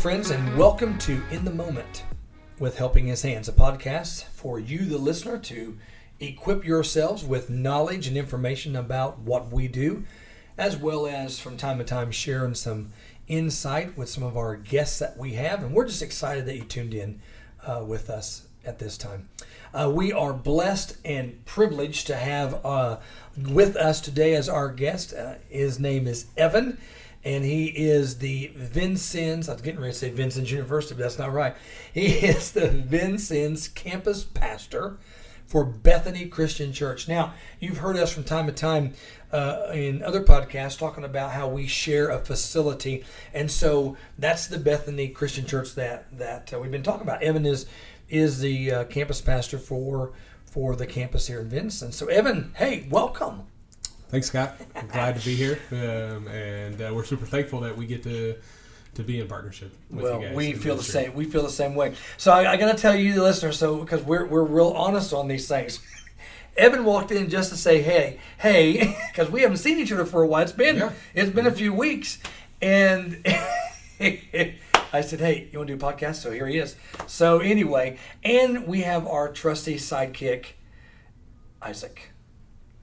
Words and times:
Friends, 0.00 0.30
and 0.30 0.56
welcome 0.56 0.96
to 1.00 1.22
In 1.30 1.44
the 1.44 1.52
Moment 1.52 2.04
with 2.58 2.78
Helping 2.78 3.08
His 3.08 3.20
Hands, 3.20 3.46
a 3.46 3.52
podcast 3.52 4.24
for 4.24 4.58
you, 4.58 4.86
the 4.86 4.96
listener, 4.96 5.36
to 5.36 5.76
equip 6.20 6.64
yourselves 6.64 7.22
with 7.22 7.50
knowledge 7.50 8.06
and 8.06 8.16
information 8.16 8.76
about 8.76 9.18
what 9.18 9.52
we 9.52 9.68
do, 9.68 10.06
as 10.56 10.74
well 10.74 11.06
as 11.06 11.38
from 11.38 11.58
time 11.58 11.76
to 11.76 11.84
time 11.84 12.10
sharing 12.10 12.54
some 12.54 12.94
insight 13.28 13.94
with 13.94 14.08
some 14.08 14.22
of 14.22 14.38
our 14.38 14.56
guests 14.56 14.98
that 15.00 15.18
we 15.18 15.34
have. 15.34 15.62
And 15.62 15.74
we're 15.74 15.84
just 15.86 16.00
excited 16.00 16.46
that 16.46 16.56
you 16.56 16.64
tuned 16.64 16.94
in 16.94 17.20
uh, 17.66 17.84
with 17.86 18.08
us 18.08 18.46
at 18.64 18.78
this 18.78 18.96
time. 18.96 19.28
Uh, 19.74 19.92
we 19.94 20.14
are 20.14 20.32
blessed 20.32 20.96
and 21.04 21.44
privileged 21.44 22.06
to 22.06 22.16
have 22.16 22.64
uh, 22.64 22.96
with 23.36 23.76
us 23.76 24.00
today 24.00 24.34
as 24.34 24.48
our 24.48 24.70
guest. 24.70 25.12
Uh, 25.12 25.34
his 25.50 25.78
name 25.78 26.06
is 26.06 26.24
Evan, 26.38 26.78
and 27.24 27.44
he 27.44 27.66
is 27.66 28.18
the 28.18 28.50
Vincennes. 28.54 29.48
I 29.48 29.52
was 29.52 29.62
getting 29.62 29.80
ready 29.80 29.92
to 29.92 29.98
say 29.98 30.10
Vincennes 30.10 30.50
University, 30.50 30.94
but 30.94 31.02
that's 31.02 31.18
not 31.18 31.32
right. 31.32 31.54
He 31.92 32.06
is 32.26 32.52
the 32.52 32.68
Vincennes 32.68 33.68
campus 33.68 34.24
pastor 34.24 34.98
for 35.46 35.64
Bethany 35.64 36.26
Christian 36.26 36.72
Church. 36.72 37.08
Now, 37.08 37.34
you've 37.58 37.78
heard 37.78 37.96
us 37.96 38.12
from 38.12 38.22
time 38.22 38.46
to 38.46 38.52
time 38.52 38.94
uh, 39.32 39.70
in 39.74 40.02
other 40.02 40.22
podcasts 40.22 40.78
talking 40.78 41.04
about 41.04 41.32
how 41.32 41.48
we 41.48 41.66
share 41.66 42.08
a 42.08 42.18
facility, 42.18 43.04
and 43.34 43.50
so 43.50 43.96
that's 44.18 44.46
the 44.46 44.58
Bethany 44.58 45.08
Christian 45.08 45.46
Church 45.46 45.74
that 45.74 46.06
that 46.16 46.54
uh, 46.54 46.58
we've 46.60 46.70
been 46.70 46.82
talking 46.82 47.02
about. 47.02 47.22
Evan 47.22 47.46
is 47.46 47.66
is 48.08 48.40
the 48.40 48.72
uh, 48.72 48.84
campus 48.84 49.20
pastor 49.20 49.58
for 49.58 50.12
for 50.46 50.74
the 50.76 50.86
campus 50.86 51.26
here 51.26 51.40
in 51.40 51.48
Vincennes. 51.48 51.96
So, 51.96 52.06
Evan, 52.06 52.52
hey, 52.56 52.86
welcome. 52.90 53.42
Thanks, 54.10 54.26
Scott. 54.26 54.56
I'm 54.74 54.88
glad 54.88 55.18
to 55.18 55.24
be 55.24 55.36
here, 55.36 55.58
um, 55.70 56.26
and 56.28 56.80
uh, 56.82 56.90
we're 56.92 57.04
super 57.04 57.26
thankful 57.26 57.60
that 57.60 57.76
we 57.76 57.86
get 57.86 58.02
to 58.04 58.36
to 58.94 59.02
be 59.04 59.20
in 59.20 59.28
partnership 59.28 59.72
with 59.88 60.02
well, 60.04 60.20
you 60.20 60.26
guys. 60.26 60.36
we 60.36 60.46
in 60.50 60.56
feel 60.58 60.74
the 60.74 60.82
ministry. 60.82 61.04
same. 61.04 61.14
We 61.14 61.24
feel 61.26 61.42
the 61.44 61.48
same 61.50 61.76
way. 61.76 61.94
So 62.16 62.32
I, 62.32 62.52
I 62.52 62.56
got 62.56 62.72
to 62.76 62.78
tell 62.80 62.94
you, 62.96 63.14
the 63.14 63.22
listener, 63.22 63.52
so 63.52 63.76
because 63.78 64.02
we're 64.02 64.26
we're 64.26 64.42
real 64.42 64.70
honest 64.70 65.12
on 65.12 65.28
these 65.28 65.46
things. 65.46 65.78
Evan 66.56 66.84
walked 66.84 67.12
in 67.12 67.30
just 67.30 67.50
to 67.50 67.56
say, 67.56 67.82
"Hey, 67.82 68.18
hey," 68.38 68.98
because 69.12 69.30
we 69.30 69.42
haven't 69.42 69.58
seen 69.58 69.78
each 69.78 69.92
other 69.92 70.04
for 70.04 70.22
a 70.22 70.26
while. 70.26 70.42
It's 70.42 70.50
been 70.52 70.76
Yeah. 70.76 70.92
it's 71.14 71.30
been 71.30 71.46
a 71.46 71.52
few 71.52 71.72
weeks, 71.72 72.18
and 72.60 73.24
I 74.00 75.02
said, 75.02 75.20
"Hey, 75.20 75.48
you 75.52 75.58
want 75.60 75.68
to 75.68 75.76
do 75.76 75.86
a 75.86 75.92
podcast?" 75.92 76.16
So 76.16 76.32
here 76.32 76.48
he 76.48 76.58
is. 76.58 76.74
So 77.06 77.38
anyway, 77.38 77.96
and 78.24 78.66
we 78.66 78.80
have 78.80 79.06
our 79.06 79.32
trusty 79.32 79.76
sidekick, 79.76 80.46
Isaac. 81.62 82.10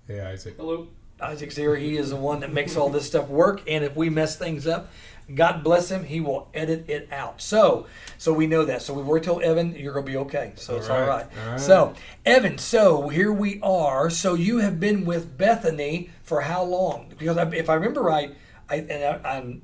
Yeah, 0.08 0.30
Isaac. 0.30 0.56
Hello. 0.56 0.88
Isaac's 1.22 1.56
here. 1.56 1.76
He 1.76 1.98
is 1.98 2.12
the 2.12 2.16
one 2.16 2.42
that 2.42 2.54
makes 2.54 2.76
all 2.76 2.90
this 2.90 3.08
stuff 3.08 3.28
work. 3.28 3.62
And 3.68 3.84
if 3.84 3.96
we 3.96 4.10
mess 4.10 4.36
things 4.36 4.68
up, 4.68 4.90
God 5.34 5.64
bless 5.64 5.92
him, 5.92 6.06
he 6.06 6.22
will 6.22 6.48
edit 6.54 6.90
it 6.90 7.10
out. 7.12 7.42
So, 7.42 7.86
so 8.18 8.32
we 8.32 8.48
know 8.48 8.64
that. 8.64 8.82
So 8.82 8.94
we've 8.94 9.08
already 9.08 9.26
told 9.26 9.44
Evan 9.44 9.76
you're 9.76 9.94
going 9.94 10.06
to 10.06 10.12
be 10.12 10.18
okay. 10.20 10.54
So 10.56 10.78
it's 10.78 10.90
all 10.90 10.96
All 10.96 11.02
right. 11.02 11.26
right. 11.26 11.46
All 11.46 11.52
right. 11.52 11.60
So, 11.60 11.94
Evan, 12.26 12.58
so 12.58 13.10
here 13.10 13.34
we 13.34 13.60
are. 13.62 14.10
So 14.10 14.36
you 14.36 14.60
have 14.60 14.80
been 14.80 15.04
with 15.04 15.38
Bethany 15.38 16.12
for 16.24 16.42
how 16.42 16.64
long? 16.64 17.14
Because 17.18 17.36
if 17.54 17.70
I 17.70 17.74
remember 17.74 18.02
right, 18.02 18.36
I 18.70 18.76
and 18.76 19.26
I, 19.26 19.38
I'm 19.38 19.64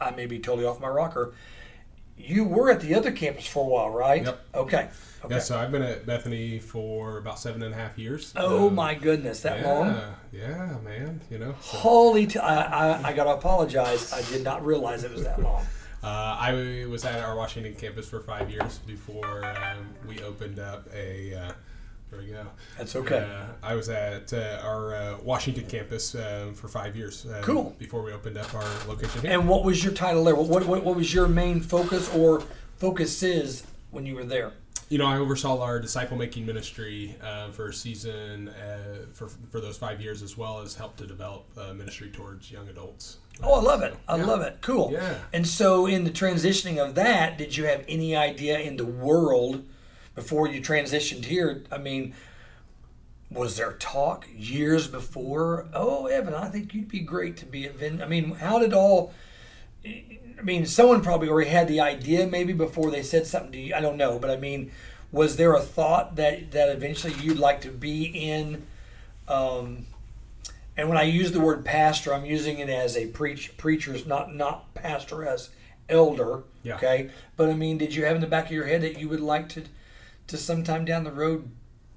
I 0.00 0.10
may 0.10 0.26
be 0.26 0.38
totally 0.38 0.66
off 0.66 0.80
my 0.80 0.88
rocker. 0.88 1.32
You 2.18 2.44
were 2.44 2.70
at 2.70 2.80
the 2.80 2.94
other 2.94 3.12
campus 3.12 3.46
for 3.46 3.64
a 3.64 3.68
while, 3.68 3.90
right? 3.90 4.24
Yep. 4.24 4.46
Okay. 4.54 4.88
Okay. 5.24 5.34
Yeah, 5.34 5.40
so 5.40 5.56
I've 5.56 5.70
been 5.70 5.82
at 5.82 6.04
Bethany 6.04 6.58
for 6.58 7.18
about 7.18 7.38
seven 7.38 7.62
and 7.62 7.72
a 7.72 7.76
half 7.76 7.96
years. 7.96 8.32
oh 8.36 8.66
Um, 8.68 8.74
my 8.74 8.94
goodness, 8.94 9.40
that 9.42 9.60
yeah, 9.60 9.68
long. 9.72 10.00
Yeah, 10.32 10.78
man. 10.82 11.20
You 11.30 11.38
know, 11.38 11.54
so, 11.60 11.76
Holy! 11.78 12.26
T- 12.26 12.38
I, 12.40 12.62
I, 12.94 13.08
I 13.08 13.12
got 13.12 13.24
to 13.24 13.30
apologize. 13.30 14.12
I 14.12 14.22
did 14.32 14.42
not 14.42 14.64
realize 14.66 15.04
it 15.04 15.12
was 15.12 15.22
that 15.22 15.40
long. 15.40 15.64
uh, 16.02 16.06
I 16.40 16.86
was 16.88 17.04
at 17.04 17.20
our 17.22 17.36
Washington 17.36 17.74
campus 17.74 18.08
for 18.08 18.20
five 18.20 18.50
years 18.50 18.78
before 18.78 19.44
um, 19.44 19.88
we 20.08 20.20
opened 20.22 20.58
up 20.58 20.88
a. 20.94 21.34
Uh, 21.34 21.52
there 22.10 22.20
we 22.20 22.26
go. 22.26 22.44
That's 22.76 22.94
okay. 22.96 23.20
Uh, 23.20 23.44
I 23.62 23.74
was 23.74 23.88
at 23.88 24.32
uh, 24.34 24.60
our 24.62 24.94
uh, 24.94 25.16
Washington 25.22 25.66
campus 25.66 26.14
um, 26.14 26.52
for 26.52 26.68
five 26.68 26.94
years. 26.94 27.24
Um, 27.24 27.42
Cool. 27.42 27.76
Before 27.78 28.02
we 28.02 28.12
opened 28.12 28.36
up 28.36 28.52
our 28.54 28.64
location 28.86 29.22
here. 29.22 29.30
And 29.30 29.48
what 29.48 29.64
was 29.64 29.82
your 29.82 29.94
title 29.94 30.22
there? 30.24 30.34
What, 30.34 30.66
what, 30.66 30.84
what 30.84 30.94
was 30.96 31.14
your 31.14 31.26
main 31.26 31.60
focus 31.60 32.12
or 32.14 32.42
focuses 32.76 33.62
when 33.92 34.04
you 34.04 34.14
were 34.14 34.24
there? 34.24 34.52
You 34.92 34.98
know, 34.98 35.06
I 35.06 35.16
oversaw 35.16 35.58
our 35.62 35.80
disciple 35.80 36.18
making 36.18 36.44
ministry 36.44 37.16
uh, 37.22 37.50
for 37.50 37.68
a 37.68 37.72
season 37.72 38.50
uh, 38.50 39.06
for 39.14 39.28
for 39.50 39.58
those 39.58 39.78
five 39.78 40.02
years, 40.02 40.20
as 40.20 40.36
well 40.36 40.60
as 40.60 40.74
helped 40.74 40.98
to 40.98 41.06
develop 41.06 41.46
uh, 41.56 41.72
ministry 41.72 42.10
towards 42.10 42.50
young 42.50 42.68
adults. 42.68 43.16
Oh, 43.42 43.54
I 43.54 43.62
love 43.62 43.80
it. 43.82 43.96
I 44.06 44.18
Yeah. 44.18 44.26
love 44.26 44.42
it. 44.42 44.58
Cool. 44.60 44.90
Yeah. 44.92 45.14
And 45.32 45.46
so, 45.46 45.86
in 45.86 46.04
the 46.04 46.10
transitioning 46.10 46.76
of 46.76 46.94
that, 46.96 47.38
did 47.38 47.56
you 47.56 47.64
have 47.64 47.86
any 47.88 48.14
idea 48.14 48.58
in 48.58 48.76
the 48.76 48.84
world 48.84 49.64
before 50.14 50.46
you 50.46 50.60
transitioned 50.60 51.24
here? 51.24 51.64
I 51.72 51.78
mean, 51.78 52.12
was 53.30 53.56
there 53.56 53.72
talk 53.78 54.26
years 54.36 54.88
before? 54.88 55.68
Oh, 55.72 56.04
Evan, 56.04 56.34
I 56.34 56.50
think 56.50 56.74
you'd 56.74 56.88
be 56.88 57.00
great 57.00 57.38
to 57.38 57.46
be 57.46 57.64
at 57.64 57.76
Vin. 57.76 58.02
I 58.02 58.06
mean, 58.06 58.32
how 58.32 58.58
did 58.58 58.74
all? 58.74 59.14
I 60.38 60.42
mean, 60.42 60.66
someone 60.66 61.02
probably 61.02 61.28
already 61.28 61.50
had 61.50 61.68
the 61.68 61.80
idea 61.80 62.26
maybe 62.26 62.52
before 62.52 62.90
they 62.90 63.02
said 63.02 63.26
something 63.26 63.52
to 63.52 63.58
you. 63.58 63.74
I 63.74 63.80
don't 63.80 63.96
know, 63.96 64.18
but 64.18 64.30
I 64.30 64.36
mean, 64.36 64.70
was 65.10 65.36
there 65.36 65.54
a 65.54 65.60
thought 65.60 66.16
that 66.16 66.52
that 66.52 66.70
eventually 66.70 67.14
you'd 67.14 67.38
like 67.38 67.60
to 67.62 67.70
be 67.70 68.04
in? 68.04 68.66
Um, 69.28 69.86
and 70.76 70.88
when 70.88 70.98
I 70.98 71.02
use 71.02 71.32
the 71.32 71.40
word 71.40 71.64
pastor, 71.64 72.14
I'm 72.14 72.24
using 72.24 72.58
it 72.58 72.68
as 72.68 72.96
a 72.96 73.06
preach 73.06 73.56
preacher's 73.56 74.06
not 74.06 74.34
not 74.34 74.72
pastor 74.74 75.26
as 75.26 75.50
elder. 75.88 76.42
Yeah. 76.62 76.76
Okay. 76.76 77.10
But 77.36 77.50
I 77.50 77.54
mean, 77.54 77.78
did 77.78 77.94
you 77.94 78.04
have 78.04 78.14
in 78.14 78.20
the 78.20 78.26
back 78.26 78.46
of 78.46 78.52
your 78.52 78.66
head 78.66 78.80
that 78.82 78.98
you 78.98 79.08
would 79.08 79.20
like 79.20 79.48
to 79.50 79.64
to 80.28 80.36
sometime 80.36 80.84
down 80.84 81.04
the 81.04 81.12
road 81.12 81.50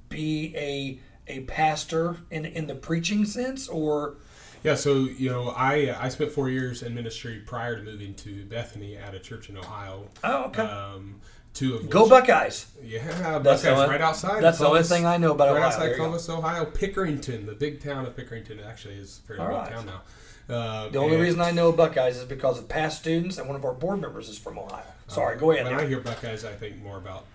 be 0.10 0.54
a 0.56 1.00
a 1.28 1.42
pastor 1.42 2.18
in 2.30 2.46
in 2.46 2.68
the 2.68 2.76
preaching 2.76 3.26
sense 3.26 3.68
or 3.68 4.18
Yeah, 4.66 4.76
so 4.76 4.96
you 5.06 5.30
know, 5.30 5.50
I 5.50 5.96
I 6.00 6.10
spent 6.10 6.32
four 6.32 6.50
years 6.50 6.82
in 6.84 6.94
ministry 6.96 7.42
prior 7.46 7.76
to 7.78 7.84
moving 7.84 8.14
to 8.16 8.44
Bethany 8.46 8.98
at 8.98 9.14
a 9.14 9.20
church 9.20 9.50
in 9.50 9.58
Ohio. 9.58 10.08
oh 10.24 10.46
okay 10.46 10.64
Um, 10.64 11.22
two 11.54 11.76
of 11.76 11.90
go 11.90 12.02
which- 12.04 12.10
Buckeyes 12.10 12.66
Yeah, 12.84 13.04
That's 13.40 13.44
Buckeyes 13.64 13.66
only- 13.78 13.90
right 13.90 14.02
outside. 14.02 14.42
that's 14.44 14.58
of 14.58 14.64
the 14.64 14.66
only 14.68 14.80
Columbus, 14.84 14.90
thing 14.90 15.06
I 15.06 15.18
know 15.18 15.32
about 15.34 15.50
right 15.54 15.58
Ohio. 15.58 15.68
outside 15.68 15.90
go. 15.92 15.96
Columbus, 15.98 16.30
Ohio. 16.30 16.66
Pickerington, 16.66 17.46
the 17.46 17.54
big 17.54 17.82
town 17.84 18.06
of 18.06 18.16
Pickerington, 18.16 18.66
actually 18.66 18.96
is 18.96 19.20
a 19.24 19.28
fairly 19.28 19.42
All 19.44 19.48
big 19.50 19.58
right. 19.58 19.72
town 19.72 19.86
now. 19.86 20.02
Um, 20.48 20.92
the 20.92 21.00
only 21.00 21.18
reason 21.18 21.42
I 21.42 21.52
know 21.52 21.72
Buckeyes 21.72 22.18
is 22.18 22.26
because 22.26 22.60
of 22.60 22.68
past 22.68 23.00
students 23.00 23.38
and 23.38 23.48
one 23.48 23.56
of 23.56 23.66
our 23.66 23.74
board 23.74 24.00
members 24.02 24.30
is 24.30 24.38
from 24.38 24.58
Ohio. 24.60 24.84
Sorry, 25.08 25.38
go 25.38 25.52
ahead. 25.52 25.66
When. 25.66 25.74
I 25.76 25.86
hear 25.88 26.00
Buckeyes, 26.00 26.44
I 26.46 26.54
think 26.54 26.78
more 26.84 26.98
about 26.98 27.26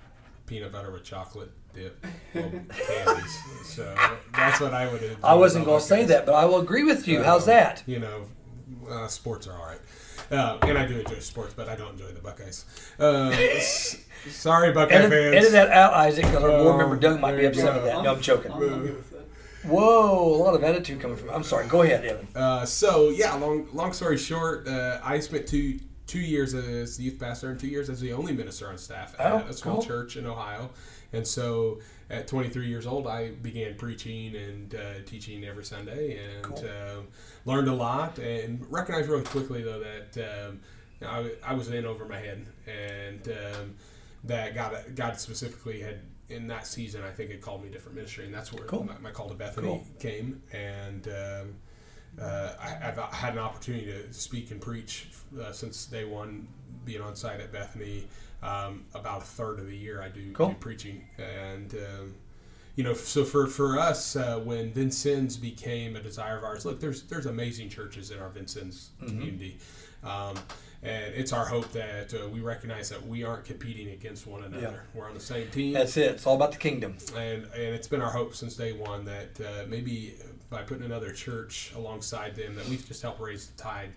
peanut 0.46 0.70
butter 0.72 0.90
with 0.92 1.02
chocolate 1.04 1.50
dip 1.74 2.04
candies. 2.32 3.38
So 3.64 3.94
that's 4.34 4.60
what 4.60 4.74
I 4.74 4.90
would. 4.90 5.16
I 5.22 5.34
wasn't 5.34 5.64
going 5.64 5.80
to 5.80 5.86
say 5.86 6.04
that, 6.06 6.26
but 6.26 6.34
I 6.34 6.44
will 6.44 6.60
agree 6.60 6.84
with 6.84 7.06
you. 7.08 7.22
How's 7.22 7.42
Um, 7.42 7.54
that? 7.54 7.82
You 7.86 8.00
know, 8.00 8.24
uh, 8.88 9.06
sports 9.08 9.46
are 9.46 9.52
all 9.56 9.66
right. 9.66 9.80
Uh, 10.30 10.58
and 10.62 10.78
I 10.78 10.86
do 10.86 10.98
enjoy 11.00 11.18
sports, 11.18 11.54
but 11.56 11.68
I 11.68 11.74
don't 11.74 11.92
enjoy 11.92 12.12
the 12.12 12.20
Buckeyes. 12.20 12.64
Uh, 13.00 13.30
s- 13.34 13.96
sorry, 14.30 14.72
Buckeye 14.72 14.94
Edit, 14.94 15.10
fans. 15.10 15.34
edit 15.36 15.52
that 15.52 15.70
out, 15.70 15.92
Isaac, 15.94 16.24
because 16.24 16.42
our 16.44 16.50
board 16.50 16.74
Oh, 16.74 16.78
member 16.78 16.96
Doug 16.96 17.20
might 17.20 17.36
be 17.36 17.46
upset 17.46 17.74
with 17.74 17.84
that. 17.86 18.02
No, 18.04 18.14
I'm 18.14 18.20
joking. 18.20 18.52
I'm 18.52 18.62
okay 18.62 18.90
with 18.92 19.10
that. 19.10 19.20
Whoa, 19.68 20.34
a 20.36 20.38
lot 20.42 20.54
of 20.54 20.62
attitude 20.64 21.00
coming 21.00 21.16
from. 21.16 21.30
I'm 21.30 21.42
sorry. 21.42 21.66
Go 21.66 21.82
ahead, 21.82 22.04
Evan. 22.04 22.28
Uh, 22.34 22.64
so 22.64 23.10
yeah, 23.10 23.34
long 23.34 23.68
long 23.74 23.92
story 23.92 24.16
short, 24.16 24.66
uh, 24.68 25.00
I 25.04 25.18
spent 25.20 25.46
two 25.48 25.80
two 26.06 26.20
years 26.20 26.54
as 26.54 26.96
the 26.96 27.02
youth 27.04 27.18
pastor 27.18 27.50
and 27.50 27.58
two 27.60 27.66
years 27.68 27.90
as 27.90 28.00
the 28.00 28.12
only 28.12 28.32
minister 28.32 28.68
on 28.68 28.78
staff 28.78 29.14
Oh, 29.18 29.38
at 29.38 29.50
a 29.50 29.52
small 29.52 29.76
cool. 29.76 29.84
church 29.84 30.16
in 30.16 30.26
Ohio. 30.26 30.70
And 31.12 31.26
so 31.26 31.80
at 32.08 32.26
23 32.28 32.66
years 32.68 32.86
old, 32.86 33.06
I 33.06 33.30
began 33.30 33.74
preaching 33.74 34.34
and 34.36 34.74
uh, 34.74 34.78
teaching 35.06 35.44
every 35.44 35.64
Sunday, 35.64 36.18
and 36.24 36.42
Cool. 36.44 36.58
um, 36.68 37.08
learned 37.44 37.68
a 37.68 37.74
lot. 37.74 38.18
And 38.18 38.64
recognized 38.70 39.08
really 39.08 39.24
quickly 39.24 39.62
though 39.62 39.80
that 39.80 40.48
um, 40.48 40.60
I, 41.06 41.30
I 41.44 41.54
was 41.54 41.70
in 41.70 41.84
over 41.86 42.04
my 42.06 42.18
head, 42.18 42.46
and 42.66 43.28
um, 43.28 43.74
that 44.24 44.54
God 44.54 44.76
God 44.94 45.18
specifically 45.18 45.80
had 45.80 46.00
in 46.28 46.46
that 46.46 46.64
season, 46.66 47.02
I 47.02 47.10
think, 47.10 47.30
had 47.32 47.40
called 47.40 47.62
me 47.64 47.70
different 47.70 47.96
ministry, 47.96 48.24
and 48.24 48.32
that's 48.32 48.52
where 48.52 48.64
Cool. 48.66 48.84
my, 48.84 48.96
my 48.98 49.10
call 49.10 49.28
to 49.28 49.34
Bethany 49.34 49.66
Cool. 49.66 49.86
came. 49.98 50.40
And 50.52 51.08
um, 51.08 51.54
uh, 52.20 52.52
I, 52.60 52.88
I've 52.88 52.98
had 53.12 53.32
an 53.32 53.40
opportunity 53.40 53.86
to 53.86 54.12
speak 54.12 54.50
and 54.52 54.60
preach 54.60 55.08
uh, 55.40 55.50
since 55.52 55.86
day 55.86 56.04
one, 56.04 56.46
being 56.84 57.00
on 57.00 57.16
site 57.16 57.40
at 57.40 57.52
Bethany. 57.52 58.06
Um, 58.42 58.84
about 58.94 59.20
a 59.22 59.24
third 59.24 59.58
of 59.58 59.66
the 59.66 59.76
year, 59.76 60.00
I 60.02 60.08
do, 60.08 60.32
Cool. 60.32 60.48
do 60.48 60.54
preaching, 60.54 61.04
and 61.18 61.74
um, 61.74 62.14
you 62.74 62.82
know, 62.84 62.94
so 62.94 63.22
for 63.24 63.46
for 63.46 63.78
us, 63.78 64.16
uh, 64.16 64.38
when 64.42 64.72
Vincennes 64.72 65.36
became 65.36 65.94
a 65.96 66.00
desire 66.00 66.38
of 66.38 66.44
ours, 66.44 66.64
look, 66.64 66.80
there's 66.80 67.02
there's 67.02 67.26
amazing 67.26 67.68
churches 67.68 68.10
in 68.10 68.18
our 68.18 68.30
Vincennes 68.30 68.90
Mm-hmm. 69.02 69.06
community. 69.08 69.58
Um, 70.02 70.36
and 70.82 71.12
it's 71.14 71.34
our 71.34 71.44
hope 71.44 71.70
that 71.72 72.14
uh, 72.14 72.26
we 72.30 72.40
recognize 72.40 72.88
that 72.88 73.06
we 73.06 73.22
aren't 73.22 73.44
competing 73.44 73.90
against 73.90 74.26
one 74.26 74.42
another. 74.44 74.62
Yeah. 74.94 74.98
We're 74.98 75.06
on 75.08 75.12
the 75.12 75.20
same 75.20 75.50
team 75.50 75.74
That's 75.74 75.98
it. 75.98 76.12
It's 76.12 76.26
all 76.26 76.36
about 76.36 76.52
the 76.52 76.58
kingdom. 76.58 76.96
and 77.14 77.44
and 77.44 77.74
it's 77.74 77.86
been 77.88 78.00
our 78.00 78.10
hope 78.10 78.34
since 78.34 78.56
day 78.56 78.72
one 78.72 79.04
that 79.04 79.38
uh, 79.38 79.66
maybe 79.68 80.14
by 80.48 80.62
putting 80.62 80.84
another 80.84 81.12
church 81.12 81.72
alongside 81.76 82.34
them 82.34 82.54
that 82.54 82.66
we've 82.66 82.86
just 82.88 83.02
helped 83.02 83.20
raise 83.20 83.48
the 83.48 83.62
tide 83.62 83.90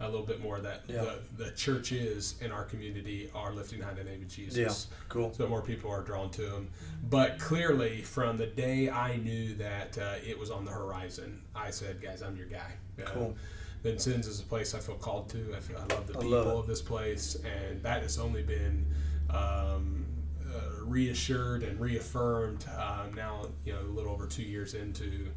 a 0.00 0.08
little 0.08 0.26
bit 0.26 0.40
more 0.40 0.60
that 0.60 0.82
Yeah. 0.88 1.04
the, 1.36 1.44
the 1.44 1.50
churches 1.52 2.36
in 2.40 2.52
our 2.52 2.64
community 2.64 3.30
are 3.34 3.52
lifting 3.52 3.80
high 3.80 3.94
the 3.94 4.04
name 4.04 4.22
of 4.22 4.28
Jesus. 4.28 4.86
Yeah, 4.90 4.96
cool. 5.08 5.32
So 5.34 5.48
more 5.48 5.62
people 5.62 5.90
are 5.90 6.02
drawn 6.02 6.30
to 6.30 6.42
him. 6.54 6.68
But 7.10 7.38
clearly, 7.38 8.02
from 8.02 8.36
the 8.36 8.46
day 8.46 8.90
I 8.90 9.16
knew 9.16 9.54
that 9.54 9.98
uh, 9.98 10.14
it 10.24 10.38
was 10.38 10.50
on 10.50 10.64
the 10.64 10.70
horizon, 10.70 11.42
I 11.54 11.70
said, 11.70 12.00
"Guys, 12.00 12.22
I'm 12.22 12.36
your 12.36 12.46
guy." 12.46 12.72
Uh, 13.00 13.06
Cool. 13.06 13.36
Vincennes 13.82 14.26
is 14.26 14.40
a 14.40 14.44
place 14.44 14.74
I 14.74 14.80
feel 14.80 14.96
called 14.96 15.28
to. 15.30 15.54
I, 15.56 15.60
feel, 15.60 15.76
I 15.78 15.94
love 15.94 16.06
the 16.08 16.14
people 16.14 16.30
love 16.30 16.46
of 16.58 16.66
this 16.66 16.82
place, 16.82 17.36
and 17.44 17.80
that 17.82 18.02
has 18.02 18.18
only 18.18 18.42
been 18.42 18.84
um, 19.30 20.04
uh, 20.44 20.84
reassured 20.84 21.62
and 21.62 21.78
reaffirmed 21.80 22.64
um, 22.76 23.14
now. 23.14 23.46
You 23.64 23.72
know, 23.74 23.80
a 23.80 23.82
little 23.82 24.12
over 24.12 24.26
two 24.26 24.42
years 24.44 24.74
into. 24.74 25.28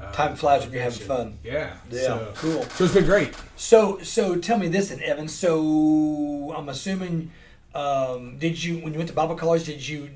Uh, 0.00 0.10
Time 0.12 0.34
flies 0.34 0.62
when 0.64 0.72
you're 0.72 0.82
having 0.82 1.06
fun. 1.06 1.38
Yeah. 1.44 1.74
Yeah, 1.90 2.00
So, 2.02 2.32
cool. 2.36 2.62
so 2.64 2.84
it's 2.84 2.94
been 2.94 3.04
great. 3.04 3.34
So, 3.56 3.98
so 4.02 4.36
tell 4.36 4.58
me 4.58 4.68
this, 4.68 4.88
then, 4.88 5.00
Evan. 5.02 5.28
So, 5.28 6.52
I'm 6.56 6.68
assuming, 6.68 7.30
um, 7.74 8.36
did 8.38 8.62
you 8.62 8.78
when 8.78 8.92
you 8.92 8.98
went 8.98 9.08
to 9.10 9.14
Bible 9.14 9.36
college, 9.36 9.64
did 9.64 9.86
you 9.86 10.10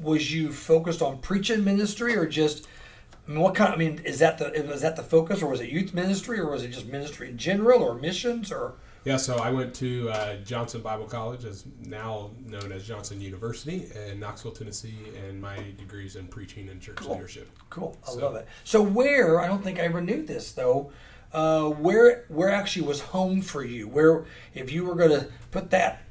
was 0.00 0.32
you 0.32 0.52
focused 0.52 1.02
on 1.02 1.18
preaching 1.18 1.64
ministry 1.64 2.16
or 2.16 2.26
just? 2.26 2.66
I 3.26 3.32
mean, 3.32 3.40
what 3.40 3.54
kind? 3.54 3.72
I 3.72 3.76
mean, 3.76 4.00
is 4.04 4.20
that 4.20 4.38
the 4.38 4.64
was 4.68 4.82
that 4.82 4.96
the 4.96 5.02
focus, 5.02 5.42
or 5.42 5.48
was 5.50 5.60
it 5.60 5.68
youth 5.68 5.92
ministry, 5.92 6.38
or 6.38 6.50
was 6.50 6.62
it 6.62 6.68
just 6.68 6.86
ministry 6.86 7.28
in 7.28 7.38
general, 7.38 7.82
or 7.82 7.94
missions, 7.94 8.52
or? 8.52 8.74
Yeah, 9.04 9.16
so 9.16 9.36
I 9.36 9.50
went 9.50 9.74
to 9.76 10.10
uh, 10.10 10.36
Johnson 10.44 10.82
Bible 10.82 11.06
College, 11.06 11.44
as 11.44 11.64
now 11.84 12.30
known 12.44 12.72
as 12.72 12.86
Johnson 12.86 13.20
University, 13.20 13.88
in 14.10 14.20
Knoxville, 14.20 14.52
Tennessee, 14.52 14.96
and 15.26 15.40
my 15.40 15.56
degrees 15.78 16.16
in 16.16 16.26
preaching 16.26 16.68
and 16.68 16.80
church 16.80 16.96
Cool. 16.96 17.14
leadership. 17.14 17.48
Cool, 17.70 17.96
I 18.06 18.10
So- 18.12 18.18
love 18.18 18.36
it. 18.36 18.46
So, 18.64 18.82
where 18.82 19.40
I 19.40 19.46
don't 19.46 19.62
think 19.62 19.78
I 19.78 19.82
ever 19.82 20.00
knew 20.00 20.24
this 20.24 20.52
though. 20.52 20.90
Uh, 21.32 21.68
where 21.68 22.24
where 22.28 22.48
actually 22.50 22.86
was 22.86 23.00
home 23.00 23.42
for 23.42 23.62
you? 23.62 23.86
Where 23.86 24.24
if 24.54 24.72
you 24.72 24.84
were 24.84 24.94
going 24.94 25.10
to 25.10 25.28
put 25.50 25.70
that 25.70 26.02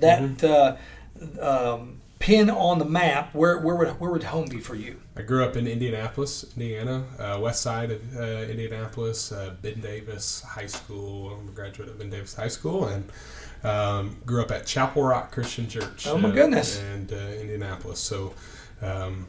that 0.00 0.22
Mm-hmm. 0.22 1.38
uh, 1.40 1.72
um, 1.74 2.00
pin 2.18 2.50
on 2.50 2.78
the 2.78 2.84
map, 2.84 3.34
where 3.34 3.58
where 3.58 3.76
would 3.76 3.88
where 4.00 4.10
would 4.10 4.24
home 4.24 4.48
be 4.48 4.60
for 4.60 4.74
you? 4.74 5.00
I 5.16 5.22
grew 5.22 5.44
up 5.44 5.56
in 5.56 5.66
Indianapolis, 5.66 6.44
Indiana, 6.56 7.04
uh, 7.18 7.38
west 7.40 7.62
side 7.62 7.90
of 7.90 8.16
uh, 8.16 8.22
Indianapolis, 8.50 9.32
uh, 9.32 9.54
Ben 9.62 9.80
Davis 9.80 10.42
High 10.42 10.66
School. 10.66 11.32
I'm 11.32 11.48
a 11.48 11.52
graduate 11.52 11.88
of 11.88 11.98
Ben 11.98 12.10
Davis 12.10 12.34
High 12.34 12.48
School, 12.48 12.86
and 12.86 13.10
um, 13.64 14.16
grew 14.24 14.42
up 14.42 14.50
at 14.50 14.66
Chapel 14.66 15.02
Rock 15.02 15.32
Christian 15.32 15.68
Church. 15.68 16.06
Oh, 16.06 16.18
my 16.18 16.28
uh, 16.28 16.32
goodness. 16.32 16.80
And 16.80 17.12
uh, 17.12 17.16
Indianapolis. 17.16 18.00
So 18.00 18.34
um, 18.82 19.26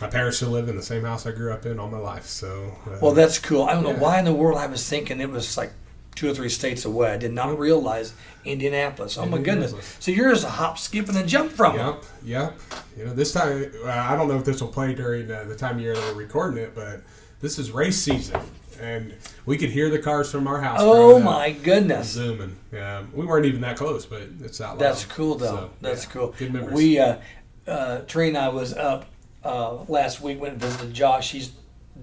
my 0.00 0.08
parents 0.08 0.38
still 0.38 0.50
live 0.50 0.68
in 0.68 0.76
the 0.76 0.82
same 0.82 1.02
house 1.02 1.26
I 1.26 1.32
grew 1.32 1.52
up 1.52 1.66
in 1.66 1.78
all 1.78 1.88
my 1.88 1.98
life. 1.98 2.26
So 2.26 2.76
uh, 2.86 2.98
Well, 3.00 3.12
that's 3.12 3.38
cool. 3.38 3.64
I 3.64 3.74
don't 3.74 3.84
know 3.84 3.94
why 3.94 4.18
in 4.18 4.24
the 4.24 4.32
world 4.32 4.58
I 4.58 4.66
was 4.66 4.88
thinking 4.88 5.20
it 5.20 5.30
was 5.30 5.56
like 5.56 5.72
two 6.14 6.30
or 6.30 6.34
three 6.34 6.48
states 6.48 6.84
away. 6.84 7.12
I 7.12 7.16
did 7.16 7.32
not 7.32 7.58
realize 7.58 8.14
Indianapolis. 8.44 9.18
Oh 9.18 9.26
my 9.26 9.38
goodness! 9.38 9.74
So 10.00 10.10
you're 10.10 10.30
just 10.32 10.44
a 10.44 10.50
hop, 10.50 10.78
skip, 10.78 11.08
and 11.08 11.16
a 11.16 11.24
jump 11.24 11.52
from 11.52 11.76
it. 11.76 11.78
Yep, 11.78 12.04
yep. 12.24 12.60
You 12.96 13.04
know, 13.06 13.14
this 13.14 13.32
time 13.32 13.70
uh, 13.84 13.88
I 13.88 14.16
don't 14.16 14.28
know 14.28 14.36
if 14.36 14.44
this 14.44 14.60
will 14.60 14.68
play 14.68 14.94
during 14.94 15.30
uh, 15.30 15.44
the 15.44 15.56
time 15.56 15.76
of 15.76 15.82
year 15.82 15.94
that 15.94 16.14
we're 16.14 16.22
recording 16.22 16.62
it, 16.62 16.74
but 16.74 17.02
this 17.40 17.58
is 17.58 17.70
race 17.70 17.98
season, 17.98 18.40
and 18.80 19.14
we 19.46 19.56
could 19.56 19.70
hear 19.70 19.90
the 19.90 19.98
cars 19.98 20.30
from 20.30 20.46
our 20.46 20.60
house. 20.60 20.78
Oh 20.80 21.18
my 21.18 21.52
goodness! 21.52 22.08
zooming. 22.08 22.56
Um, 22.80 23.10
we 23.14 23.26
weren't 23.26 23.46
even 23.46 23.60
that 23.62 23.76
close, 23.76 24.06
but 24.06 24.22
it's 24.40 24.58
that 24.58 24.70
loud. 24.70 24.78
That's 24.78 25.04
cool 25.04 25.36
though. 25.36 25.46
So, 25.46 25.70
That's 25.80 26.04
yeah, 26.04 26.10
cool. 26.10 26.34
Good 26.38 26.52
memories. 26.52 26.74
We 26.74 26.98
uh, 26.98 27.18
uh, 27.66 28.00
Trey 28.00 28.28
and 28.28 28.38
I 28.38 28.48
was 28.48 28.74
up 28.74 29.06
uh, 29.44 29.84
last 29.88 30.20
week. 30.20 30.40
Went 30.40 30.54
and 30.54 30.62
visited 30.62 30.92
Josh. 30.92 31.32
He's 31.32 31.52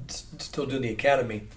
still 0.07 0.65
doing 0.65 0.81
the 0.81 0.91
academy, 0.91 1.47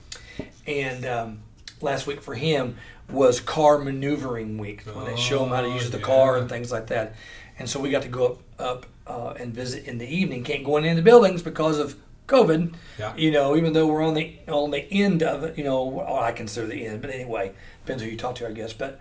and 0.66 1.06
um, 1.06 1.42
last 1.82 2.06
week 2.06 2.22
for 2.22 2.34
him 2.34 2.76
was 3.10 3.40
car 3.40 3.78
maneuvering 3.78 4.58
week 4.58 4.82
when 4.84 5.04
they 5.04 5.16
show 5.16 5.44
him 5.44 5.50
how 5.50 5.60
to 5.60 5.68
Oh, 5.68 5.74
use 5.74 5.90
the 5.90 5.98
car 5.98 6.36
and 6.38 6.48
things 6.48 6.72
like 6.72 6.86
that. 6.88 7.14
And 7.58 7.68
so 7.68 7.80
we 7.80 7.90
got 7.90 8.02
to 8.02 8.08
go 8.08 8.26
up 8.26 8.38
up 8.58 8.86
uh, 9.06 9.34
and 9.38 9.52
visit 9.52 9.86
in 9.86 9.98
the 9.98 10.06
evening. 10.06 10.44
Can't 10.44 10.64
go 10.64 10.76
in 10.76 10.84
any 10.84 10.90
of 10.92 10.96
the 10.96 11.02
buildings 11.02 11.42
because 11.42 11.78
of 11.78 11.96
COVID. 12.28 12.74
Yeah. 12.98 13.14
You 13.16 13.30
know, 13.30 13.56
even 13.56 13.72
though 13.72 13.86
we're 13.86 14.02
on 14.02 14.14
the 14.14 14.36
on 14.48 14.70
the 14.70 14.90
end 14.92 15.22
of 15.22 15.42
it, 15.44 15.58
you 15.58 15.64
know, 15.64 15.84
well, 15.84 16.16
I 16.16 16.32
consider 16.32 16.66
the 16.66 16.86
end, 16.86 17.00
but 17.02 17.10
anyway, 17.10 17.52
depends 17.84 18.02
who 18.02 18.08
you 18.08 18.16
talk 18.16 18.36
to, 18.36 18.48
I 18.48 18.52
guess. 18.52 18.72
But 18.72 19.00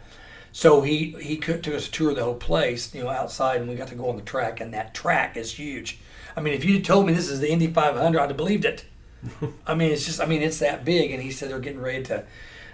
so 0.51 0.81
he 0.81 1.15
he 1.21 1.37
took 1.37 1.67
us 1.67 1.87
a 1.87 1.91
tour 1.91 2.09
of 2.09 2.15
the 2.15 2.23
whole 2.23 2.35
place, 2.35 2.93
you 2.93 3.03
know, 3.03 3.09
outside, 3.09 3.61
and 3.61 3.69
we 3.69 3.75
got 3.75 3.87
to 3.89 3.95
go 3.95 4.09
on 4.09 4.15
the 4.17 4.23
track, 4.23 4.59
and 4.59 4.73
that 4.73 4.93
track 4.93 5.37
is 5.37 5.53
huge. 5.53 5.99
I 6.35 6.41
mean, 6.41 6.53
if 6.53 6.65
you'd 6.65 6.83
told 6.85 7.05
me 7.05 7.13
this 7.13 7.29
is 7.29 7.39
the 7.39 7.51
Indy 7.51 7.67
500, 7.67 8.19
I'd 8.19 8.29
have 8.29 8.37
believed 8.37 8.65
it. 8.65 8.85
I 9.67 9.75
mean, 9.75 9.91
it's 9.91 10.05
just, 10.05 10.19
I 10.19 10.25
mean, 10.25 10.41
it's 10.41 10.59
that 10.59 10.83
big, 10.83 11.11
and 11.11 11.21
he 11.21 11.29
said 11.31 11.49
they're 11.49 11.59
getting 11.59 11.81
ready 11.81 12.03
to, 12.03 12.23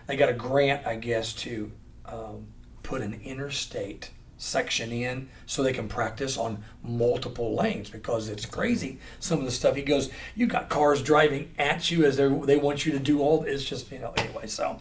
they 0.07 0.15
got 0.15 0.29
a 0.29 0.33
grant, 0.33 0.87
I 0.87 0.95
guess, 0.95 1.33
to 1.33 1.71
um, 2.05 2.47
put 2.83 3.01
an 3.01 3.19
interstate 3.23 4.11
section 4.39 4.91
in 4.91 5.27
so 5.47 5.63
they 5.63 5.73
can 5.73 5.87
practice 5.87 6.37
on 6.37 6.63
multiple 6.83 7.55
lanes 7.55 7.89
because 7.89 8.29
it's 8.29 8.45
crazy 8.45 8.99
some 9.19 9.39
of 9.39 9.45
the 9.45 9.51
stuff 9.51 9.75
he 9.75 9.81
goes 9.81 10.11
you 10.35 10.45
got 10.45 10.69
cars 10.69 11.01
driving 11.01 11.51
at 11.57 11.89
you 11.89 12.05
as 12.05 12.17
they 12.17 12.27
they 12.45 12.55
want 12.55 12.85
you 12.85 12.91
to 12.91 12.99
do 12.99 13.19
all 13.19 13.41
it's 13.45 13.63
just 13.63 13.91
you 13.91 13.97
know 13.97 14.13
anyway 14.15 14.45
so 14.45 14.79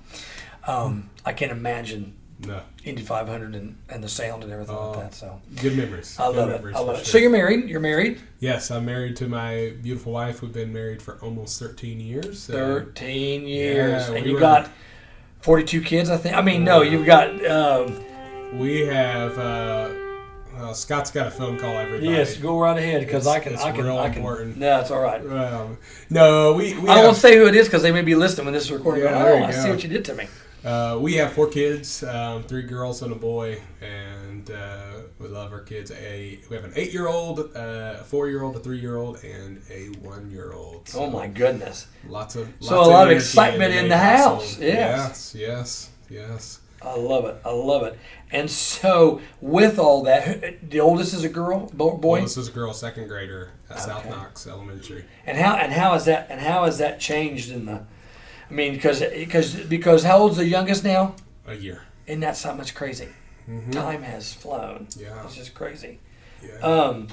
um, 0.67 1.09
I 1.25 1.33
can't 1.33 1.53
imagine 1.53 2.15
no, 2.47 2.61
Indy 2.85 3.01
500 3.01 3.55
and, 3.55 3.79
and 3.89 4.05
the 4.05 4.11
sound 4.11 4.43
and 4.45 4.53
everything 4.53 4.77
Oh. 4.77 4.91
like 4.91 5.01
that 5.05 5.15
so 5.15 5.41
good 5.63 5.75
memories. 5.75 6.19
I 6.21 6.27
Good 6.27 6.37
love 6.37 6.49
it 6.51 6.53
memories 6.57 6.77
I 6.77 6.81
love 6.81 6.97
it 6.97 7.07
sure. 7.07 7.13
so 7.13 7.17
you're 7.19 7.31
married 7.31 7.67
you're 7.67 7.81
married 7.81 8.21
yes, 8.41 8.71
I'm 8.71 8.85
married 8.85 9.17
to 9.17 9.27
my 9.27 9.73
beautiful 9.83 10.13
wife. 10.13 10.43
We've 10.43 10.53
been 10.53 10.71
married 10.75 11.01
for 11.01 11.15
almost 11.23 11.59
13 11.59 11.99
years. 11.99 12.51
Uh, 12.51 12.53
13 12.53 13.47
years 13.47 14.03
yeah, 14.07 14.15
and 14.17 14.23
we 14.23 14.29
you 14.33 14.35
were- 14.35 14.41
got 14.41 14.71
42 15.47 15.81
kids 15.81 16.11
I 16.11 16.17
think 16.17 16.35
I 16.35 16.43
mean 16.43 16.65
no 16.65 16.83
you've 16.83 17.07
got 17.07 17.29
um, 17.47 18.05
we 18.59 18.81
have. 18.87 19.39
Uh, 19.39 19.91
well, 20.57 20.75
Scott's 20.75 21.11
got 21.11 21.27
a 21.27 21.31
phone 21.31 21.57
call. 21.59 21.73
Everybody. 21.77 22.09
yes 22.09 22.37
go 22.37 22.59
right 22.59 22.77
ahead 22.77 23.03
because 23.03 23.27
I 23.29 23.39
can 23.39 23.53
it's 23.53 23.63
I 23.63 23.71
can 23.71 23.85
real 23.85 23.97
I 23.99 24.09
can 24.09 24.19
important. 24.19 24.57
no 24.57 24.81
it's 24.81 24.91
all 24.91 25.01
right 25.01 25.21
Um, 25.25 25.79
no, 26.11 26.55
we, 26.55 26.77
we 26.79 26.89
I 26.89 26.97
have, 26.97 27.05
won't 27.05 27.17
say 27.17 27.37
who 27.37 27.47
it 27.47 27.55
is 27.55 27.69
because 27.69 27.83
they 27.83 27.93
may 27.93 28.03
be 28.03 28.17
listening 28.17 28.47
when 28.47 28.55
this 28.55 28.65
is 28.65 28.73
recording. 28.73 29.05
Yeah, 29.05 29.13
going, 29.23 29.45
oh, 29.45 29.47
I 29.47 29.51
see 29.53 29.71
what 29.71 29.83
you 29.85 29.89
did 29.89 30.05
to 30.07 30.15
me. 30.15 30.27
Uh, 30.67 30.99
we 31.01 31.15
have 31.15 31.33
four 31.33 31.47
kids, 31.47 32.03
um, 32.03 32.43
three 32.43 32.63
girls 32.63 33.01
and 33.03 33.13
a 33.13 33.15
boy, 33.15 33.63
and 33.81 34.51
uh, 34.51 34.95
we 35.21 35.29
love 35.29 35.53
our 35.53 35.61
kids. 35.61 35.93
A 35.93 36.41
we 36.51 36.57
have 36.57 36.65
an 36.65 36.73
eight-year-old, 36.75 37.39
uh, 37.55 37.99
a 38.01 38.05
four-year-old, 38.05 38.57
a 38.57 38.59
three-year-old, 38.59 39.23
and 39.23 39.63
a 39.71 39.87
one-year-old. 40.01 40.91
Oh 40.97 41.09
my 41.09 41.29
goodness! 41.29 41.87
Lots 42.09 42.35
of 42.35 42.53
So 42.59 42.77
lots 42.79 42.89
a 42.89 42.91
lot 42.91 43.07
of 43.07 43.17
excitement 43.17 43.75
in 43.75 43.89
the 43.89 43.97
house, 43.97 44.59
yes. 44.59 45.35
yes, 45.35 45.35
yes, 45.37 45.91
yes. 46.11 46.61
I 46.83 46.97
love 46.97 47.25
it. 47.25 47.41
I 47.45 47.51
love 47.51 47.85
it. 47.85 47.99
And 48.31 48.51
so, 48.51 49.21
with 49.41 49.79
all 49.79 50.03
that, 50.03 50.69
the 50.69 50.81
oldest 50.81 51.15
is 51.15 51.25
a 51.25 51.29
girl, 51.29 51.69
boy. 51.69 52.21
This 52.21 52.37
is 52.37 52.49
a 52.49 52.53
girl, 52.53 52.73
second 52.73 53.07
grader 53.07 53.53
at 53.71 53.79
South 53.79 54.05
Knox 54.09 54.47
Elementary. 54.49 55.05
And 55.27 55.39
how 55.39 55.55
and 55.55 55.73
how 55.73 55.93
has 55.93 56.07
that 56.07 56.27
and 56.29 56.41
how 56.41 56.65
has 56.65 56.79
that 56.79 56.99
changed 56.99 57.53
in 57.53 57.67
the? 57.67 57.85
I 58.49 58.53
mean, 58.53 58.75
because 58.75 59.01
because 59.01 59.55
because 59.55 60.03
how 60.05 60.19
old's 60.19 60.37
the 60.37 60.47
youngest 60.47 60.85
now? 60.85 61.15
A 61.47 61.55
year. 61.55 61.83
And 62.07 62.23
that's 62.23 62.45
not 62.45 62.57
much 62.57 62.75
crazy. 62.75 63.09
Mhm. 63.49 63.73
Time 63.73 64.03
has 64.03 64.33
flown. 64.33 64.89
Yeah. 64.97 65.25
It's 65.25 65.35
just 65.37 65.55
crazy. 65.55 65.99
Yeah. 66.45 66.59
Um, 66.59 67.09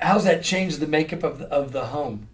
how's 0.00 0.24
that 0.24 0.42
changed 0.42 0.80
the 0.80 0.86
makeup 0.86 1.22
of 1.22 1.38
the, 1.38 1.46
of 1.46 1.72
the 1.72 1.86
home? 1.86 2.28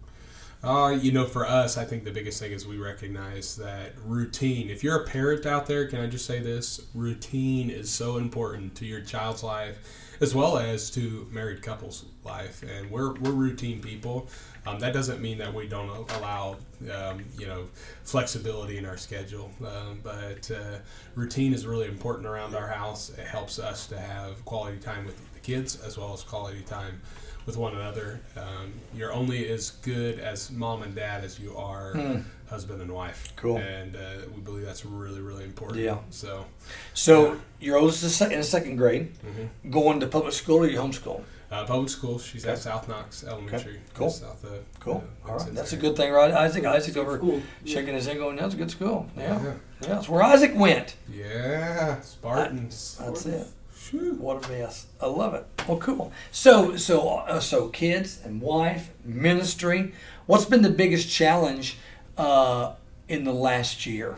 Uh, 0.61 0.97
you 0.99 1.13
know, 1.13 1.25
for 1.25 1.45
us, 1.47 1.77
I 1.77 1.85
think 1.85 2.03
the 2.03 2.11
biggest 2.11 2.39
thing 2.41 2.51
is 2.51 2.67
we 2.67 2.77
recognize 2.77 3.55
that 3.57 3.93
routine. 4.05 4.69
If 4.69 4.83
you're 4.83 5.01
a 5.01 5.05
parent 5.05 5.45
out 5.45 5.67
there, 5.67 5.87
can 5.87 6.01
I 6.01 6.07
just 6.07 6.25
say 6.25 6.39
this? 6.39 6.81
Routine 6.93 7.69
is 7.69 7.89
so 7.89 8.17
important 8.17 8.75
to 8.75 8.85
your 8.85 8.99
child's 8.99 9.41
life 9.41 9.77
as 10.21 10.35
well 10.35 10.57
as 10.57 10.89
to 10.91 11.27
married 11.31 11.61
couples' 11.61 12.05
life. 12.23 12.63
And 12.63 12.89
we're, 12.91 13.13
we're 13.15 13.31
routine 13.31 13.81
people. 13.81 14.27
Um, 14.67 14.79
that 14.79 14.93
doesn't 14.93 15.21
mean 15.21 15.37
that 15.37 15.53
we 15.53 15.67
don't 15.67 15.89
allow, 16.11 16.57
um, 16.93 17.23
you 17.37 17.47
know, 17.47 17.67
flexibility 18.03 18.77
in 18.77 18.85
our 18.85 18.97
schedule. 18.97 19.51
Um, 19.65 20.01
but 20.03 20.49
uh, 20.51 20.79
routine 21.15 21.53
is 21.53 21.65
really 21.65 21.87
important 21.87 22.27
around 22.27 22.55
our 22.55 22.67
house. 22.67 23.09
It 23.09 23.25
helps 23.25 23.59
us 23.59 23.87
to 23.87 23.99
have 23.99 24.43
quality 24.45 24.77
time 24.77 25.05
with 25.05 25.17
the 25.33 25.39
kids 25.39 25.81
as 25.81 25.97
well 25.97 26.13
as 26.13 26.23
quality 26.23 26.61
time 26.61 27.01
with 27.45 27.57
one 27.57 27.75
another. 27.75 28.19
Um, 28.35 28.73
you're 28.93 29.13
only 29.13 29.49
as 29.49 29.71
good 29.81 30.19
as 30.19 30.51
mom 30.51 30.83
and 30.83 30.93
dad 30.93 31.23
as 31.23 31.39
you 31.39 31.55
are 31.55 31.93
husband 32.49 32.81
and 32.81 32.91
wife. 32.91 33.33
Cool. 33.35 33.57
And 33.57 33.95
uh, 33.95 33.99
we 34.35 34.41
believe 34.41 34.65
that's 34.65 34.85
really, 34.85 35.21
really 35.21 35.43
important. 35.43 35.79
Yeah. 35.79 35.97
So, 36.09 36.45
So 36.93 37.39
your 37.59 37.77
oldest 37.77 38.03
is 38.03 38.15
se- 38.15 38.33
in 38.33 38.43
second 38.43 38.75
grade, 38.77 39.11
Mm-hmm. 39.25 39.69
going 39.71 39.99
to 39.99 40.07
public 40.07 40.33
school 40.33 40.57
or 40.63 40.67
you 40.67 40.79
homeschool? 40.79 41.21
uh, 41.51 41.65
public 41.65 41.89
school, 41.89 42.19
she's 42.19 42.43
Okay. 42.45 42.53
at 42.53 42.59
South 42.59 42.87
Knox 42.87 43.23
Elementary. 43.23 43.79
Cool. 43.95 44.09
South 44.11 44.43
of, 44.43 44.59
Cool. 44.79 44.93
uh, 44.93 44.97
All 44.97 45.03
right, 45.03 45.37
Vincennes 45.37 45.55
that's 45.57 45.73
a 45.73 45.77
good 45.77 45.95
thing, 45.95 46.11
right? 46.11 46.31
Isaac, 46.31 46.63
Isaac's 46.65 46.97
over 46.97 47.17
Cool. 47.17 47.41
shaking 47.65 47.93
his 47.95 48.05
head, 48.05 48.17
going, 48.17 48.35
"That's 48.35 48.53
a 48.53 48.57
good 48.57 48.69
school." 48.71 49.07
Yeah, 49.17 49.23
Yeah. 49.23 49.43
yeah, 49.81 49.87
that's 49.95 50.07
where 50.09 50.21
Isaac 50.21 50.53
went. 50.55 50.95
Yeah. 51.11 52.01
Spartans. 52.01 52.97
That's 52.99 53.25
it. 53.25 53.47
Phew. 53.71 54.13
What 54.19 54.45
a 54.45 54.49
mess. 54.51 54.85
I 55.01 55.07
love 55.07 55.33
it. 55.33 55.45
Well, 55.67 55.77
cool. 55.79 56.11
So, 56.31 56.75
so, 56.77 57.09
uh, 57.09 57.39
so, 57.39 57.69
kids 57.69 58.19
and 58.23 58.41
wife, 58.41 58.91
ministry. 59.03 59.93
What's 60.27 60.45
been 60.45 60.61
the 60.61 60.69
biggest 60.69 61.09
challenge 61.09 61.77
uh, 62.19 62.73
in 63.07 63.23
the 63.23 63.33
last 63.33 63.85
year? 63.85 64.17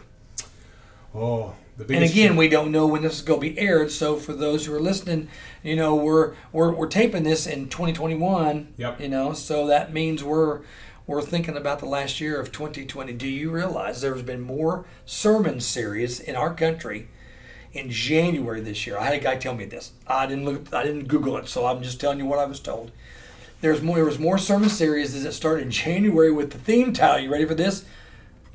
Oh, 1.13 1.53
the 1.77 1.95
And 1.95 2.03
again, 2.03 2.35
we 2.35 2.49
don't 2.49 2.71
know 2.71 2.87
when 2.87 3.03
this 3.03 3.15
is 3.15 3.21
going 3.21 3.39
to 3.39 3.53
be 3.53 3.59
aired. 3.59 3.91
So 3.91 4.17
for 4.17 4.33
those 4.33 4.65
who 4.65 4.73
are 4.73 4.79
listening, 4.81 5.29
you 5.63 5.75
know, 5.75 5.95
we're 5.95 6.33
we're, 6.51 6.71
we're 6.71 6.87
taping 6.87 7.23
this 7.23 7.47
in 7.47 7.69
2021. 7.69 8.73
Yep. 8.77 8.99
You 8.99 9.07
know, 9.07 9.33
so 9.33 9.67
that 9.67 9.93
means 9.93 10.23
we're 10.23 10.61
we're 11.07 11.21
thinking 11.21 11.57
about 11.57 11.79
the 11.79 11.85
last 11.85 12.19
year 12.19 12.39
of 12.39 12.51
2020. 12.51 13.13
Do 13.13 13.27
you 13.27 13.51
realize 13.51 14.01
there's 14.01 14.21
been 14.21 14.41
more 14.41 14.85
sermon 15.05 15.59
series 15.59 16.19
in 16.19 16.35
our 16.35 16.53
country 16.53 17.07
in 17.73 17.89
January 17.89 18.61
this 18.61 18.85
year? 18.87 18.97
I 18.97 19.05
had 19.05 19.13
a 19.15 19.19
guy 19.19 19.35
tell 19.35 19.55
me 19.55 19.65
this. 19.65 19.91
I 20.07 20.25
didn't 20.25 20.45
look. 20.45 20.73
I 20.73 20.83
didn't 20.83 21.07
Google 21.07 21.37
it, 21.37 21.47
so 21.47 21.65
I'm 21.65 21.83
just 21.83 21.99
telling 21.99 22.19
you 22.19 22.25
what 22.25 22.39
I 22.39 22.45
was 22.45 22.59
told. 22.59 22.91
There's 23.61 23.81
more. 23.81 23.95
There 23.95 24.05
was 24.05 24.19
more 24.19 24.37
sermon 24.37 24.69
series 24.69 25.13
as 25.15 25.23
it 25.25 25.33
started 25.33 25.63
in 25.63 25.71
January 25.71 26.31
with 26.31 26.51
the 26.51 26.57
theme 26.57 26.93
title. 26.93 27.19
You 27.23 27.31
ready 27.31 27.45
for 27.45 27.53
this? 27.55 27.85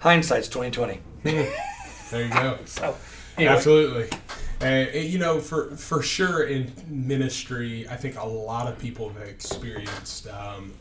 Hindsight's 0.00 0.48
2020. 0.48 1.00
there 1.22 2.24
you 2.24 2.28
go. 2.32 2.58
So, 2.66 2.96
anyway. 3.36 3.52
Absolutely. 3.54 4.18
Uh, 4.60 4.66
it- 4.92 5.06
you 5.06 5.18
know, 5.18 5.40
for 5.40 5.76
for 5.76 6.02
sure 6.02 6.44
in 6.44 6.72
ministry, 6.88 7.86
I 7.88 7.96
think 7.96 8.18
a 8.18 8.26
lot 8.26 8.66
of 8.66 8.78
people 8.78 9.08
have 9.10 9.22
experienced 9.22 10.26
um, 10.28 10.72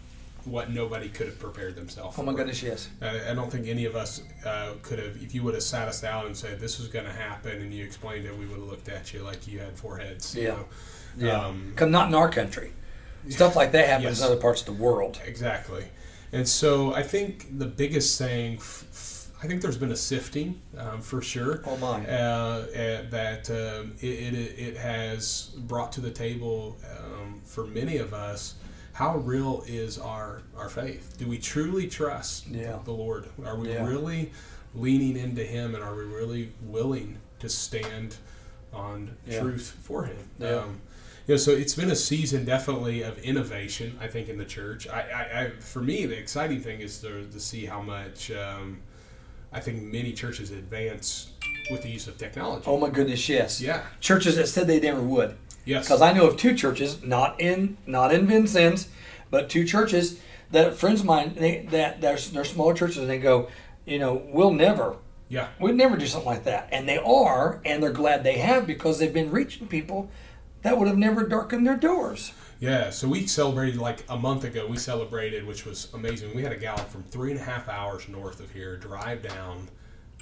what 0.45 0.71
nobody 0.71 1.09
could 1.09 1.27
have 1.27 1.39
prepared 1.39 1.75
themselves. 1.75 2.17
Oh 2.17 2.23
my 2.23 2.31
for. 2.31 2.37
goodness, 2.39 2.63
yes. 2.63 2.89
I 3.01 3.31
I 3.31 3.33
don't 3.35 3.51
think 3.51 3.67
any 3.67 3.85
of 3.85 3.95
us 3.95 4.21
uh, 4.45 4.73
could 4.81 4.99
have. 4.99 5.17
If 5.21 5.35
you 5.35 5.43
would 5.43 5.53
have 5.53 5.63
sat 5.63 5.87
us 5.87 6.01
down 6.01 6.25
and 6.27 6.35
said 6.37 6.59
this 6.59 6.79
was 6.79 6.87
going 6.87 7.05
to 7.05 7.11
happen, 7.13 7.61
and 7.61 7.73
you 7.73 7.83
explained 7.83 8.25
it, 8.25 8.35
we 8.37 8.45
would 8.45 8.57
have 8.59 8.67
looked 8.67 8.89
at 8.89 9.13
you 9.13 9.21
like 9.21 9.47
you 9.47 9.59
had 9.59 9.75
four 9.77 9.97
heads. 9.97 10.35
you 10.35 10.43
Yeah. 10.43 10.49
know? 10.49 10.65
Yeah. 11.17 11.45
Um, 11.45 11.73
Come 11.75 11.91
not 11.91 12.07
in 12.09 12.15
our 12.15 12.29
country. 12.29 12.71
Stuff 13.29 13.55
like 13.55 13.71
that 13.71 13.87
happens 13.87 14.19
Yes. 14.19 14.19
in 14.19 14.25
other 14.25 14.41
parts 14.41 14.61
of 14.61 14.67
the 14.67 14.73
world. 14.83 15.19
Exactly. 15.25 15.85
And 16.31 16.47
so 16.47 16.93
I 16.93 17.03
think 17.03 17.57
the 17.57 17.65
biggest 17.65 18.17
thing, 18.17 18.57
I 19.41 19.47
think 19.47 19.61
there's 19.61 19.77
been 19.77 19.91
a 19.91 19.95
sifting 19.97 20.61
um, 20.77 21.01
for 21.01 21.21
sure. 21.21 21.61
Oh 21.65 21.77
my. 21.77 22.05
Uh, 22.07 22.11
uh, 22.11 23.09
that 23.09 23.49
um, 23.49 23.93
it, 24.01 24.33
it, 24.33 24.59
it 24.59 24.77
has 24.77 25.51
brought 25.57 25.91
to 25.93 26.01
the 26.01 26.11
table 26.11 26.77
um, 26.99 27.41
for 27.45 27.65
many 27.65 27.97
of 27.97 28.13
us 28.13 28.55
how 28.93 29.17
real 29.17 29.61
is 29.67 29.97
our, 29.99 30.41
our 30.57 30.69
faith? 30.69 31.15
Do 31.17 31.27
we 31.27 31.37
truly 31.37 31.85
trust 31.87 32.47
Yeah. 32.47 32.79
the 32.85 32.93
Lord? 32.93 33.27
Are 33.45 33.57
we 33.57 33.69
Yeah. 33.73 33.85
really 33.85 34.31
leaning 34.73 35.17
into 35.17 35.43
Him 35.43 35.75
and 35.75 35.83
are 35.83 35.93
we 35.95 36.03
really 36.05 36.53
willing 36.63 37.17
to 37.39 37.49
stand 37.49 38.15
on 38.73 39.15
Yeah. 39.27 39.41
truth 39.41 39.75
for 39.83 40.05
Him? 40.05 40.29
Yeah. 41.25 41.33
You 41.33 41.33
know, 41.33 41.37
so 41.37 41.51
it's 41.51 41.75
been 41.75 41.91
a 41.91 41.95
season 41.95 42.45
definitely 42.45 43.01
of 43.01 43.17
innovation. 43.19 43.97
I 43.99 44.07
think 44.07 44.29
in 44.29 44.37
the 44.37 44.45
church. 44.45 44.87
I, 44.87 45.01
I, 45.01 45.41
I 45.41 45.49
for 45.59 45.81
me, 45.81 46.05
the 46.05 46.17
exciting 46.17 46.61
thing 46.61 46.81
is 46.81 46.99
to, 47.01 47.25
to 47.25 47.39
see 47.39 47.65
how 47.65 47.81
much 47.81 48.31
um, 48.31 48.81
I 49.51 49.59
think 49.59 49.81
many 49.83 50.13
churches 50.13 50.51
advance 50.51 51.31
with 51.71 51.81
the 51.81 51.89
use 51.89 52.07
of 52.07 52.17
technology. 52.17 52.65
Oh 52.67 52.77
my 52.77 52.89
goodness, 52.89 53.27
yes. 53.27 53.59
Yeah. 53.59 53.83
Churches 53.99 54.35
that 54.35 54.47
said 54.47 54.67
they 54.67 54.79
never 54.79 55.01
would. 55.01 55.37
Yes. 55.65 55.85
Because 55.85 56.01
I 56.01 56.13
know 56.13 56.27
of 56.27 56.37
two 56.37 56.53
churches, 56.55 57.01
not 57.03 57.41
in 57.41 57.77
not 57.87 58.13
in 58.13 58.27
Vincennes, 58.27 58.89
but 59.31 59.49
two 59.49 59.65
churches 59.65 60.19
that 60.51 60.75
friends 60.75 60.99
of 60.99 61.07
mine 61.07 61.33
they, 61.35 61.65
that 61.71 62.01
they're, 62.01 62.17
they're 62.17 62.45
smaller 62.45 62.73
churches 62.73 62.97
and 62.97 63.09
they 63.09 63.17
go, 63.17 63.49
you 63.85 63.97
know, 63.97 64.21
we'll 64.27 64.53
never 64.53 64.97
yeah. 65.29 65.47
we'd 65.59 65.75
never 65.75 65.97
do 65.97 66.05
something 66.05 66.29
like 66.29 66.43
that. 66.43 66.69
And 66.71 66.87
they 66.87 66.97
are, 66.97 67.61
and 67.65 67.81
they're 67.81 67.91
glad 67.91 68.23
they 68.23 68.37
have 68.37 68.67
because 68.67 68.99
they've 68.99 69.13
been 69.13 69.31
reaching 69.31 69.67
people 69.67 70.09
that 70.65 70.79
would 70.79 70.87
have 70.87 70.97
never 70.97 71.27
darkened 71.27 71.67
their 71.67 71.77
doors. 71.77 72.33
Yeah. 72.59 72.89
So 72.89 73.07
we 73.07 73.27
celebrated 73.27 73.79
like 73.79 74.03
a 74.09 74.17
month 74.17 74.45
ago. 74.45 74.65
We 74.65 74.77
celebrated, 74.77 75.45
which 75.45 75.63
was 75.63 75.93
amazing. 75.93 76.35
We 76.35 76.41
had 76.41 76.51
a 76.51 76.57
gal 76.57 76.77
from 76.77 77.03
three 77.03 77.29
and 77.29 77.39
a 77.39 77.43
half 77.43 77.69
hours 77.69 78.09
north 78.09 78.39
of 78.39 78.51
here 78.51 78.75
drive 78.75 79.21
down 79.21 79.69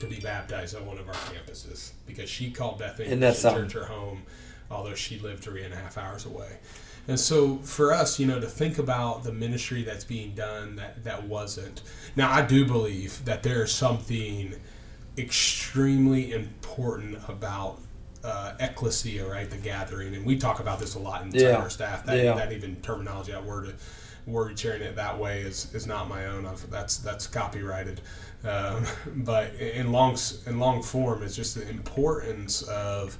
to 0.01 0.05
be 0.05 0.19
baptized 0.19 0.75
on 0.75 0.85
one 0.85 0.97
of 0.97 1.07
our 1.07 1.13
campuses 1.13 1.93
because 2.05 2.29
she 2.29 2.51
called 2.51 2.77
Bethany 2.77 3.07
Isn't 3.07 3.21
that 3.21 3.27
Christian 3.27 3.51
something? 3.51 3.69
Church 3.69 3.73
her 3.73 3.85
home, 3.85 4.23
although 4.69 4.95
she 4.95 5.17
lived 5.19 5.41
three 5.41 5.63
and 5.63 5.73
a 5.73 5.77
half 5.77 5.97
hours 5.97 6.25
away. 6.25 6.57
And 7.07 7.17
so 7.17 7.59
for 7.59 7.93
us, 7.93 8.19
you 8.19 8.25
know, 8.25 8.41
to 8.41 8.47
think 8.47 8.79
about 8.79 9.23
the 9.23 9.31
ministry 9.31 9.83
that's 9.83 10.03
being 10.03 10.35
done 10.35 10.75
that 10.75 11.05
that 11.05 11.23
wasn't. 11.23 11.83
Now 12.17 12.29
I 12.29 12.41
do 12.41 12.65
believe 12.65 13.23
that 13.23 13.43
there 13.43 13.63
is 13.63 13.71
something 13.71 14.55
extremely 15.17 16.33
important 16.33 17.17
about 17.29 17.79
uh, 18.23 18.53
ecclesia, 18.59 19.25
right? 19.27 19.49
The 19.49 19.57
gathering, 19.57 20.15
and 20.15 20.25
we 20.25 20.37
talk 20.37 20.59
about 20.59 20.79
this 20.79 20.95
a 20.95 20.99
lot 20.99 21.23
in 21.23 21.31
Yeah. 21.31 21.57
our 21.57 21.69
staff. 21.69 22.05
That, 22.05 22.17
Yeah. 22.17 22.35
that 22.35 22.51
even 22.51 22.75
terminology, 22.77 23.31
that 23.31 23.43
word, 23.45 23.75
word 24.25 24.57
sharing 24.57 24.81
it 24.81 24.95
that 24.95 25.19
way 25.19 25.41
is, 25.41 25.73
is 25.73 25.85
not 25.85 26.07
my 26.07 26.25
own. 26.27 26.45
I've, 26.45 26.69
that's 26.69 26.97
that's 26.97 27.27
copyrighted. 27.27 28.01
Um, 28.45 28.85
but 29.17 29.53
in 29.55 29.91
long 29.91 30.17
in 30.47 30.59
long 30.59 30.81
form, 30.81 31.23
it's 31.23 31.35
just 31.35 31.55
the 31.55 31.67
importance 31.69 32.61
of 32.63 33.17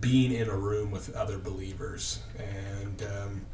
being 0.00 0.32
in 0.32 0.48
a 0.48 0.56
room 0.56 0.90
with 0.90 1.14
other 1.14 1.38
believers, 1.38 2.20
and 2.38 3.02
um, 3.02 3.46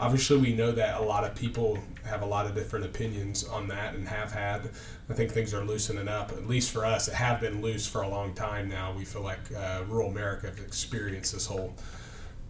obviously 0.00 0.38
we 0.38 0.52
know 0.52 0.72
that 0.72 1.00
a 1.00 1.02
lot 1.02 1.24
of 1.24 1.34
people 1.34 1.78
have 2.04 2.22
a 2.22 2.26
lot 2.26 2.46
of 2.46 2.54
different 2.54 2.84
opinions 2.84 3.44
on 3.44 3.68
that 3.68 3.94
and 3.94 4.08
have 4.08 4.32
had. 4.32 4.70
I 5.08 5.14
think 5.14 5.30
things 5.30 5.54
are 5.54 5.64
loosening 5.64 6.08
up, 6.08 6.32
at 6.32 6.46
least 6.46 6.70
for 6.70 6.84
us. 6.84 7.08
It 7.08 7.14
have 7.14 7.40
been 7.40 7.62
loose 7.62 7.86
for 7.86 8.02
a 8.02 8.08
long 8.08 8.34
time 8.34 8.68
now. 8.68 8.92
We 8.96 9.04
feel 9.04 9.22
like 9.22 9.40
uh, 9.56 9.82
rural 9.88 10.10
America 10.10 10.48
has 10.48 10.58
experienced 10.58 11.32
this 11.32 11.46
whole 11.46 11.74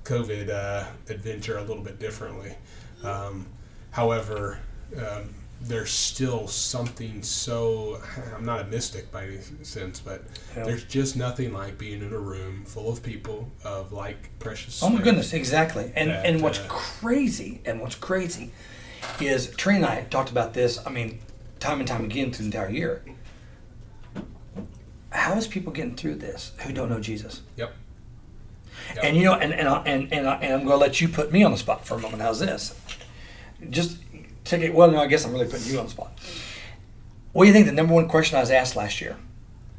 COVID 0.04 0.50
uh, 0.50 0.84
adventure 1.08 1.58
a 1.58 1.62
little 1.62 1.82
bit 1.82 1.98
differently. 1.98 2.54
Um, 3.04 3.46
however, 3.90 4.58
um, 4.96 5.34
there's 5.64 5.90
still 5.90 6.48
something 6.48 7.22
so 7.22 8.00
I'm 8.36 8.44
not 8.44 8.60
a 8.60 8.64
mystic 8.64 9.10
by 9.12 9.26
any 9.26 9.38
sense, 9.62 10.00
but 10.00 10.24
Yeah. 10.56 10.64
there's 10.64 10.84
just 10.84 11.16
nothing 11.16 11.52
like 11.52 11.78
being 11.78 12.02
in 12.02 12.12
a 12.12 12.18
room 12.18 12.64
full 12.64 12.90
of 12.90 13.02
people 13.02 13.50
of 13.64 13.92
like 13.92 14.30
precious. 14.38 14.82
Oh 14.82 14.88
my 14.88 15.00
goodness, 15.00 15.32
exactly. 15.32 15.92
And 15.94 16.10
That, 16.10 16.26
and 16.26 16.42
what's 16.42 16.58
uh, 16.58 16.66
crazy 16.68 17.60
and 17.64 17.80
what's 17.80 17.94
crazy 17.94 18.50
is 19.20 19.48
Trey 19.56 19.76
and 19.76 19.86
I 19.86 20.02
talked 20.04 20.30
about 20.30 20.52
this. 20.54 20.78
I 20.86 20.90
mean, 20.90 21.20
time 21.60 21.78
and 21.78 21.88
time 21.88 22.04
again 22.04 22.32
through 22.32 22.48
the 22.48 22.56
entire 22.56 22.70
year. 22.70 23.02
How 25.10 25.34
is 25.36 25.46
people 25.46 25.72
getting 25.72 25.94
through 25.94 26.16
this 26.16 26.52
who 26.60 26.72
don't 26.72 26.88
know 26.88 27.00
Jesus? 27.00 27.42
Yep. 27.56 27.74
And 29.02 29.16
you 29.16 29.24
know, 29.24 29.34
and 29.34 29.52
and 29.52 29.68
and 29.86 30.12
and, 30.12 30.28
I, 30.28 30.34
and 30.36 30.52
I'm 30.54 30.60
going 30.66 30.70
to 30.70 30.76
let 30.76 31.00
you 31.00 31.08
put 31.08 31.30
me 31.32 31.42
on 31.44 31.50
the 31.52 31.58
spot 31.58 31.86
for 31.86 31.94
a 31.94 31.98
moment. 31.98 32.22
How's 32.22 32.40
this? 32.40 32.74
Just 33.70 33.98
it. 34.60 34.74
Well, 34.74 34.90
no, 34.90 35.00
I 35.00 35.06
guess 35.06 35.24
I'm 35.24 35.32
really 35.32 35.46
putting 35.48 35.72
you 35.72 35.78
on 35.78 35.86
the 35.86 35.90
spot. 35.90 36.12
What 37.32 37.44
do 37.44 37.48
you 37.48 37.54
think 37.54 37.66
the 37.66 37.72
number 37.72 37.94
one 37.94 38.08
question 38.08 38.36
I 38.36 38.40
was 38.40 38.50
asked 38.50 38.76
last 38.76 39.00
year? 39.00 39.16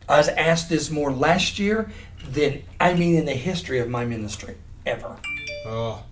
I 0.09 0.17
was 0.17 0.27
asked 0.29 0.69
this 0.69 0.89
more 0.89 1.11
last 1.11 1.59
year 1.59 1.91
than 2.27 2.63
I 2.79 2.93
mean 2.95 3.15
in 3.15 3.25
the 3.25 3.33
history 3.33 3.79
of 3.79 3.89
my 3.89 4.05
ministry 4.05 4.55
ever. 4.85 5.17
Oh, 5.67 6.03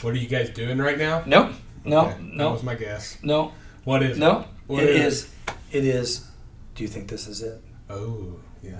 what 0.00 0.14
are 0.14 0.16
you 0.16 0.28
guys 0.28 0.48
doing 0.50 0.78
right 0.78 0.96
now? 0.98 1.22
Nope. 1.26 1.52
No. 1.84 2.06
Okay, 2.06 2.10
That 2.12 2.22
No. 2.34 2.52
was 2.52 2.62
my 2.62 2.74
guess. 2.74 3.18
No. 3.22 3.52
What 3.84 4.02
is? 4.02 4.18
No. 4.18 4.46
What 4.66 4.82
It 4.82 4.90
is 4.90 5.14
is. 5.24 5.30
It 5.72 5.84
is. 5.84 6.26
Do 6.74 6.82
you 6.82 6.88
think 6.88 7.08
this 7.08 7.26
is 7.28 7.42
it? 7.42 7.60
Oh, 7.90 8.36
yeah. 8.62 8.72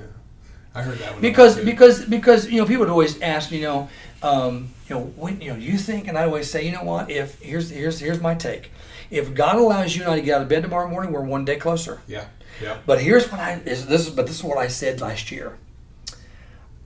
I 0.74 0.82
heard 0.82 0.98
that 0.98 1.12
one. 1.12 1.20
because 1.22 1.58
because 1.58 2.04
because 2.04 2.48
you 2.48 2.58
know 2.58 2.66
people 2.66 2.80
would 2.80 2.90
always 2.90 3.20
ask 3.20 3.50
you 3.50 3.62
know 3.62 3.88
um, 4.22 4.68
you 4.88 4.94
know 4.94 5.02
when 5.16 5.40
you 5.40 5.50
know 5.50 5.56
you 5.56 5.76
think 5.76 6.06
and 6.06 6.16
I 6.16 6.24
always 6.24 6.48
say 6.50 6.64
you 6.64 6.72
know 6.72 6.84
what 6.84 7.10
if 7.10 7.40
here's 7.40 7.70
here's 7.70 7.98
here's 7.98 8.20
my 8.20 8.34
take 8.34 8.70
if 9.10 9.34
God 9.34 9.56
allows 9.56 9.96
you 9.96 10.02
and 10.02 10.12
I 10.12 10.16
to 10.16 10.22
get 10.22 10.36
out 10.36 10.42
of 10.42 10.48
bed 10.48 10.62
tomorrow 10.62 10.88
morning 10.88 11.12
we're 11.12 11.22
one 11.22 11.44
day 11.44 11.56
closer 11.56 12.00
Yeah. 12.06 12.26
Yeah. 12.62 12.78
but 12.86 13.00
here's 13.00 13.30
what 13.30 13.40
I 13.40 13.54
is 13.64 13.86
this 13.86 14.06
is 14.06 14.10
but 14.14 14.26
this 14.26 14.36
is 14.36 14.44
what 14.44 14.58
I 14.58 14.68
said 14.68 15.00
last 15.00 15.30
year 15.30 15.56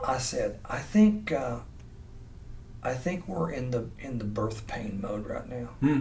I 0.07 0.19
said 0.19 0.59
I 0.65 0.79
think 0.79 1.33
uh, 1.33 1.61
I 2.83 2.95
think 2.95 3.29
we're 3.29 3.51
in 3.53 3.71
the 3.71 3.89
in 4.01 4.19
the 4.19 4.25
birth 4.25 4.67
pain 4.67 5.01
mode 5.03 5.27
right 5.27 5.49
now 5.49 5.69
Hmm. 5.81 6.01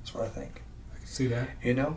that's 0.00 0.14
what 0.14 0.24
I 0.24 0.28
think 0.28 0.62
I 0.94 0.98
can 0.98 1.06
see 1.06 1.26
that. 1.28 1.48
you 1.62 1.74
know. 1.74 1.96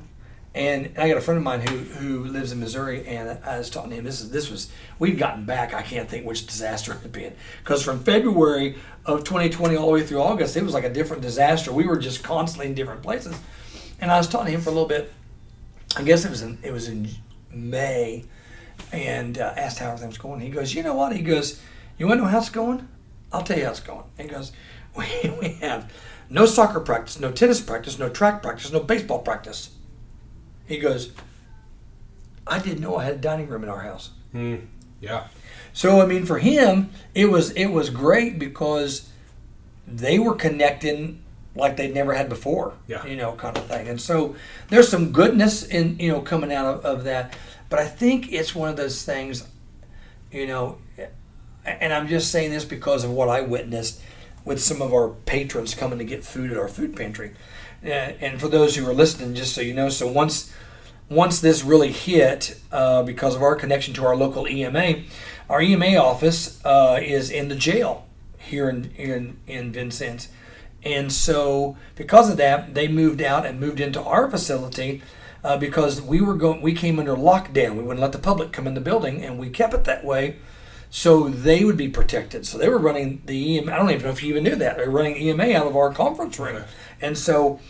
And 0.53 0.97
I 0.97 1.07
got 1.07 1.17
a 1.17 1.21
friend 1.21 1.37
of 1.37 1.43
mine 1.45 1.61
who, 1.61 1.77
who 1.77 2.25
lives 2.25 2.51
in 2.51 2.59
Missouri, 2.59 3.07
and 3.07 3.39
I 3.45 3.57
was 3.57 3.69
talking 3.69 3.91
to 3.91 3.95
him. 3.95 4.03
This 4.03 4.19
is 4.19 4.31
this 4.31 4.51
was 4.51 4.69
we'd 4.99 5.17
gotten 5.17 5.45
back. 5.45 5.73
I 5.73 5.81
can't 5.81 6.09
think 6.09 6.25
which 6.25 6.45
disaster 6.45 6.91
it 6.91 6.99
had 6.99 7.11
been 7.13 7.33
because 7.63 7.81
from 7.81 8.03
February 8.03 8.75
of 9.05 9.23
2020 9.23 9.77
all 9.77 9.85
the 9.87 9.91
way 9.93 10.03
through 10.03 10.21
August, 10.21 10.57
it 10.57 10.63
was 10.63 10.73
like 10.73 10.83
a 10.83 10.89
different 10.89 11.21
disaster. 11.21 11.71
We 11.71 11.87
were 11.87 11.97
just 11.97 12.21
constantly 12.21 12.67
in 12.67 12.75
different 12.75 13.01
places. 13.01 13.39
And 14.01 14.11
I 14.11 14.17
was 14.17 14.27
talking 14.27 14.47
to 14.47 14.51
him 14.51 14.61
for 14.61 14.71
a 14.71 14.73
little 14.73 14.89
bit. 14.89 15.13
I 15.95 16.03
guess 16.03 16.25
it 16.25 16.29
was 16.29 16.41
in 16.41 16.57
it 16.63 16.73
was 16.73 16.89
in 16.89 17.07
May, 17.49 18.25
and 18.91 19.37
uh, 19.37 19.53
asked 19.55 19.79
how 19.79 19.87
everything 19.87 20.09
was 20.09 20.17
going. 20.17 20.41
He 20.41 20.49
goes, 20.49 20.73
you 20.73 20.83
know 20.83 20.95
what? 20.95 21.15
He 21.15 21.21
goes, 21.21 21.61
you 21.97 22.07
want 22.07 22.19
to 22.19 22.23
know 22.23 22.29
how 22.29 22.39
it's 22.39 22.49
going? 22.49 22.87
I'll 23.31 23.43
tell 23.43 23.57
you 23.57 23.65
how 23.65 23.71
it's 23.71 23.79
going. 23.79 24.03
He 24.17 24.27
goes, 24.27 24.51
we, 24.97 25.05
we 25.39 25.47
have 25.61 25.91
no 26.29 26.45
soccer 26.45 26.79
practice, 26.79 27.19
no 27.19 27.31
tennis 27.31 27.61
practice, 27.61 27.99
no 27.99 28.09
track 28.09 28.41
practice, 28.41 28.71
no 28.71 28.79
baseball 28.79 29.19
practice. 29.19 29.70
He 30.67 30.77
goes, 30.77 31.11
I 32.47 32.59
didn't 32.59 32.81
know 32.81 32.97
I 32.97 33.03
had 33.05 33.15
a 33.15 33.17
dining 33.17 33.47
room 33.47 33.63
in 33.63 33.69
our 33.69 33.81
house. 33.81 34.11
Hmm. 34.31 34.55
Yeah. 34.99 35.27
So 35.73 36.01
I 36.01 36.05
mean, 36.05 36.25
for 36.25 36.39
him, 36.39 36.89
it 37.15 37.25
was 37.25 37.51
it 37.51 37.67
was 37.67 37.89
great 37.89 38.37
because 38.39 39.09
they 39.87 40.19
were 40.19 40.35
connecting 40.35 41.21
like 41.55 41.77
they'd 41.77 41.93
never 41.93 42.13
had 42.13 42.29
before. 42.29 42.73
Yeah. 42.87 43.05
You 43.05 43.15
know, 43.15 43.33
kind 43.33 43.57
of 43.57 43.65
thing. 43.65 43.87
And 43.87 43.99
so 43.99 44.35
there's 44.69 44.87
some 44.89 45.11
goodness 45.11 45.63
in 45.63 45.97
you 45.99 46.11
know 46.11 46.21
coming 46.21 46.53
out 46.53 46.65
of, 46.65 46.85
of 46.85 47.03
that. 47.05 47.35
But 47.69 47.79
I 47.79 47.87
think 47.87 48.31
it's 48.31 48.53
one 48.55 48.69
of 48.69 48.77
those 48.77 49.03
things. 49.03 49.47
you 50.31 50.47
know, 50.47 50.77
and 51.65 51.93
I'm 51.93 52.07
just 52.07 52.31
saying 52.31 52.51
this 52.51 52.65
because 52.65 53.03
of 53.03 53.11
what 53.11 53.29
I 53.29 53.41
witnessed 53.41 54.01
with 54.45 54.61
some 54.61 54.81
of 54.81 54.93
our 54.93 55.09
patrons 55.09 55.75
coming 55.75 55.99
to 55.99 56.05
get 56.05 56.23
food 56.23 56.51
at 56.51 56.57
our 56.57 56.67
food 56.67 56.95
pantry. 56.95 57.31
And 57.83 58.39
for 58.39 58.47
those 58.47 58.75
who 58.75 58.87
are 58.87 58.93
listening, 58.93 59.33
just 59.33 59.53
so 59.53 59.61
you 59.61 59.73
know, 59.73 59.89
so 59.89 60.07
once 60.07 60.53
once 61.09 61.41
this 61.41 61.63
really 61.63 61.91
hit, 61.91 62.57
uh, 62.71 63.03
because 63.03 63.35
of 63.35 63.41
our 63.41 63.55
connection 63.55 63.93
to 63.93 64.05
our 64.05 64.15
local 64.15 64.47
EMA, 64.47 65.03
our 65.49 65.61
EMA 65.61 65.97
office 65.97 66.63
uh, 66.63 66.99
is 67.01 67.29
in 67.29 67.49
the 67.49 67.55
jail 67.55 68.05
here 68.37 68.69
in 68.69 68.91
in 68.97 69.37
in 69.47 69.71
Vincennes, 69.71 70.29
and 70.83 71.11
so 71.11 71.75
because 71.95 72.29
of 72.29 72.37
that, 72.37 72.75
they 72.75 72.87
moved 72.87 73.21
out 73.21 73.45
and 73.45 73.59
moved 73.59 73.79
into 73.79 74.01
our 74.01 74.29
facility. 74.29 75.01
Uh, 75.43 75.57
because 75.57 75.99
we 75.99 76.21
were 76.21 76.35
going, 76.35 76.61
we 76.61 76.71
came 76.71 76.99
under 76.99 77.15
lockdown. 77.15 77.75
We 77.75 77.81
wouldn't 77.81 77.99
let 77.99 78.11
the 78.11 78.19
public 78.19 78.51
come 78.51 78.67
in 78.67 78.75
the 78.75 78.79
building, 78.79 79.23
and 79.23 79.39
we 79.39 79.49
kept 79.49 79.73
it 79.73 79.85
that 79.85 80.05
way 80.05 80.35
so 80.93 81.29
they 81.29 81.63
would 81.63 81.77
be 81.77 81.87
protected. 81.87 82.45
So 82.45 82.57
they 82.57 82.67
were 82.67 82.77
running 82.77 83.21
the 83.25 83.55
EMA. 83.55 83.71
I 83.71 83.77
don't 83.77 83.89
even 83.89 84.03
know 84.03 84.09
if 84.09 84.21
you 84.21 84.31
even 84.31 84.43
knew 84.43 84.57
that. 84.57 84.75
They're 84.75 84.89
running 84.89 85.15
EMA 85.15 85.53
out 85.53 85.65
of 85.65 85.75
our 85.75 85.91
conference 85.93 86.37
room. 86.37 86.63
And 87.01 87.17
so, 87.17 87.61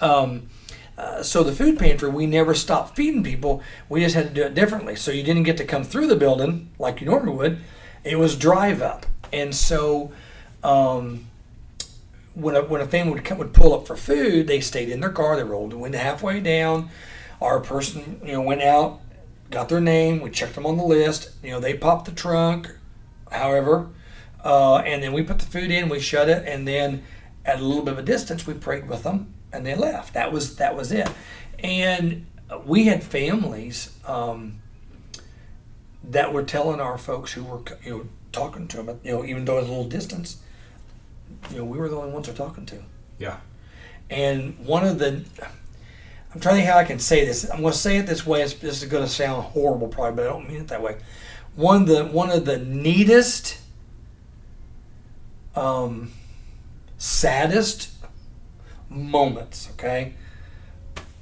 um, 0.00 0.48
uh, 0.96 1.24
so 1.24 1.42
the 1.42 1.52
food 1.52 1.76
pantry, 1.76 2.08
we 2.08 2.24
never 2.24 2.54
stopped 2.54 2.94
feeding 2.94 3.24
people. 3.24 3.62
We 3.88 4.00
just 4.00 4.14
had 4.14 4.28
to 4.28 4.34
do 4.34 4.44
it 4.44 4.54
differently. 4.54 4.94
So 4.94 5.10
you 5.10 5.24
didn't 5.24 5.42
get 5.42 5.56
to 5.56 5.64
come 5.64 5.82
through 5.82 6.06
the 6.06 6.14
building 6.14 6.70
like 6.78 7.00
you 7.00 7.08
normally 7.08 7.36
would. 7.36 7.58
It 8.04 8.16
was 8.16 8.36
drive 8.36 8.80
up. 8.80 9.06
And 9.32 9.52
so, 9.52 10.12
um, 10.62 11.26
when 12.34 12.54
a, 12.54 12.62
when 12.62 12.80
a 12.80 12.86
family 12.86 13.14
would 13.14 13.24
come, 13.24 13.38
would 13.38 13.52
pull 13.52 13.74
up 13.74 13.88
for 13.88 13.96
food, 13.96 14.46
they 14.46 14.60
stayed 14.60 14.88
in 14.88 15.00
their 15.00 15.10
car. 15.10 15.36
They 15.36 15.42
rolled 15.42 15.72
the 15.72 15.78
window 15.78 15.98
halfway 15.98 16.40
down. 16.40 16.90
Our 17.40 17.58
person, 17.58 18.20
you 18.24 18.32
know, 18.32 18.42
went 18.42 18.62
out, 18.62 19.00
got 19.50 19.68
their 19.68 19.80
name. 19.80 20.20
We 20.20 20.30
checked 20.30 20.54
them 20.54 20.66
on 20.66 20.76
the 20.76 20.84
list. 20.84 21.30
You 21.42 21.50
know, 21.50 21.60
they 21.60 21.74
popped 21.74 22.06
the 22.06 22.12
trunk, 22.12 22.70
however, 23.30 23.88
uh, 24.44 24.76
and 24.78 25.02
then 25.02 25.12
we 25.12 25.22
put 25.22 25.38
the 25.38 25.46
food 25.46 25.70
in. 25.70 25.88
We 25.88 26.00
shut 26.00 26.28
it, 26.28 26.46
and 26.46 26.66
then 26.66 27.04
at 27.44 27.60
a 27.60 27.64
little 27.64 27.82
bit 27.82 27.92
of 27.92 27.98
a 27.98 28.02
distance, 28.02 28.46
we 28.46 28.54
prayed 28.54 28.88
with 28.88 29.02
them, 29.02 29.34
and 29.52 29.64
they 29.64 29.74
left. 29.74 30.14
That 30.14 30.32
was 30.32 30.56
that 30.56 30.76
was 30.76 30.92
it. 30.92 31.08
And 31.58 32.26
we 32.64 32.84
had 32.84 33.02
families 33.02 33.96
um, 34.06 34.60
that 36.04 36.32
were 36.32 36.42
telling 36.42 36.80
our 36.80 36.98
folks 36.98 37.32
who 37.32 37.44
were 37.44 37.62
you 37.84 37.90
know 37.90 38.08
talking 38.32 38.68
to 38.68 38.82
them, 38.82 39.00
you 39.02 39.12
know, 39.12 39.24
even 39.24 39.44
though 39.44 39.58
it 39.58 39.62
was 39.62 39.68
a 39.68 39.72
little 39.72 39.88
distance, 39.88 40.38
you 41.50 41.58
know, 41.58 41.64
we 41.64 41.78
were 41.78 41.88
the 41.88 41.96
only 41.96 42.12
ones 42.12 42.26
they're 42.26 42.36
talking 42.36 42.66
to. 42.66 42.82
Yeah. 43.18 43.38
And 44.10 44.58
one 44.58 44.86
of 44.86 44.98
the 44.98 45.24
I'm 46.38 46.42
trying 46.42 46.54
to 46.54 46.60
think 46.60 46.70
how 46.70 46.78
I 46.78 46.84
can 46.84 47.00
say 47.00 47.24
this. 47.24 47.50
I'm 47.50 47.62
going 47.62 47.72
to 47.72 47.78
say 47.78 47.96
it 47.96 48.06
this 48.06 48.24
way. 48.24 48.42
It's, 48.42 48.54
this 48.54 48.80
is 48.80 48.88
going 48.88 49.02
to 49.02 49.10
sound 49.10 49.42
horrible, 49.42 49.88
probably, 49.88 50.22
but 50.22 50.28
I 50.28 50.32
don't 50.32 50.48
mean 50.48 50.60
it 50.60 50.68
that 50.68 50.80
way. 50.80 50.98
One 51.56 51.82
of 51.82 51.88
the 51.88 52.04
one 52.04 52.30
of 52.30 52.44
the 52.44 52.58
neatest, 52.58 53.58
um, 55.56 56.12
saddest 56.96 57.90
moments. 58.88 59.68
Okay. 59.72 60.14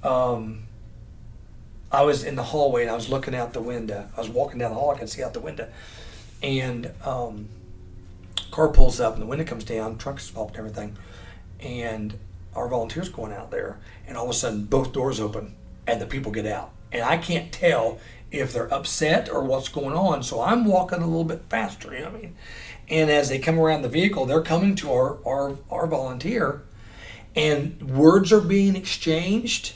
Um, 0.02 0.64
I 1.90 2.02
was 2.02 2.23
in 2.23 2.37
the 2.37 2.42
hallway 2.42 2.82
and 2.82 2.90
I 2.90 2.94
was 2.94 3.08
looking 3.08 3.35
out 3.35 3.54
the 3.54 3.62
window. 3.62 4.11
I 4.14 4.20
was 4.20 4.28
walking 4.28 4.58
down 4.58 4.73
the 4.73 4.76
hall. 4.76 4.90
I 4.90 4.99
could 4.99 5.08
see 5.08 5.23
out 5.23 5.32
the 5.32 5.40
window, 5.40 5.73
and 6.42 6.92
um, 7.07 7.48
car 8.50 8.68
pulls 8.68 9.00
up 9.00 9.14
and 9.14 9.22
the 9.22 9.26
window 9.26 9.46
comes 9.46 9.64
down. 9.64 9.96
Trunk 9.96 10.18
is 10.18 10.31
popped 10.31 10.59
and 10.59 10.68
everything, 10.68 10.98
and 11.59 12.18
our 12.57 12.69
volunteers 12.69 13.09
going 13.09 13.33
out 13.33 13.51
there, 13.51 13.79
and 14.07 14.16
all 14.16 14.25
of 14.25 14.31
a 14.31 14.35
sudden 14.35 14.64
both 14.64 14.92
doors 14.92 15.21
open 15.21 15.55
and 15.87 16.01
the 16.01 16.07
people 16.07 16.33
get 16.33 16.47
out, 16.47 16.73
and 16.90 17.03
I 17.03 17.16
can't 17.16 17.53
tell 17.53 17.99
if 18.33 18.53
they're 18.53 18.73
upset 18.73 19.29
or 19.31 19.42
what's 19.45 19.69
going 19.69 19.95
on. 19.95 20.23
So 20.23 20.42
I'm 20.42 20.64
walking 20.64 21.01
a 21.01 21.07
little 21.07 21.25
bit 21.25 21.42
faster. 21.49 21.92
You 21.92 22.01
know 22.01 22.11
what 22.11 22.19
I 22.19 22.23
mean? 22.23 22.37
And 22.88 23.11
as 23.11 23.29
they 23.29 23.38
come 23.38 23.59
around 23.59 23.83
the 23.83 23.88
vehicle, 23.88 24.27
they're 24.27 24.42
coming 24.42 24.75
to 24.77 24.92
our 24.92 25.19
our, 25.27 25.57
our 25.71 25.87
volunteer, 25.87 26.62
and 27.35 27.81
words 27.83 28.33
are 28.33 28.40
being 28.40 28.77
exchanged, 28.77 29.75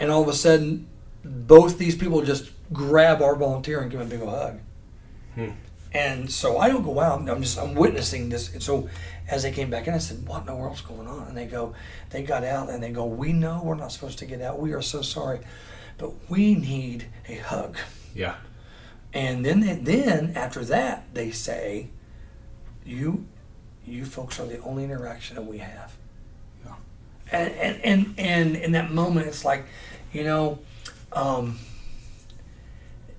and 0.00 0.10
all 0.10 0.22
of 0.22 0.28
a 0.28 0.34
sudden, 0.34 0.86
both 1.24 1.78
these 1.78 1.96
people 1.96 2.22
just 2.22 2.50
grab 2.72 3.22
our 3.22 3.36
volunteer 3.36 3.80
and 3.80 3.90
give 3.90 4.00
him 4.00 4.06
a 4.06 4.10
big 4.10 4.20
old 4.20 4.30
hug. 4.30 4.60
Hmm. 5.34 5.50
And 5.92 6.30
so 6.30 6.58
I 6.58 6.68
don't 6.68 6.82
go 6.82 6.98
out. 6.98 7.28
I'm 7.28 7.42
just 7.42 7.58
I'm 7.58 7.74
witnessing 7.74 8.28
this. 8.28 8.52
And 8.52 8.62
so 8.62 8.88
as 9.28 9.42
they 9.42 9.52
came 9.52 9.70
back 9.70 9.86
in, 9.86 9.94
I 9.94 9.98
said, 9.98 10.26
"What 10.26 10.40
in 10.40 10.46
the 10.46 10.54
world's 10.54 10.82
going 10.82 11.08
on?" 11.08 11.28
And 11.28 11.36
they 11.36 11.46
go, 11.46 11.74
they 12.10 12.22
got 12.22 12.44
out 12.44 12.68
and 12.70 12.82
they 12.82 12.90
go, 12.90 13.04
"We 13.04 13.32
know 13.32 13.60
we're 13.64 13.74
not 13.74 13.92
supposed 13.92 14.18
to 14.18 14.26
get 14.26 14.40
out. 14.40 14.58
We 14.58 14.72
are 14.72 14.82
so 14.82 15.02
sorry, 15.02 15.40
but 15.98 16.12
we 16.28 16.54
need 16.54 17.06
a 17.28 17.36
hug." 17.36 17.78
Yeah. 18.14 18.36
And 19.12 19.44
then 19.44 19.84
then 19.84 20.32
after 20.36 20.64
that, 20.66 21.04
they 21.14 21.30
say, 21.30 21.88
"You, 22.84 23.26
you 23.86 24.04
folks 24.04 24.38
are 24.40 24.46
the 24.46 24.60
only 24.60 24.84
interaction 24.84 25.36
that 25.36 25.46
we 25.46 25.58
have." 25.58 25.96
Yeah. 26.64 26.74
And 27.32 27.52
and 27.54 27.84
and, 27.84 28.14
and 28.18 28.56
in 28.56 28.72
that 28.72 28.92
moment, 28.92 29.26
it's 29.26 29.44
like, 29.44 29.64
you 30.12 30.24
know. 30.24 30.58
Um, 31.12 31.60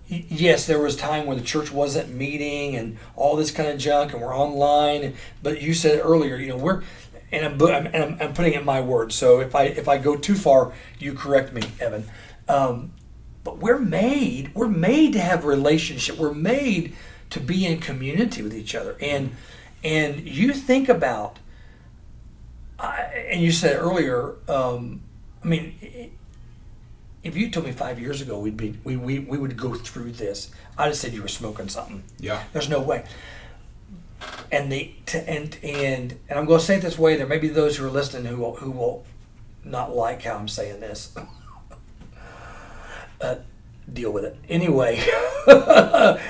yes, 0.08 0.66
there 0.66 0.80
was 0.80 0.96
time 0.96 1.26
where 1.26 1.36
the 1.36 1.44
church 1.44 1.72
wasn't 1.72 2.14
meeting 2.14 2.76
and 2.76 2.98
all 3.16 3.36
this 3.36 3.52
kind 3.52 3.70
of 3.70 3.78
junk, 3.78 4.14
and 4.14 4.22
we're 4.22 4.36
online. 4.36 5.16
But 5.42 5.62
you 5.62 5.74
said 5.74 6.00
earlier, 6.04 6.38
you 6.38 6.50
know, 6.50 6.58
we're 6.58 6.84
and 7.32 7.46
I'm, 7.46 7.88
and 7.88 7.96
I'm, 7.96 8.18
I'm 8.22 8.34
putting 8.34 8.54
it 8.54 8.60
in 8.60 8.66
my 8.66 8.82
words. 8.82 9.16
So 9.16 9.40
if 9.40 9.56
I 9.56 9.64
if 9.64 9.88
I 9.88 9.98
go 9.98 10.16
too 10.16 10.36
far, 10.36 10.74
you 11.00 11.14
correct 11.14 11.54
me, 11.54 11.64
Evan. 11.80 12.06
Um, 12.48 12.94
but 13.44 13.58
we're 13.58 13.80
made 13.80 14.54
we're 14.54 14.68
made 14.68 15.14
to 15.14 15.20
have 15.20 15.46
relationship. 15.46 16.18
We're 16.18 16.34
made 16.34 16.96
to 17.32 17.40
be 17.40 17.66
in 17.66 17.80
community 17.80 18.42
with 18.42 18.54
each 18.54 18.76
other. 18.76 18.96
And 19.02 19.36
and 19.84 20.28
you 20.28 20.54
think 20.54 20.90
about, 20.90 21.38
and 22.80 23.42
you 23.42 23.52
said 23.52 23.78
earlier. 23.78 24.36
Um, 24.48 25.02
I 25.44 25.48
mean, 25.48 26.12
if 27.26 27.36
you 27.36 27.50
told 27.50 27.66
me 27.66 27.72
five 27.72 28.00
years 28.00 28.22
ago 28.22 28.40
we'd 28.40 28.56
be 28.56 28.78
we, 28.84 28.96
we, 28.96 29.20
we 29.20 29.38
would 29.38 29.58
go 29.58 29.74
through 29.74 30.12
this, 30.12 30.52
I'd 30.78 30.86
have 30.86 30.96
said 30.96 31.12
you 31.12 31.24
were 31.24 31.28
smoking 31.28 31.68
something. 31.68 32.04
Yeah. 32.20 32.44
There's 32.54 32.70
no 32.70 32.80
way. 32.80 33.04
And 34.52 34.72
the 34.72 34.94
to, 35.08 35.30
and 35.30 35.58
and 35.64 36.18
and 36.30 36.40
I'm 36.40 36.46
going 36.46 36.60
to 36.60 36.66
say 36.66 36.78
it 36.78 36.82
this 36.82 36.98
way. 36.98 37.18
There 37.18 37.28
may 37.28 37.40
be 37.40 37.50
those 37.50 37.78
who 37.78 37.86
are 37.86 37.90
listening 37.90 38.26
who 38.26 38.38
will, 38.38 38.56
who 38.56 38.72
will 38.72 39.06
not 39.64 39.96
like 39.96 40.22
how 40.22 40.36
I'm 40.36 40.48
saying 40.48 40.80
this. 40.80 41.16
uh, 43.22 43.36
deal 43.92 44.12
with 44.12 44.24
it 44.24 44.38
anyway. 44.48 45.04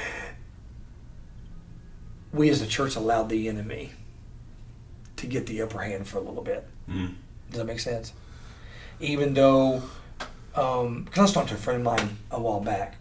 we 2.33 2.49
as 2.49 2.61
a 2.61 2.67
church 2.67 2.95
allowed 2.95 3.29
the 3.29 3.49
enemy 3.49 3.91
to 5.17 5.27
get 5.27 5.45
the 5.45 5.61
upper 5.61 5.79
hand 5.79 6.07
for 6.07 6.19
a 6.19 6.21
little 6.21 6.43
bit. 6.43 6.65
Mm. 6.89 7.15
Does 7.49 7.59
that 7.59 7.65
make 7.65 7.79
sense? 7.79 8.13
Even 8.99 9.33
though, 9.33 9.83
um, 10.55 11.03
because 11.03 11.19
I 11.19 11.21
was 11.23 11.33
talking 11.33 11.49
to 11.49 11.55
a 11.55 11.57
friend 11.57 11.79
of 11.79 11.85
mine 11.85 12.17
a 12.31 12.39
while 12.39 12.59
back 12.59 12.95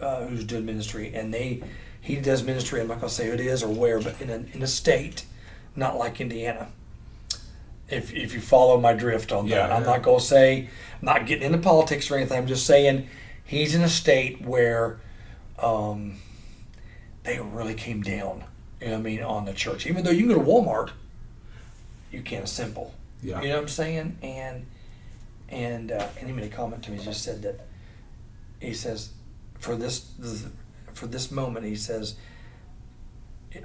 uh, 0.00 0.26
who's 0.26 0.44
doing 0.44 0.64
ministry, 0.66 1.14
and 1.14 1.32
they 1.32 1.62
he 2.00 2.16
does 2.16 2.42
ministry. 2.42 2.80
I'm 2.80 2.88
not 2.88 3.00
going 3.00 3.08
to 3.08 3.14
say 3.14 3.28
who 3.28 3.32
it 3.32 3.40
is 3.40 3.62
or 3.62 3.68
where, 3.68 4.00
but 4.00 4.20
in 4.20 4.28
a, 4.30 4.44
in 4.52 4.62
a 4.62 4.66
state 4.66 5.24
not 5.76 5.96
like 5.98 6.20
Indiana. 6.20 6.68
If, 7.88 8.12
if 8.14 8.32
you 8.34 8.40
follow 8.40 8.80
my 8.80 8.92
drift 8.94 9.32
on 9.32 9.48
that, 9.48 9.68
Yeah, 9.68 9.76
I'm 9.76 9.84
not 9.84 10.02
going 10.02 10.18
to 10.18 10.24
say 10.24 10.68
I'm 11.00 11.06
not 11.06 11.26
getting 11.26 11.44
into 11.44 11.58
politics 11.58 12.10
or 12.10 12.16
anything. 12.16 12.38
I'm 12.38 12.46
just 12.46 12.66
saying 12.66 13.08
he's 13.44 13.74
in 13.74 13.82
a 13.82 13.88
state 13.88 14.40
where 14.40 15.00
um, 15.58 16.16
they 17.24 17.38
really 17.40 17.74
came 17.74 18.02
down. 18.02 18.44
You 18.80 18.88
know 18.88 18.92
what 18.94 18.98
I 19.00 19.02
mean 19.02 19.22
on 19.22 19.44
the 19.44 19.52
church, 19.52 19.86
even 19.86 20.04
though 20.04 20.10
you 20.10 20.26
can 20.26 20.28
go 20.28 20.34
to 20.34 20.40
Walmart, 20.40 20.90
you 22.10 22.22
can't 22.22 22.44
assemble. 22.44 22.94
Yeah. 23.22 23.40
You 23.40 23.48
know 23.48 23.56
what 23.56 23.62
I'm 23.62 23.68
saying? 23.68 24.18
And 24.22 24.66
and 25.48 25.92
uh, 25.92 26.08
and 26.18 26.26
he 26.28 26.32
made 26.32 26.44
a 26.44 26.54
comment 26.54 26.82
to 26.84 26.90
me. 26.90 26.98
He 26.98 27.04
just 27.04 27.22
said 27.22 27.42
that 27.42 27.66
he 28.60 28.74
says 28.74 29.10
for 29.58 29.76
this 29.76 30.12
for 30.92 31.06
this 31.06 31.30
moment 31.30 31.66
he 31.66 31.76
says 31.76 32.16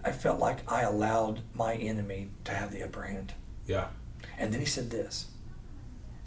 I 0.04 0.12
felt 0.12 0.40
like 0.40 0.60
I 0.72 0.82
allowed 0.82 1.42
my 1.54 1.74
enemy 1.76 2.30
to 2.44 2.52
have 2.52 2.72
the 2.72 2.84
upper 2.84 3.04
hand. 3.04 3.34
Yeah. 3.66 3.88
And 4.38 4.54
then 4.54 4.60
he 4.60 4.66
said 4.66 4.90
this, 4.90 5.28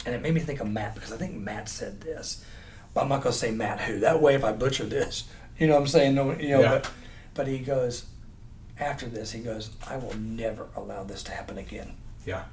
and 0.05 0.13
it 0.13 0.21
made 0.21 0.33
me 0.33 0.41
think 0.41 0.59
of 0.59 0.69
Matt 0.69 0.95
because 0.95 1.11
I 1.11 1.17
think 1.17 1.33
Matt 1.35 1.69
said 1.69 2.01
this. 2.01 2.43
But 2.93 3.03
I'm 3.03 3.09
not 3.09 3.23
going 3.23 3.33
to 3.33 3.39
say 3.39 3.51
Matt 3.51 3.81
who. 3.81 3.99
That 3.99 4.21
way, 4.21 4.35
if 4.35 4.43
I 4.43 4.51
butcher 4.51 4.85
this, 4.85 5.23
you 5.57 5.67
know 5.67 5.75
what 5.75 5.81
I'm 5.81 5.87
saying? 5.87 6.15
No, 6.15 6.33
you 6.33 6.49
know. 6.49 6.61
Yeah. 6.61 6.69
But 6.69 6.91
but 7.33 7.47
he 7.47 7.59
goes 7.59 8.05
after 8.79 9.07
this. 9.07 9.31
He 9.31 9.41
goes, 9.41 9.71
I 9.87 9.97
will 9.97 10.15
never 10.15 10.67
allow 10.75 11.03
this 11.03 11.23
to 11.23 11.31
happen 11.31 11.57
again 11.57 11.95
Yeah. 12.25 12.43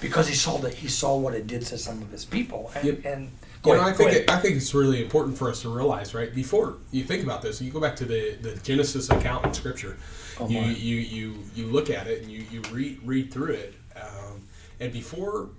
Because 0.00 0.28
he 0.28 0.34
saw 0.34 0.58
that 0.58 0.74
he 0.74 0.88
saw 0.88 1.16
what 1.16 1.34
it 1.34 1.46
did 1.46 1.62
to 1.66 1.78
some 1.78 2.00
of 2.02 2.10
his 2.10 2.24
people. 2.24 2.70
And, 2.74 2.84
Yep. 2.84 3.04
and 3.04 3.30
You 3.64 3.74
know, 3.74 3.80
ahead, 3.80 3.94
I 3.94 3.96
think 3.96 4.12
it, 4.12 4.30
I 4.30 4.38
think 4.38 4.56
it's 4.56 4.72
really 4.74 5.02
important 5.02 5.36
for 5.36 5.50
us 5.50 5.62
to 5.62 5.68
realize, 5.74 6.14
right? 6.14 6.32
Before 6.34 6.76
you 6.92 7.04
think 7.04 7.22
about 7.24 7.42
this, 7.42 7.60
you 7.60 7.70
go 7.72 7.80
back 7.80 7.96
to 7.96 8.04
the, 8.04 8.36
the 8.40 8.54
Genesis 8.62 9.10
account 9.10 9.44
in 9.46 9.54
Scripture. 9.54 9.96
Oh, 10.40 10.48
you, 10.48 10.60
you 10.60 10.96
you 10.96 11.38
you 11.56 11.66
look 11.66 11.90
at 11.90 12.06
it 12.06 12.22
and 12.22 12.30
you, 12.30 12.44
you 12.52 12.62
read 12.72 13.00
read 13.04 13.32
through 13.32 13.54
it, 13.54 13.74
um, 13.96 14.42
and 14.78 14.92
before 14.92 15.50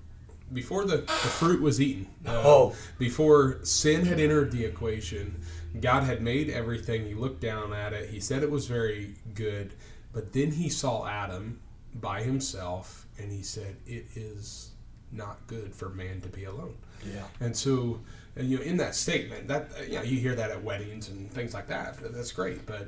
before 0.53 0.85
the, 0.85 0.97
the 0.97 1.03
fruit 1.39 1.61
was 1.61 1.79
eaten. 1.81 2.07
Uh, 2.25 2.41
Oh. 2.45 2.75
Before 2.97 3.59
sin 3.63 4.05
had 4.05 4.19
entered 4.19 4.51
the 4.51 4.63
equation, 4.65 5.41
God 5.79 6.03
had 6.03 6.21
made 6.21 6.49
everything. 6.49 7.05
He 7.05 7.13
looked 7.13 7.41
down 7.41 7.71
at 7.73 7.93
it. 7.93 8.09
He 8.09 8.19
said 8.19 8.41
it 8.41 8.49
was 8.49 8.65
very 8.65 9.13
good. 9.35 9.73
But 10.11 10.33
then 10.33 10.51
he 10.53 10.69
saw 10.69 11.05
Adam 11.07 11.59
by 11.95 12.21
himself 12.21 13.05
and 13.17 13.31
he 13.31 13.41
said, 13.43 13.75
It 13.85 14.05
is 14.15 14.71
not 15.11 15.45
good 15.47 15.73
for 15.73 15.89
man 15.89 16.21
to 16.21 16.27
be 16.29 16.45
alone. 16.45 16.75
Yeah. 17.05 17.23
And 17.39 17.55
so, 17.55 17.99
uh, 18.37 18.43
you 18.43 18.57
know, 18.57 18.63
in 18.63 18.77
that 18.77 18.95
statement, 18.95 19.47
that 19.47 19.69
you 19.87 19.95
know, 19.95 20.01
you 20.03 20.17
hear 20.19 20.35
that 20.35 20.51
at 20.51 20.63
weddings 20.63 21.09
and 21.09 21.31
things 21.31 21.53
like 21.53 21.67
that. 21.67 21.97
That's 22.13 22.31
great, 22.31 22.65
but 22.65 22.87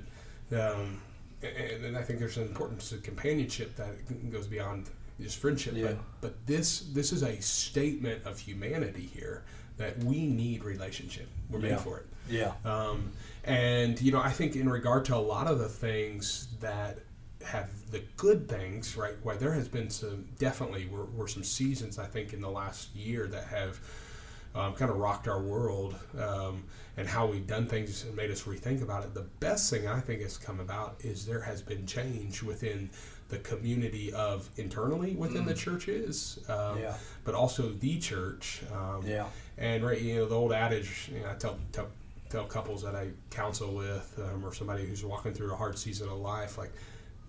um, 0.52 1.02
and, 1.42 1.86
and 1.86 1.98
I 1.98 2.02
think 2.04 2.20
there's 2.20 2.38
an 2.38 2.44
importance 2.44 2.90
to 2.90 2.98
companionship 2.98 3.76
that 3.78 4.32
goes 4.32 4.48
beyond 4.48 4.90
just 5.20 5.38
friendship. 5.40 5.74
Yeah. 5.76 5.88
But 5.88 5.98
but 6.22 6.46
this 6.46 6.82
this 6.94 7.12
is 7.12 7.24
a 7.24 7.42
statement 7.42 8.26
of 8.26 8.38
humanity 8.40 9.10
here 9.14 9.44
that 9.78 9.98
we 10.04 10.26
need 10.28 10.64
relationship. 10.64 11.28
We're 11.50 11.60
made 11.60 11.70
Yeah. 11.72 11.78
for 11.78 11.98
it. 12.00 12.06
Yeah. 12.30 12.52
Um, 12.66 13.12
and 13.46 14.00
you 14.00 14.12
know, 14.12 14.20
I 14.22 14.30
think 14.30 14.56
in 14.56 14.70
regard 14.70 15.06
to 15.06 15.16
a 15.16 15.18
lot 15.18 15.48
of 15.48 15.58
the 15.58 15.70
things 15.70 16.48
that 16.60 17.00
have 17.46 17.70
the 17.92 18.02
good 18.18 18.48
things, 18.48 18.96
right? 18.96 19.14
Why 19.24 19.36
there 19.36 19.54
has 19.54 19.68
been 19.68 19.90
some 19.90 20.26
definitely 20.40 20.88
were, 20.88 21.06
were 21.06 21.28
some 21.28 21.44
seasons 21.44 22.00
I 22.00 22.06
think 22.06 22.34
in 22.34 22.42
the 22.42 22.50
last 22.50 22.96
year 22.96 23.28
that 23.28 23.46
have 23.46 23.80
um, 24.54 24.74
kind 24.74 24.92
of 24.92 24.98
rocked 24.98 25.28
our 25.28 25.42
world 25.42 25.96
um, 26.20 26.64
and 26.98 27.08
how 27.08 27.26
we've 27.26 27.48
done 27.48 27.68
things 27.68 28.04
and 28.04 28.16
made 28.16 28.32
us 28.32 28.44
rethink 28.44 28.82
about 28.82 29.04
it. 29.04 29.14
The 29.14 29.28
best 29.40 29.70
thing 29.70 29.88
I 29.88 30.00
think 30.00 30.22
has 30.22 30.38
come 30.38 30.60
about 30.60 30.96
is 31.00 31.26
there 31.26 31.42
has 31.42 31.62
been 31.62 31.86
change 31.86 32.44
within 32.44 32.90
the 33.30 33.38
community 33.40 34.12
of 34.12 34.50
internally 34.58 35.16
within 35.16 35.46
the 35.46 35.54
churches, 35.54 36.40
um, 36.50 36.80
Yeah. 36.80 36.96
but 37.24 37.34
also 37.34 37.70
the 37.70 37.98
church. 37.98 38.62
Um, 38.74 39.06
Yeah. 39.06 39.28
and 39.58 39.86
right, 39.86 40.02
you 40.02 40.16
know, 40.18 40.26
the 40.26 40.36
old 40.36 40.52
adage, 40.52 41.10
you 41.14 41.22
know, 41.22 41.30
I 41.32 41.36
tell, 41.36 41.58
tell 41.72 41.88
tell 42.30 42.46
couples 42.46 42.82
that 42.82 42.96
I 42.96 43.10
counsel 43.30 43.74
with, 43.74 44.18
um, 44.18 44.46
or 44.46 44.54
somebody 44.54 44.86
who's 44.86 45.04
walking 45.04 45.34
through 45.34 45.52
a 45.52 45.56
hard 45.56 45.78
season 45.78 46.08
of 46.08 46.18
life, 46.20 46.58
like 46.58 46.72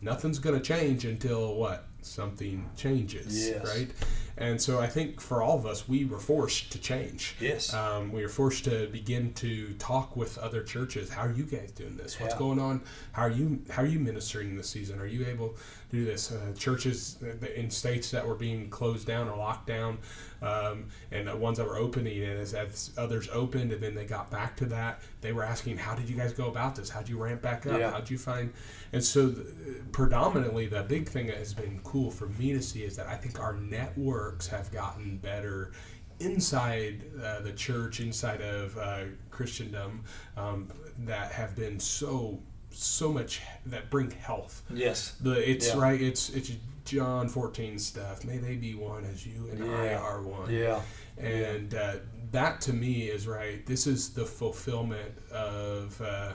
nothing's 0.02 0.38
going 0.38 0.56
to 0.56 0.62
change 0.62 1.04
until 1.04 1.54
what 1.54 1.86
something 2.02 2.68
changes, 2.76 3.48
Yes. 3.48 3.66
right? 3.66 3.90
And 4.36 4.60
so 4.60 4.80
I 4.80 4.86
think 4.86 5.20
for 5.20 5.42
all 5.42 5.58
of 5.58 5.66
us, 5.66 5.86
we 5.88 6.04
were 6.06 6.18
forced 6.18 6.72
to 6.72 6.78
change. 6.78 7.36
Yes. 7.38 7.72
Um, 7.74 8.10
we 8.12 8.22
were 8.22 8.30
forced 8.30 8.64
to 8.64 8.88
begin 8.88 9.34
to 9.34 9.74
talk 9.74 10.16
with 10.16 10.38
other 10.38 10.62
churches. 10.62 11.10
How 11.10 11.22
are 11.26 11.32
you 11.32 11.44
guys 11.44 11.70
doing 11.72 11.96
this? 11.96 12.18
What's 12.18 12.32
Yeah. 12.34 12.38
going 12.38 12.58
on? 12.58 12.80
How 13.12 13.22
are 13.22 13.30
you 13.30 13.60
How 13.70 13.82
are 13.82 13.86
you 13.86 14.00
ministering 14.00 14.56
this 14.56 14.70
season? 14.70 14.98
Are 15.00 15.06
you 15.06 15.26
able 15.26 15.50
to 15.90 15.96
do 15.96 16.04
this? 16.06 16.32
Uh, 16.32 16.52
churches 16.56 17.18
in 17.54 17.70
states 17.70 18.10
that 18.10 18.26
were 18.26 18.34
being 18.34 18.70
closed 18.70 19.06
down 19.06 19.28
or 19.28 19.36
locked 19.36 19.66
down, 19.66 19.98
um, 20.40 20.86
and 21.10 21.28
the 21.28 21.36
ones 21.36 21.58
that 21.58 21.66
were 21.66 21.76
opening, 21.76 22.22
and 22.22 22.40
as, 22.40 22.54
as 22.54 22.90
others 22.96 23.28
opened, 23.32 23.70
and 23.72 23.82
then 23.82 23.94
they 23.94 24.06
got 24.06 24.30
back 24.30 24.56
to 24.56 24.64
that, 24.66 25.02
they 25.20 25.32
were 25.32 25.44
asking, 25.44 25.76
"How 25.76 25.94
did 25.94 26.08
you 26.08 26.16
guys 26.16 26.32
go 26.32 26.48
about 26.48 26.74
this? 26.74 26.88
How 26.88 27.00
did 27.00 27.10
you 27.10 27.18
ramp 27.22 27.42
back 27.42 27.66
up? 27.66 27.78
Yeah. 27.78 27.90
How 27.90 27.98
did 28.00 28.10
you 28.10 28.18
find?" 28.18 28.52
And 28.94 29.04
so, 29.04 29.28
the, 29.28 29.44
predominantly, 29.92 30.66
the 30.66 30.82
big 30.82 31.08
thing 31.08 31.26
that 31.26 31.36
has 31.36 31.52
been 31.54 31.78
cool 31.92 32.10
for 32.10 32.26
me 32.30 32.54
to 32.54 32.62
see 32.62 32.84
is 32.84 32.96
that 32.96 33.06
I 33.06 33.16
think 33.16 33.38
our 33.38 33.52
networks 33.52 34.46
have 34.46 34.72
gotten 34.72 35.18
better 35.18 35.72
inside 36.20 37.04
uh, 37.22 37.40
the 37.40 37.52
church, 37.52 38.00
inside 38.00 38.40
of 38.40 38.78
uh, 38.78 39.00
Christendom, 39.30 40.02
um, 40.38 40.68
that 41.00 41.32
have 41.32 41.54
been 41.54 41.78
so 41.78 42.40
so 42.70 43.12
much 43.12 43.42
that 43.66 43.90
bring 43.90 44.10
health. 44.10 44.62
Yes. 44.72 45.16
The 45.20 45.32
it's 45.50 45.68
Yeah. 45.68 45.78
right. 45.80 46.00
It's 46.00 46.30
it's 46.30 46.52
John 46.86 47.28
fourteen 47.28 47.78
stuff. 47.78 48.24
May 48.24 48.38
they 48.38 48.56
be 48.56 48.74
one 48.74 49.04
as 49.04 49.26
you 49.26 49.50
and 49.52 49.62
I 49.62 49.92
are 49.92 50.22
one. 50.22 50.50
Yeah. 50.50 50.80
And 51.18 51.74
uh, 51.74 51.96
that 52.30 52.62
to 52.62 52.72
me 52.72 53.02
is 53.08 53.26
right. 53.28 53.64
This 53.66 53.86
is 53.86 54.10
the 54.14 54.24
fulfillment 54.24 55.12
of. 55.30 56.00
Uh, 56.00 56.32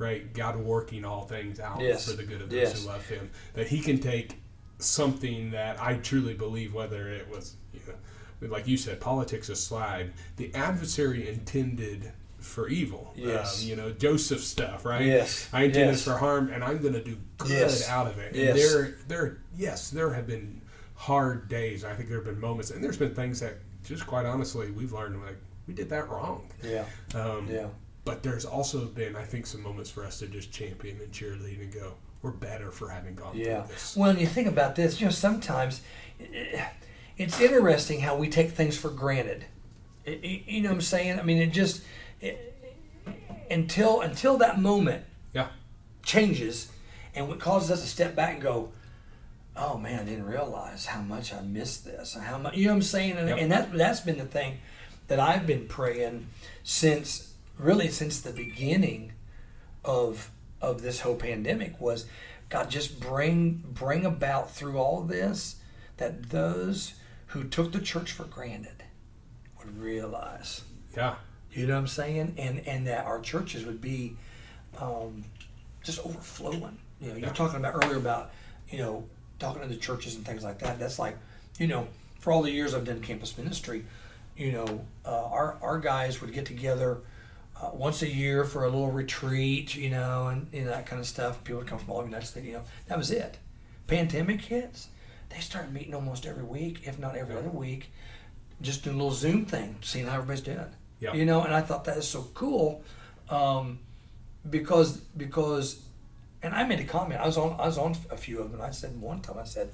Right, 0.00 0.32
God 0.32 0.56
working 0.58 1.04
all 1.04 1.22
things 1.24 1.58
out 1.58 1.80
Yes. 1.80 2.08
for 2.08 2.16
the 2.16 2.22
good 2.22 2.40
of 2.40 2.50
those 2.50 2.56
Yes. 2.60 2.82
who 2.82 2.86
love 2.88 3.04
Him. 3.08 3.30
That 3.54 3.66
He 3.66 3.80
can 3.80 3.98
take 3.98 4.36
something 4.78 5.50
that 5.50 5.80
I 5.82 5.94
truly 5.94 6.34
believe, 6.34 6.74
whether 6.74 7.08
it 7.08 7.28
was, 7.28 7.56
you 7.72 7.80
know, 7.86 8.48
like 8.48 8.66
you 8.68 8.76
said, 8.76 9.00
politics 9.00 9.48
aside, 9.48 10.12
the 10.36 10.54
adversary 10.54 11.28
intended 11.28 12.12
for 12.38 12.68
evil. 12.68 13.12
Yes. 13.16 13.62
Um, 13.62 13.68
you 13.68 13.76
know, 13.76 13.90
Joseph 13.90 14.40
stuff, 14.42 14.84
right? 14.84 15.04
Yes. 15.04 15.48
I 15.52 15.64
intend 15.64 15.86
Yes. 15.86 15.96
this 15.96 16.04
for 16.04 16.16
harm, 16.18 16.50
and 16.50 16.62
I'm 16.62 16.78
going 16.78 16.94
to 16.94 17.02
do 17.02 17.16
good 17.38 17.50
Yes. 17.50 17.88
out 17.88 18.06
of 18.06 18.18
it. 18.18 18.28
And 18.34 18.36
Yes. 18.56 18.56
there, 18.72 18.94
there, 19.08 19.38
yes, 19.56 19.90
there 19.90 20.12
have 20.12 20.26
been 20.28 20.60
hard 20.94 21.48
days. 21.48 21.84
I 21.84 21.94
think 21.94 22.08
there 22.08 22.18
have 22.18 22.26
been 22.26 22.40
moments, 22.40 22.70
and 22.70 22.82
there's 22.82 22.96
been 22.96 23.14
things 23.14 23.40
that, 23.40 23.54
just 23.84 24.06
quite 24.06 24.24
honestly, 24.26 24.70
we've 24.70 24.92
learned 24.92 25.20
like 25.22 25.36
we 25.66 25.74
did 25.74 25.88
that 25.90 26.08
wrong. 26.08 26.48
Yeah. 26.62 26.84
Um, 27.14 27.48
Yeah. 27.50 27.66
But 28.04 28.22
there's 28.22 28.46
also 28.46 28.86
been, 28.86 29.16
I 29.16 29.24
think, 29.24 29.46
some 29.46 29.60
moments 29.62 29.90
for 29.90 30.02
us 30.04 30.20
to 30.20 30.26
just 30.28 30.50
champion 30.50 30.98
and 31.00 31.12
cheerlead 31.12 31.60
and 31.60 31.70
go, 31.70 31.92
we're 32.22 32.30
better 32.32 32.70
for 32.70 32.88
having 32.88 33.14
gone 33.14 33.36
Yeah. 33.36 33.62
through 33.62 33.74
this. 33.74 33.96
Well, 33.96 34.10
and 34.10 34.20
you 34.20 34.26
think 34.26 34.48
about 34.48 34.74
this, 34.76 35.00
you 35.00 35.06
know, 35.06 35.12
sometimes 35.12 35.80
it's 37.16 37.40
interesting 37.40 38.00
how 38.00 38.16
we 38.16 38.28
take 38.28 38.50
things 38.52 38.76
for 38.76 38.90
granted. 38.90 39.44
You 40.06 40.62
know 40.62 40.70
what 40.70 40.76
I'm 40.76 40.80
saying? 40.80 41.18
I 41.18 41.22
mean, 41.22 41.38
it 41.38 41.52
just 41.52 41.82
eh, 42.22 42.34
until 43.50 44.00
until 44.00 44.36
that 44.38 44.60
moment 44.60 45.04
Yeah. 45.32 45.48
changes, 46.02 46.68
and 47.14 47.28
what 47.28 47.38
causes 47.40 47.70
us 47.70 47.82
to 47.82 47.86
step 47.88 48.14
back 48.16 48.34
and 48.34 48.42
go, 48.42 48.72
"Oh 49.56 49.76
man, 49.78 50.00
I 50.00 50.04
didn't 50.04 50.24
realize 50.26 50.86
how 50.86 51.00
much 51.02 51.32
I 51.32 51.40
missed 51.42 51.84
this, 51.84 52.14
how 52.14 52.38
much." 52.38 52.54
You 52.56 52.66
know 52.66 52.70
what 52.72 52.76
I'm 52.76 52.82
saying? 52.82 53.16
And, 53.18 53.28
Yep. 53.28 53.38
and 53.38 53.52
that 53.52 53.72
that's 53.72 54.00
been 54.00 54.18
the 54.18 54.24
thing 54.24 54.58
that 55.08 55.20
I've 55.20 55.46
been 55.46 55.66
praying 55.66 56.28
since 56.64 57.34
really 57.58 57.88
since 57.90 58.20
the 58.20 58.32
beginning 58.32 59.12
of 59.84 60.30
of 60.60 60.82
this 60.82 61.00
whole 61.00 61.14
pandemic 61.16 61.80
was 61.80 62.06
God 62.48 62.70
just 62.70 62.98
bring 63.00 63.62
bring 63.72 64.04
about 64.06 64.50
through 64.50 64.78
all 64.78 65.02
this 65.02 65.56
that 65.98 66.30
those 66.30 66.94
who 67.28 67.44
took 67.44 67.72
the 67.72 67.80
church 67.80 68.12
for 68.12 68.24
granted 68.24 68.82
would 69.58 69.78
realize 69.78 70.62
Yeah. 70.96 71.16
you 71.52 71.66
know 71.66 71.74
what 71.74 71.80
I'm 71.80 71.86
saying? 71.88 72.34
And 72.38 72.66
and 72.66 72.86
that 72.86 73.04
our 73.06 73.20
churches 73.20 73.64
would 73.64 73.80
be 73.80 74.16
um, 74.80 75.24
just 75.82 75.98
overflowing. 76.04 76.78
You 77.00 77.08
know, 77.10 77.16
you're 77.16 77.26
Yeah. 77.28 77.32
talking 77.32 77.56
about 77.56 77.84
earlier 77.84 77.96
about 77.98 78.30
you 78.70 78.78
know 78.78 79.04
talking 79.38 79.62
to 79.62 79.68
the 79.68 79.76
churches 79.76 80.14
and 80.16 80.24
things 80.26 80.42
like 80.44 80.58
that. 80.60 80.78
That's 80.78 80.98
like 80.98 81.16
you 81.58 81.66
know 81.66 81.88
for 82.20 82.32
all 82.32 82.42
the 82.42 82.50
years 82.50 82.74
I've 82.74 82.84
done 82.84 83.00
campus 83.00 83.36
ministry, 83.38 83.84
you 84.36 84.52
know 84.52 84.84
uh, 85.04 85.26
our 85.26 85.56
our 85.62 85.78
guys 85.78 86.20
would 86.20 86.32
get 86.32 86.46
together. 86.46 86.98
Uh, 87.60 87.70
once 87.72 88.02
a 88.02 88.08
year 88.08 88.44
for 88.44 88.64
a 88.64 88.68
little 88.68 88.92
retreat, 88.92 89.74
you 89.74 89.90
know, 89.90 90.28
and 90.28 90.46
you 90.52 90.62
know, 90.62 90.70
that 90.70 90.86
kind 90.86 91.00
of 91.00 91.06
stuff. 91.06 91.42
People 91.42 91.58
would 91.58 91.66
come 91.66 91.78
from 91.78 91.90
all 91.90 91.96
over 91.96 92.04
the 92.06 92.10
United 92.10 92.26
States, 92.26 92.46
you 92.46 92.52
know. 92.52 92.62
That 92.86 92.96
was 92.96 93.10
it. 93.10 93.38
Pandemic 93.88 94.42
hits, 94.42 94.88
they 95.30 95.40
started 95.40 95.72
meeting 95.72 95.94
almost 95.94 96.24
every 96.24 96.44
week, 96.44 96.82
if 96.84 96.98
not 96.98 97.16
every 97.16 97.34
other 97.36 97.48
week, 97.48 97.90
just 98.62 98.84
doing 98.84 98.94
a 98.94 98.98
little 98.98 99.16
Zoom 99.16 99.44
thing, 99.44 99.76
seeing 99.80 100.06
how 100.06 100.14
everybody's 100.14 100.42
doing. 100.42 100.66
Yeah. 101.00 101.14
You 101.14 101.24
know, 101.24 101.42
and 101.42 101.54
I 101.54 101.60
thought 101.60 101.84
that 101.84 101.96
is 101.96 102.06
so 102.06 102.28
cool, 102.34 102.82
um, 103.30 103.80
because 104.48 104.98
because, 105.16 105.82
and 106.42 106.54
I 106.54 106.64
made 106.64 106.80
a 106.80 106.84
comment. 106.84 107.20
I 107.20 107.26
was 107.26 107.36
on 107.36 107.58
I 107.58 107.66
was 107.66 107.78
on 107.78 107.96
a 108.10 108.16
few 108.16 108.40
of 108.40 108.52
them. 108.52 108.60
I 108.60 108.70
said 108.70 109.00
one 109.00 109.20
time 109.20 109.38
I 109.38 109.44
said, 109.44 109.72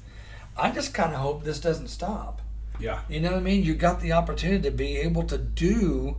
I 0.57 0.71
just 0.71 0.95
kind 0.95 1.13
of 1.13 1.21
hope 1.21 1.45
this 1.45 1.61
doesn't 1.61 1.89
stop. 1.89 2.41
Yeah. 2.79 3.01
You 3.09 3.21
know 3.21 3.31
what 3.31 3.39
I 3.39 3.43
mean? 3.43 3.63
You 3.63 3.75
got 3.75 4.01
the 4.01 4.13
opportunity 4.13 4.63
to 4.63 4.71
be 4.71 4.97
able 4.99 5.25
to 5.25 5.39
do, 5.39 6.17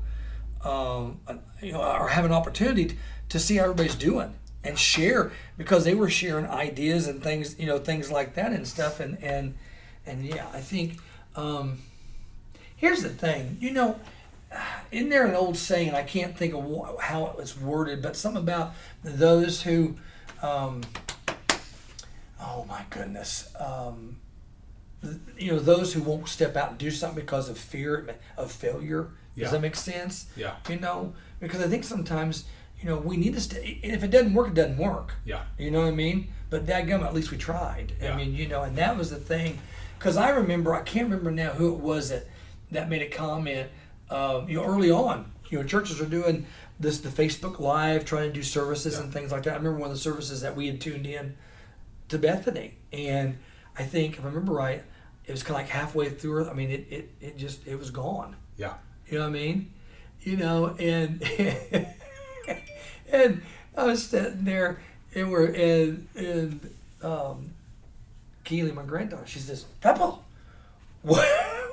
um, 0.66 1.20
you 1.62 1.72
know, 1.72 1.82
or 1.82 2.10
have 2.10 2.26
an 2.26 2.32
opportunity 2.32 2.98
to, 3.30 3.40
see 3.40 3.58
how 3.58 3.64
everybody's 3.64 3.96
doing 3.96 4.34
and 4.64 4.80
share 4.80 5.32
because 5.58 5.84
they 5.84 5.94
were 5.94 6.10
sharing 6.10 6.46
ideas 6.48 7.08
and 7.08 7.22
things, 7.22 7.58
you 7.60 7.66
know, 7.66 7.78
things 7.78 8.12
like 8.12 8.34
that 8.36 8.52
and 8.52 8.68
stuff. 8.68 9.00
And 9.00 9.22
and 9.24 9.56
and 10.06 10.26
yeah, 10.26 10.48
I 10.54 10.60
think 10.60 11.00
um, 11.36 11.80
here's 12.76 13.04
the 13.04 13.10
thing. 13.10 13.58
You 13.60 13.72
know, 13.72 14.00
isn't 14.92 15.10
there 15.10 15.26
an 15.26 15.36
old 15.36 15.58
saying? 15.58 15.94
I 15.94 16.04
can't 16.04 16.38
think 16.38 16.54
of 16.54 17.00
how 17.00 17.28
it 17.28 17.38
was 17.38 17.60
worded, 17.60 18.02
but 18.02 18.16
something 18.16 18.42
about 18.42 18.74
those 19.04 19.62
who. 19.62 19.96
Um, 20.42 20.82
oh 22.42 22.66
my 22.66 22.84
goodness. 22.90 23.50
Um, 23.60 24.18
you 25.38 25.52
know 25.52 25.60
those 25.60 25.94
who 25.94 26.02
won't 26.02 26.28
step 26.28 26.56
out 26.56 26.72
and 26.72 26.78
do 26.78 26.90
something 26.92 27.20
because 27.20 27.50
of 27.50 27.58
fear 27.58 28.16
of 28.38 28.52
failure. 28.52 29.10
Yeah. 29.36 29.44
Does 29.44 29.52
that 29.52 29.62
make 29.62 29.76
sense? 29.76 30.28
Yeah. 30.36 30.56
You 30.70 30.80
know, 30.80 31.14
because 31.40 31.62
I 31.62 31.68
think 31.68 31.84
sometimes 31.84 32.46
you 32.80 32.86
know 32.88 32.98
we 32.98 33.18
need 33.18 33.34
to 33.34 33.42
stay. 33.42 33.80
And 33.84 33.94
if 33.94 34.04
it 34.04 34.12
doesn't 34.12 34.34
work, 34.34 34.50
it 34.50 34.54
doesn't 34.54 34.78
work. 34.78 35.14
Yeah. 35.26 35.44
You 35.58 35.72
know 35.72 35.82
what 35.82 35.88
I 35.90 35.92
mean? 35.92 36.30
But 36.50 36.66
dadgum, 36.66 37.04
at 37.04 37.14
least 37.14 37.32
we 37.32 37.38
tried. 37.38 37.94
Yeah. 38.02 38.14
I 38.14 38.18
mean, 38.18 38.34
you 38.36 38.48
know, 38.48 38.64
and 38.64 38.76
that 38.78 38.98
was 38.98 39.10
the 39.10 39.18
thing. 39.18 39.60
Because 39.98 40.18
I 40.18 40.30
remember, 40.30 40.76
I 40.76 40.82
can't 40.84 41.10
remember 41.10 41.32
now 41.32 41.52
who 41.52 41.74
it 41.74 41.80
was 41.80 42.10
that 42.10 42.26
that 42.72 42.90
made 42.90 43.02
a 43.02 43.10
comment. 43.10 43.70
Um, 44.10 44.48
you 44.48 44.58
know, 44.58 44.66
early 44.66 44.92
on, 44.92 45.32
you 45.50 45.58
know, 45.58 45.64
churches 45.66 46.00
are 46.00 46.06
doing 46.06 46.46
this 46.80 47.00
the 47.00 47.10
Facebook 47.10 47.60
Live, 47.60 48.06
trying 48.06 48.28
to 48.30 48.34
do 48.34 48.44
services 48.44 48.96
Yeah. 48.96 49.04
and 49.04 49.14
things 49.14 49.32
like 49.32 49.44
that. 49.44 49.54
I 49.54 49.58
remember 49.58 49.80
one 49.80 49.90
of 49.90 49.96
the 49.96 50.02
services 50.02 50.42
that 50.42 50.56
we 50.56 50.68
had 50.68 50.80
tuned 50.80 51.08
in 51.08 51.36
to 52.10 52.20
Bethany, 52.20 52.76
and 52.94 53.38
I 53.78 53.84
think 53.84 54.18
if 54.18 54.24
I 54.24 54.28
remember 54.28 54.54
right, 54.54 54.84
it 55.26 55.32
was 55.32 55.42
kind 55.42 55.56
of 55.60 55.62
like 55.66 55.70
halfway 55.70 56.10
through. 56.10 56.48
I 56.50 56.54
mean, 56.54 56.70
it, 56.70 56.86
it, 56.92 57.10
it 57.20 57.38
just 57.38 57.66
it 57.66 57.80
was 57.80 57.90
gone. 57.90 58.36
Yeah. 58.58 58.74
You 59.08 59.20
know 59.20 59.26
what 59.26 59.30
I 59.30 59.40
mean? 59.40 59.72
You 60.22 60.38
know, 60.38 60.76
and 60.80 61.22
and 63.12 63.42
I 63.78 63.84
was 63.86 64.04
sitting 64.04 64.44
there, 64.44 64.82
and 65.14 65.32
we're 65.32 65.54
and 65.54 66.08
and 66.16 66.70
um, 67.04 67.52
Keely, 68.44 68.72
my 68.72 68.84
granddaughter, 68.84 69.28
she 69.28 69.40
says, 69.40 69.66
"Peppa, 69.82 70.18
where 71.04 71.68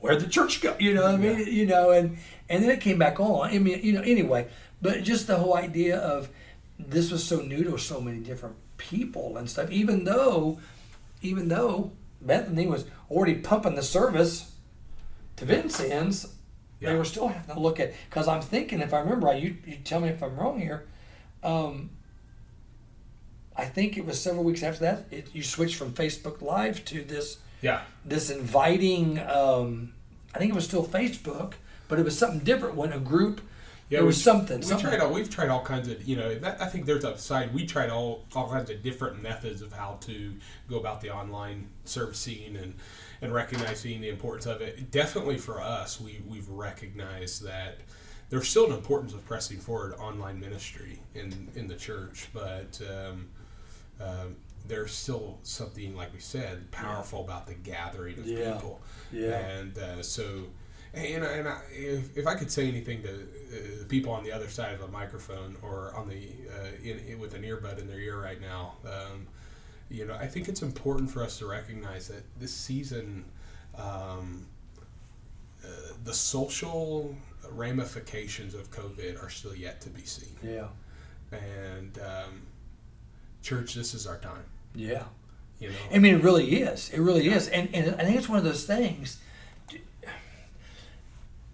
where'd 0.00 0.20
the 0.20 0.28
church 0.28 0.60
go?" 0.60 0.74
You 0.78 0.94
know 0.94 1.02
what 1.02 1.14
I 1.14 1.16
mean? 1.18 1.38
Yeah. 1.38 1.46
You 1.46 1.66
know, 1.66 1.90
and 1.90 2.18
and 2.48 2.62
then 2.62 2.70
it 2.70 2.80
came 2.80 2.98
back 2.98 3.20
on. 3.20 3.50
I 3.50 3.58
mean, 3.58 3.80
you 3.82 3.92
know, 3.92 4.02
anyway, 4.02 4.48
but 4.82 5.02
just 5.02 5.26
the 5.26 5.36
whole 5.36 5.56
idea 5.56 5.96
of 5.96 6.28
this 6.78 7.10
was 7.10 7.22
so 7.22 7.40
new 7.40 7.62
to 7.64 7.78
so 7.78 8.00
many 8.00 8.18
different 8.18 8.56
people 8.76 9.36
and 9.36 9.48
stuff. 9.48 9.70
Even 9.70 10.04
though, 10.04 10.58
even 11.22 11.48
though 11.48 11.92
Bethany 12.20 12.66
was 12.66 12.84
already 13.10 13.36
pumping 13.36 13.76
the 13.76 13.82
service 13.82 14.52
to 15.36 15.44
Vincennes, 15.44 16.33
they 16.84 16.94
were 16.94 17.04
still 17.04 17.28
having 17.28 17.54
to 17.54 17.60
look 17.60 17.80
at. 17.80 17.92
Because 18.08 18.28
I'm 18.28 18.42
thinking, 18.42 18.80
if 18.80 18.92
I 18.94 19.00
remember 19.00 19.26
right, 19.26 19.42
you 19.42 19.56
you 19.66 19.76
tell 19.84 20.00
me 20.00 20.08
if 20.08 20.22
I'm 20.22 20.36
wrong 20.36 20.60
here. 20.60 20.86
Um, 21.42 21.90
I 23.56 23.64
think 23.66 23.96
it 23.96 24.04
was 24.04 24.20
several 24.20 24.44
weeks 24.44 24.62
after 24.62 24.80
that 24.80 25.04
it, 25.10 25.28
you 25.34 25.42
switched 25.42 25.76
from 25.76 25.92
Facebook 25.92 26.42
Live 26.42 26.84
to 26.86 27.02
this 27.04 27.38
Yeah. 27.62 27.82
this 28.04 28.30
inviting. 28.30 29.18
Um, 29.20 29.92
I 30.34 30.38
think 30.38 30.50
it 30.50 30.54
was 30.54 30.64
still 30.64 30.84
Facebook, 30.84 31.54
but 31.88 31.98
it 32.00 32.04
was 32.04 32.18
something 32.18 32.40
different 32.40 32.74
when 32.74 32.92
a 32.92 32.98
group. 32.98 33.40
Yeah, 33.90 33.98
there 33.98 34.06
was 34.06 34.16
we- 34.16 34.22
something. 34.22 34.58
We 34.60 34.64
something 34.64 34.86
tried 34.88 35.00
all. 35.00 35.12
We've 35.12 35.30
tried 35.30 35.50
all 35.50 35.62
kinds 35.62 35.88
of. 35.88 36.02
You 36.02 36.16
know, 36.16 36.34
that, 36.36 36.60
I 36.60 36.66
think 36.66 36.86
there's 36.86 37.04
a 37.04 37.16
side. 37.18 37.54
We 37.54 37.66
tried 37.66 37.90
all 37.90 38.24
all 38.34 38.48
kinds 38.50 38.70
of 38.70 38.82
different 38.82 39.22
methods 39.22 39.60
of 39.62 39.72
how 39.72 39.98
to 40.02 40.34
go 40.68 40.78
about 40.80 41.00
the 41.02 41.10
online 41.10 41.68
servicing 41.84 42.56
and 42.56 42.74
and 43.24 43.32
recognizing 43.34 44.00
the 44.00 44.08
importance 44.08 44.46
of 44.46 44.60
it. 44.60 44.90
Definitely 44.90 45.38
for 45.38 45.60
us, 45.60 46.00
we 46.00 46.22
we've 46.28 46.48
recognized 46.48 47.42
that 47.44 47.78
there's 48.30 48.48
still 48.48 48.66
an 48.66 48.72
importance 48.72 49.12
of 49.14 49.24
pressing 49.26 49.58
forward 49.58 49.94
online 49.94 50.38
ministry 50.38 51.00
in 51.14 51.48
in 51.56 51.66
the 51.68 51.76
church, 51.76 52.28
but. 52.32 52.80
Um, 52.88 53.28
um, 54.00 54.36
there's 54.66 54.92
still 54.92 55.38
something, 55.42 55.94
like 55.94 56.10
we 56.14 56.18
said, 56.20 56.70
powerful 56.70 57.20
about 57.22 57.46
the 57.46 57.52
gathering 57.52 58.18
of 58.18 58.26
Yeah. 58.26 58.54
people. 58.54 58.80
Yeah. 59.12 59.36
And 59.38 59.76
uh, 59.78 60.02
so, 60.02 60.44
and, 60.94 61.22
and 61.22 61.46
I, 61.46 61.60
if, 61.70 62.16
if 62.16 62.26
I 62.26 62.34
could 62.34 62.50
say 62.50 62.66
anything 62.66 63.02
to 63.02 63.10
uh, 63.10 63.80
the 63.80 63.84
people 63.86 64.10
on 64.10 64.24
the 64.24 64.32
other 64.32 64.48
side 64.48 64.72
of 64.74 64.80
a 64.80 64.88
microphone 64.88 65.56
or 65.62 65.92
on 65.94 66.08
the 66.08 66.28
uh, 66.50 66.68
in, 66.82 66.98
in, 67.00 67.18
with 67.18 67.34
an 67.34 67.42
earbud 67.42 67.78
in 67.78 67.86
their 67.86 68.00
ear 68.00 68.18
right 68.18 68.40
now, 68.40 68.76
um, 68.86 69.26
you 69.94 70.04
know, 70.04 70.14
I 70.14 70.26
think 70.26 70.48
it's 70.48 70.62
important 70.62 71.10
for 71.10 71.22
us 71.22 71.38
to 71.38 71.46
recognize 71.46 72.08
that 72.08 72.24
this 72.38 72.52
season, 72.52 73.24
um, 73.78 74.46
uh, 75.64 75.68
the 76.04 76.12
social 76.12 77.14
ramifications 77.50 78.54
of 78.54 78.70
COVID 78.70 79.22
are 79.22 79.30
still 79.30 79.54
yet 79.54 79.80
to 79.82 79.90
be 79.90 80.02
seen. 80.02 80.36
Yeah. 80.42 80.66
And 81.30 81.98
um, 81.98 82.42
church, 83.42 83.74
this 83.74 83.94
is 83.94 84.06
our 84.06 84.18
time. 84.18 84.44
Yeah. 84.74 85.04
You 85.60 85.68
know, 85.68 85.76
I 85.92 85.98
mean, 85.98 86.16
it 86.16 86.22
really 86.22 86.56
is. 86.56 86.90
It 86.90 87.00
really 87.00 87.28
is, 87.28 87.48
and 87.48 87.72
and 87.72 87.94
I 87.94 88.04
think 88.04 88.16
it's 88.16 88.28
one 88.28 88.38
of 88.38 88.44
those 88.44 88.64
things. 88.66 89.18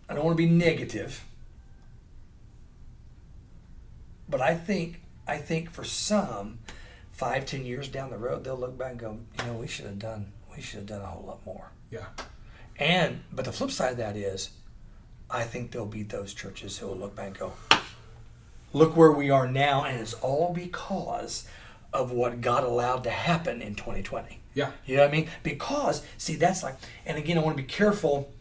I 0.08 0.14
don't 0.14 0.24
want 0.24 0.36
to 0.36 0.42
be 0.42 0.48
negative, 0.50 1.22
but 4.28 4.40
I 4.40 4.54
think 4.54 5.02
I 5.28 5.36
think 5.36 5.70
for 5.70 5.84
some, 5.84 6.60
five 7.20 7.44
ten 7.44 7.66
years 7.66 7.86
down 7.88 8.10
the 8.10 8.16
road, 8.16 8.42
they'll 8.44 8.56
look 8.56 8.78
back 8.78 8.92
and 8.92 8.98
go, 9.00 9.18
you 9.38 9.44
know, 9.44 9.52
we 9.58 9.66
should 9.66 9.84
have 9.84 9.98
done 9.98 10.32
we 10.56 10.62
should 10.62 10.78
have 10.78 10.86
done 10.86 11.02
a 11.02 11.06
whole 11.06 11.26
lot 11.26 11.44
more. 11.46 11.70
yeah, 11.90 12.06
And 12.78 13.20
but 13.30 13.44
the 13.44 13.52
flip 13.52 13.70
side 13.70 13.92
of 13.92 13.98
that 13.98 14.16
is, 14.16 14.50
I 15.30 15.44
think 15.44 15.70
there'll 15.70 15.86
be 15.86 16.02
those 16.02 16.34
churches 16.34 16.78
who 16.78 16.86
will 16.88 16.96
look 16.96 17.14
back 17.14 17.26
and 17.28 17.38
go, 17.38 17.52
look 18.72 18.96
where 18.96 19.12
we 19.12 19.30
are 19.30 19.46
now, 19.46 19.84
and 19.84 20.00
it's 20.00 20.14
all 20.14 20.52
because 20.52 21.46
of 21.92 22.10
what 22.10 22.40
God 22.40 22.64
allowed 22.64 23.04
to 23.04 23.10
happen 23.10 23.62
in 23.62 23.74
2020. 23.74 24.40
yeah, 24.54 24.70
You 24.86 24.96
know 24.96 25.02
what 25.02 25.08
I 25.10 25.12
mean? 25.12 25.28
Because 25.44 26.02
see, 26.18 26.34
that's 26.36 26.62
like, 26.64 26.76
and 27.06 27.16
again, 27.16 27.38
I 27.38 27.42
want 27.42 27.56
to 27.56 27.62
be 27.62 27.68
careful, 27.68 28.32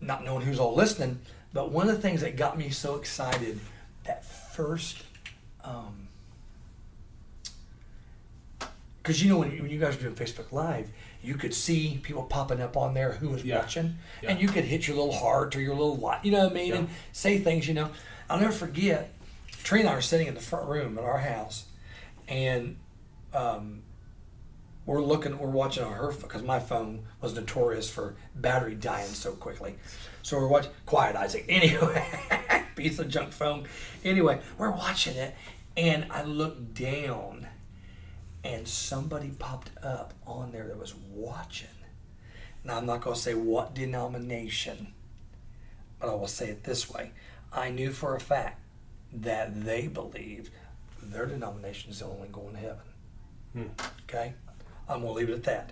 not 0.00 0.24
knowing 0.24 0.44
who's 0.44 0.58
all 0.58 0.74
listening. 0.74 1.20
But 1.52 1.70
one 1.70 1.88
of 1.88 1.94
the 1.94 2.02
things 2.02 2.20
that 2.22 2.36
got 2.36 2.58
me 2.58 2.70
so 2.70 2.96
excited 2.96 3.60
that 4.04 4.24
first, 4.24 5.02
um, 5.64 6.05
because 9.06 9.22
you 9.22 9.30
know 9.30 9.38
when, 9.38 9.50
when 9.62 9.70
you 9.70 9.78
guys 9.78 9.94
were 9.96 10.02
doing 10.02 10.16
Facebook 10.16 10.50
Live, 10.50 10.90
you 11.22 11.36
could 11.36 11.54
see 11.54 12.00
people 12.02 12.24
popping 12.24 12.60
up 12.60 12.76
on 12.76 12.92
there 12.92 13.12
who 13.12 13.28
was 13.28 13.44
Yeah. 13.44 13.58
watching, 13.58 13.98
Yeah. 14.20 14.30
and 14.32 14.40
you 14.40 14.48
could 14.48 14.64
hit 14.64 14.88
your 14.88 14.96
little 14.96 15.12
heart 15.12 15.54
or 15.54 15.60
your 15.60 15.74
little 15.76 15.96
light, 15.96 16.24
you 16.24 16.32
know 16.32 16.42
what 16.44 16.50
I 16.50 16.54
mean, 16.54 16.68
Yeah. 16.70 16.74
and 16.78 16.88
say 17.12 17.38
things. 17.38 17.68
You 17.68 17.74
know, 17.74 17.90
I'll 18.28 18.40
never 18.40 18.52
forget. 18.52 19.12
Trina 19.62 19.84
and 19.84 19.90
I 19.90 19.98
are 19.98 20.00
sitting 20.02 20.26
in 20.26 20.34
the 20.34 20.40
front 20.40 20.68
room 20.68 20.98
at 20.98 21.04
our 21.04 21.18
house, 21.18 21.66
and 22.26 22.76
um, 23.32 23.82
we're 24.86 25.00
looking, 25.02 25.38
we're 25.38 25.50
watching 25.50 25.84
on 25.84 25.92
her 25.92 26.10
because 26.12 26.42
my 26.42 26.58
phone 26.58 27.04
was 27.20 27.32
notorious 27.34 27.88
for 27.88 28.16
battery 28.34 28.74
dying 28.74 29.08
so 29.08 29.32
quickly. 29.32 29.76
So 30.22 30.36
we're 30.38 30.48
watching 30.48 30.72
Quiet 30.84 31.14
Isaac. 31.14 31.44
Anyway, 31.48 32.04
piece 32.74 32.98
of 32.98 33.08
junk 33.08 33.32
phone. 33.32 33.66
Anyway, 34.04 34.40
we're 34.58 34.70
watching 34.72 35.16
it, 35.16 35.34
and 35.76 36.06
I 36.10 36.22
look 36.24 36.74
down, 36.74 37.46
and 38.46 38.66
somebody 38.68 39.30
popped 39.30 39.70
up 39.82 40.14
on 40.26 40.52
there 40.52 40.66
that 40.68 40.78
was 40.78 40.94
watching. 41.10 41.68
Now 42.64 42.78
I'm 42.78 42.86
not 42.86 43.00
going 43.00 43.14
to 43.14 43.20
say 43.20 43.34
what 43.34 43.74
denomination, 43.74 44.88
but 45.98 46.08
I 46.08 46.14
will 46.14 46.26
say 46.28 46.48
it 46.48 46.64
this 46.64 46.90
way: 46.90 47.12
I 47.52 47.70
knew 47.70 47.90
for 47.92 48.14
a 48.14 48.20
fact 48.20 48.60
that 49.12 49.64
they 49.64 49.86
believed 49.88 50.50
their 51.02 51.26
denomination 51.26 51.90
is 51.90 52.00
the 52.00 52.06
only 52.06 52.28
going 52.28 52.54
to 52.54 52.60
heaven. 52.60 52.76
Hmm. 53.52 53.62
Okay? 54.08 54.34
I'm 54.88 55.02
going 55.02 55.14
to 55.14 55.18
leave 55.18 55.30
it 55.30 55.34
at 55.34 55.44
that. 55.44 55.70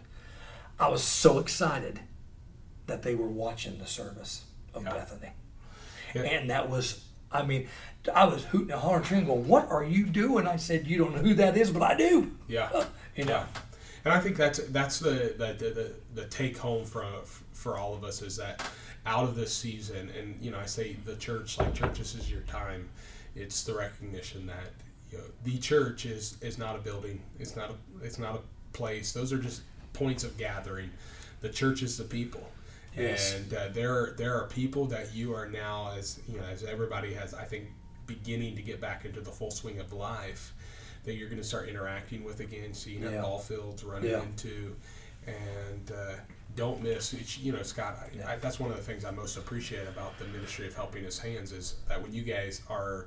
I 0.78 0.88
was 0.88 1.02
so 1.02 1.38
excited 1.38 2.00
that 2.86 3.02
they 3.02 3.14
were 3.14 3.28
watching 3.28 3.78
the 3.78 3.86
service 3.86 4.44
of 4.72 4.84
Yeah. 4.84 4.92
Bethany. 4.92 5.30
Yeah. 6.14 6.22
And 6.22 6.50
that 6.50 6.68
was, 6.68 7.04
I 7.30 7.44
mean, 7.44 7.68
I 8.12 8.24
was 8.24 8.44
hooting 8.44 8.70
and 8.70 8.80
hollering, 8.80 9.04
Trina 9.04 9.26
going, 9.26 9.48
What 9.48 9.70
are 9.70 9.84
you 9.84 10.06
doing? 10.06 10.46
I 10.46 10.56
said, 10.56 10.86
You 10.86 10.98
don't 10.98 11.14
know 11.14 11.22
who 11.22 11.34
that 11.34 11.56
is, 11.56 11.70
but 11.70 11.82
I 11.82 11.96
do. 11.96 12.32
yeah. 12.48 12.84
You 13.16 13.24
know? 13.24 13.32
Yeah, 13.32 13.46
and 14.04 14.12
I 14.12 14.20
think 14.20 14.36
that's 14.36 14.58
that's 14.58 14.98
the 14.98 15.34
the, 15.38 15.54
the, 15.54 15.92
the, 16.14 16.26
take 16.26 16.58
home 16.58 16.84
for 16.84 17.06
for 17.52 17.78
all 17.78 17.94
of 17.94 18.04
us 18.04 18.22
is 18.22 18.36
that 18.36 18.68
out 19.06 19.24
of 19.24 19.36
this 19.36 19.56
season, 19.56 20.10
and 20.18 20.36
you 20.40 20.50
know, 20.50 20.58
I 20.58 20.66
say 20.66 20.96
the 21.04 21.16
church, 21.16 21.58
like 21.58 21.74
church, 21.74 21.98
this 21.98 22.14
is 22.14 22.30
your 22.30 22.42
time. 22.42 22.88
It's 23.36 23.62
the 23.62 23.74
recognition 23.74 24.46
that 24.46 24.72
you 25.10 25.18
know, 25.18 25.24
the 25.44 25.58
church 25.58 26.06
is 26.06 26.36
is 26.40 26.58
not 26.58 26.76
a 26.76 26.80
building. 26.80 27.22
It's 27.38 27.56
not 27.56 27.70
a 27.70 28.04
it's 28.04 28.18
not 28.18 28.34
a 28.34 28.40
place. 28.76 29.12
Those 29.12 29.32
are 29.32 29.38
just 29.38 29.62
points 29.92 30.24
of 30.24 30.36
gathering. 30.36 30.90
The 31.40 31.48
church 31.48 31.82
is 31.82 31.96
the 31.96 32.04
people. 32.04 32.46
Yes. 32.96 33.34
And 33.34 33.52
uh, 33.52 33.68
there, 33.72 34.14
there 34.16 34.34
are 34.34 34.46
people 34.46 34.86
that 34.86 35.14
you 35.14 35.34
are 35.34 35.48
now, 35.48 35.92
as 35.96 36.20
you 36.28 36.38
know, 36.38 36.44
as 36.44 36.62
everybody 36.62 37.12
has, 37.14 37.34
I 37.34 37.44
think, 37.44 37.64
beginning 38.06 38.56
to 38.56 38.62
get 38.62 38.80
back 38.80 39.04
into 39.04 39.20
the 39.20 39.30
full 39.30 39.50
swing 39.50 39.78
of 39.80 39.92
life 39.92 40.52
that 41.04 41.14
you're 41.14 41.28
going 41.28 41.40
to 41.40 41.46
start 41.46 41.68
interacting 41.68 42.24
with 42.24 42.40
again, 42.40 42.72
seeing 42.72 43.02
Yeah. 43.02 43.10
at 43.10 43.22
ball 43.22 43.38
fields, 43.38 43.84
running 43.84 44.10
Yeah. 44.10 44.22
into, 44.22 44.74
and 45.26 45.90
uh, 45.92 46.14
don't 46.56 46.82
miss. 46.82 47.12
it's- 47.12 47.38
You 47.38 47.52
know, 47.52 47.62
Scott, 47.62 47.98
I. 48.26 48.32
I, 48.34 48.36
that's 48.36 48.58
one 48.60 48.70
of 48.70 48.76
the 48.76 48.82
things 48.82 49.04
I 49.04 49.10
most 49.10 49.36
appreciate 49.36 49.86
about 49.88 50.18
the 50.18 50.24
ministry 50.26 50.66
of 50.66 50.74
helping 50.74 51.04
His 51.04 51.18
hands 51.18 51.52
is 51.52 51.76
that 51.88 52.00
when 52.02 52.12
you 52.12 52.22
guys 52.22 52.62
are 52.70 53.06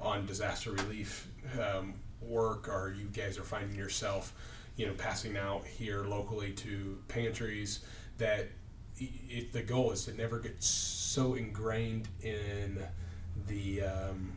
on 0.00 0.26
disaster 0.26 0.72
relief 0.72 1.28
um, 1.60 1.94
work, 2.20 2.68
or 2.68 2.94
you 2.98 3.06
guys 3.06 3.38
are 3.38 3.42
finding 3.44 3.76
yourself, 3.76 4.34
you 4.76 4.86
know, 4.86 4.92
passing 4.94 5.36
out 5.36 5.66
here 5.66 6.04
locally 6.04 6.52
to 6.52 6.98
pantries, 7.08 7.80
that 8.18 8.48
it, 8.98 9.52
the 9.52 9.62
goal 9.62 9.92
is 9.92 10.04
to 10.06 10.12
never 10.14 10.38
get 10.40 10.60
so 10.62 11.34
ingrained 11.34 12.08
in 12.22 12.82
the 13.46 13.82
um, 13.82 14.32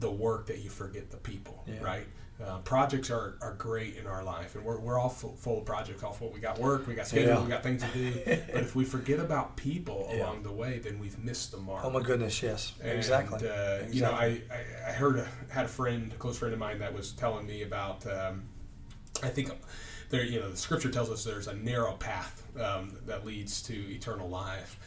the 0.00 0.10
work 0.10 0.46
that 0.46 0.58
you 0.58 0.70
forget 0.70 1.10
the 1.10 1.16
people, 1.16 1.64
Yeah. 1.66 1.82
right? 1.82 2.06
Uh, 2.44 2.58
projects 2.58 3.10
are, 3.10 3.38
are 3.40 3.54
great 3.54 3.96
in 3.96 4.06
our 4.06 4.22
life, 4.22 4.56
and 4.56 4.62
we're, 4.62 4.78
we're 4.78 4.98
all 4.98 5.08
full, 5.08 5.34
full 5.36 5.60
of 5.60 5.64
projects. 5.64 6.02
All 6.02 6.12
full. 6.12 6.30
We 6.30 6.38
got 6.38 6.58
work, 6.58 6.86
we 6.86 6.92
got 6.94 7.06
schedule, 7.06 7.28
Yeah. 7.32 7.42
we 7.42 7.48
got 7.48 7.62
things 7.62 7.82
to 7.82 7.88
do. 7.94 8.12
but 8.52 8.62
if 8.62 8.76
we 8.76 8.84
forget 8.84 9.18
about 9.20 9.56
people 9.56 10.06
Yeah. 10.12 10.18
along 10.26 10.42
the 10.42 10.52
way, 10.52 10.78
then 10.78 10.98
we've 10.98 11.18
missed 11.18 11.50
the 11.52 11.56
mark. 11.56 11.82
Oh, 11.82 11.88
my 11.88 12.02
goodness, 12.02 12.42
yes. 12.42 12.74
And, 12.82 12.90
exactly. 12.92 13.48
Uh, 13.48 13.84
You 13.90 14.02
know, 14.02 14.10
I, 14.10 14.42
I, 14.52 14.88
I 14.88 14.92
heard 14.92 15.16
a, 15.16 15.26
had 15.48 15.64
a 15.64 15.68
friend, 15.68 16.12
a 16.12 16.16
close 16.16 16.36
friend 16.36 16.52
of 16.52 16.60
mine, 16.60 16.78
that 16.80 16.92
was 16.92 17.12
telling 17.12 17.46
me 17.46 17.62
about. 17.62 18.06
Um, 18.06 18.42
I 19.22 19.28
think 19.30 19.50
there, 20.10 20.22
you 20.22 20.38
know, 20.38 20.50
the 20.50 20.58
scripture 20.58 20.90
tells 20.90 21.08
us 21.08 21.24
there's 21.24 21.46
a 21.46 21.54
narrow 21.54 21.94
path 21.94 22.42
um, 22.60 22.98
that 23.06 23.24
leads 23.24 23.62
to 23.62 23.72
eternal 23.72 24.28
life, 24.28 24.78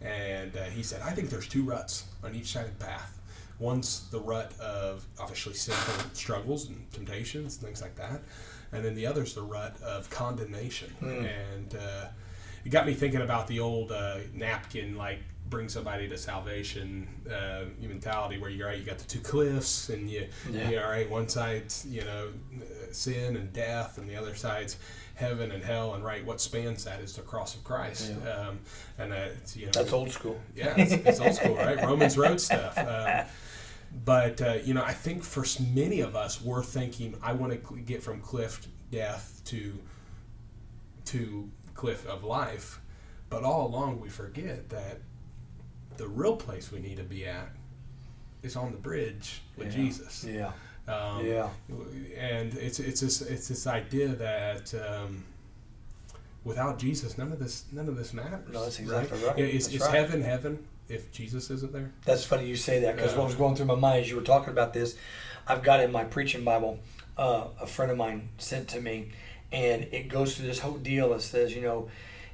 and 0.00 0.56
uh, 0.56 0.64
he 0.64 0.82
said, 0.82 1.00
I 1.02 1.10
think 1.10 1.30
there's 1.30 1.48
two 1.48 1.62
ruts 1.64 2.04
on 2.22 2.34
each 2.34 2.52
side 2.52 2.66
of 2.66 2.78
the 2.78 2.84
path. 2.84 3.14
One's 3.58 4.08
the 4.10 4.20
rut 4.20 4.52
of 4.60 5.04
obviously 5.20 5.54
sinful 5.54 6.10
struggles 6.14 6.68
and 6.68 6.90
temptations, 6.92 7.56
and 7.56 7.64
things 7.64 7.82
like 7.82 7.96
that. 7.96 8.20
and 8.72 8.84
then 8.84 8.94
the 8.94 9.06
other's 9.06 9.34
the 9.34 9.42
rut 9.42 9.80
of 9.82 10.08
condemnation. 10.10 10.92
Mm. 11.02 11.28
And 11.54 11.74
uh, 11.74 12.06
it 12.64 12.68
got 12.68 12.86
me 12.86 12.94
thinking 12.94 13.22
about 13.22 13.46
the 13.48 13.58
old 13.60 13.90
uh, 13.90 14.18
napkin, 14.34 14.96
like 14.96 15.18
bring 15.50 15.68
somebody 15.68 16.06
to 16.08 16.16
salvation 16.18 17.08
uh, 17.32 17.64
mentality, 17.80 18.38
where 18.38 18.50
you're 18.50 18.68
right. 18.68 18.78
You 18.78 18.84
got 18.84 18.98
the 18.98 19.06
two 19.08 19.20
cliffs, 19.20 19.88
and 19.88 20.08
you, 20.08 20.28
Yeah. 20.52 20.70
you 20.70 20.78
all 20.78 20.88
right. 20.90 21.08
One 21.10 21.28
side's 21.28 21.84
you 21.86 22.04
know 22.04 22.28
uh, 22.60 22.92
sin 22.92 23.34
and 23.36 23.52
death, 23.52 23.98
and 23.98 24.08
the 24.08 24.14
other 24.14 24.34
side's 24.36 24.76
heaven 25.18 25.50
and 25.50 25.62
hell. 25.64 25.94
And 25.94 26.04
right, 26.04 26.24
what 26.24 26.40
spans 26.40 26.84
that 26.84 27.00
is 27.00 27.14
the 27.16 27.22
cross 27.22 27.54
of 27.56 27.64
Christ. 27.64 28.12
Yeah. 28.24 28.30
Um, 28.32 28.58
and 28.98 29.12
that's 29.12 29.56
you 29.56 29.66
know 29.66 29.72
That's 29.74 29.92
old 29.92 30.10
school. 30.10 30.40
yeah, 30.54 30.74
it's, 30.76 30.92
it's 30.92 31.20
old 31.20 31.34
school, 31.34 31.56
right? 31.56 31.80
Romans 31.82 32.16
Road 32.16 32.40
stuff. 32.40 32.78
Um, 32.78 33.26
but 34.04 34.40
uh, 34.42 34.54
you 34.64 34.74
know, 34.74 34.82
I 34.84 34.92
think 34.92 35.22
for 35.24 35.44
many 35.74 36.00
of 36.00 36.14
us, 36.14 36.40
we're 36.42 36.62
thinking, 36.62 37.16
I 37.22 37.32
want 37.32 37.52
to 37.52 37.58
cl- 37.66 37.82
get 37.84 38.02
from 38.02 38.20
cliff 38.20 38.66
death 38.92 39.40
to 39.46 39.78
to 41.06 41.50
cliff 41.74 42.06
of 42.06 42.22
life. 42.24 42.80
But 43.30 43.42
all 43.44 43.66
along, 43.66 44.00
we 44.00 44.08
forget 44.08 44.68
that 44.70 45.00
the 45.96 46.06
real 46.08 46.36
place 46.36 46.70
we 46.72 46.78
need 46.80 46.96
to 46.98 47.02
be 47.02 47.26
at 47.26 47.48
is 48.42 48.56
on 48.56 48.70
the 48.72 48.78
bridge 48.78 49.42
with 49.56 49.68
Yeah. 49.68 49.82
Jesus. 49.84 50.24
Yeah. 50.24 50.52
Um, 50.88 51.26
Yeah. 51.26 51.48
and 52.16 52.54
it's 52.54 52.80
it's 52.80 53.00
this 53.02 53.20
it's 53.20 53.48
this 53.48 53.66
idea 53.66 54.08
that 54.08 54.74
um, 54.74 55.24
without 56.44 56.78
Jesus, 56.78 57.18
none 57.18 57.30
of 57.32 57.38
this 57.38 57.64
none 57.72 57.88
of 57.88 57.96
this 57.96 58.12
matters. 58.12 58.40
No, 58.52 58.62
that's 58.64 58.78
exactly 58.78 59.18
right. 59.18 59.36
That's 59.36 59.68
is 59.68 59.80
right. 59.80 59.94
heaven 59.94 60.22
heaven 60.22 60.66
if 60.88 61.12
Jesus 61.12 61.50
isn't 61.50 61.72
there? 61.72 61.92
That's 62.04 62.24
funny 62.24 62.46
you 62.46 62.56
say 62.56 62.80
that 62.80 62.96
because 62.96 63.12
Yeah. 63.12 63.18
what 63.18 63.26
was 63.26 63.34
going 63.34 63.54
through 63.56 63.66
my 63.66 63.74
mind 63.74 64.00
as 64.00 64.10
you 64.10 64.16
were 64.16 64.22
talking 64.22 64.50
about 64.50 64.72
this, 64.72 64.96
I've 65.46 65.62
got 65.62 65.80
in 65.80 65.92
my 65.92 66.04
preaching 66.04 66.44
Bible, 66.44 66.78
uh, 67.18 67.48
a 67.60 67.66
friend 67.66 67.90
of 67.92 67.98
mine 67.98 68.30
sent 68.38 68.68
to 68.68 68.80
me, 68.80 69.10
and 69.52 69.84
it 69.92 70.08
goes 70.08 70.36
through 70.36 70.46
this 70.46 70.60
whole 70.60 70.78
deal. 70.78 71.12
It 71.12 71.20
says, 71.20 71.54
you 71.54 71.60
know, 71.60 71.88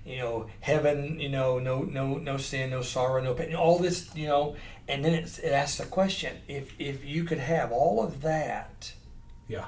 you 0.06 0.18
know, 0.18 0.46
heaven, 0.60 1.18
you 1.18 1.30
know, 1.30 1.58
no, 1.58 1.82
no, 1.82 2.18
no 2.18 2.36
sin, 2.36 2.70
no 2.70 2.82
sorrow, 2.82 3.22
no 3.22 3.34
pain, 3.34 3.54
all 3.56 3.78
this, 3.78 4.14
you 4.14 4.26
know, 4.28 4.54
and 4.88 5.04
then 5.04 5.14
it 5.14 5.44
asks 5.44 5.78
the 5.78 5.86
question: 5.86 6.36
if 6.48 6.72
if 6.78 7.04
you 7.04 7.24
could 7.24 7.38
have 7.38 7.72
all 7.72 8.02
of 8.02 8.22
that, 8.22 8.92
Yeah, 9.48 9.66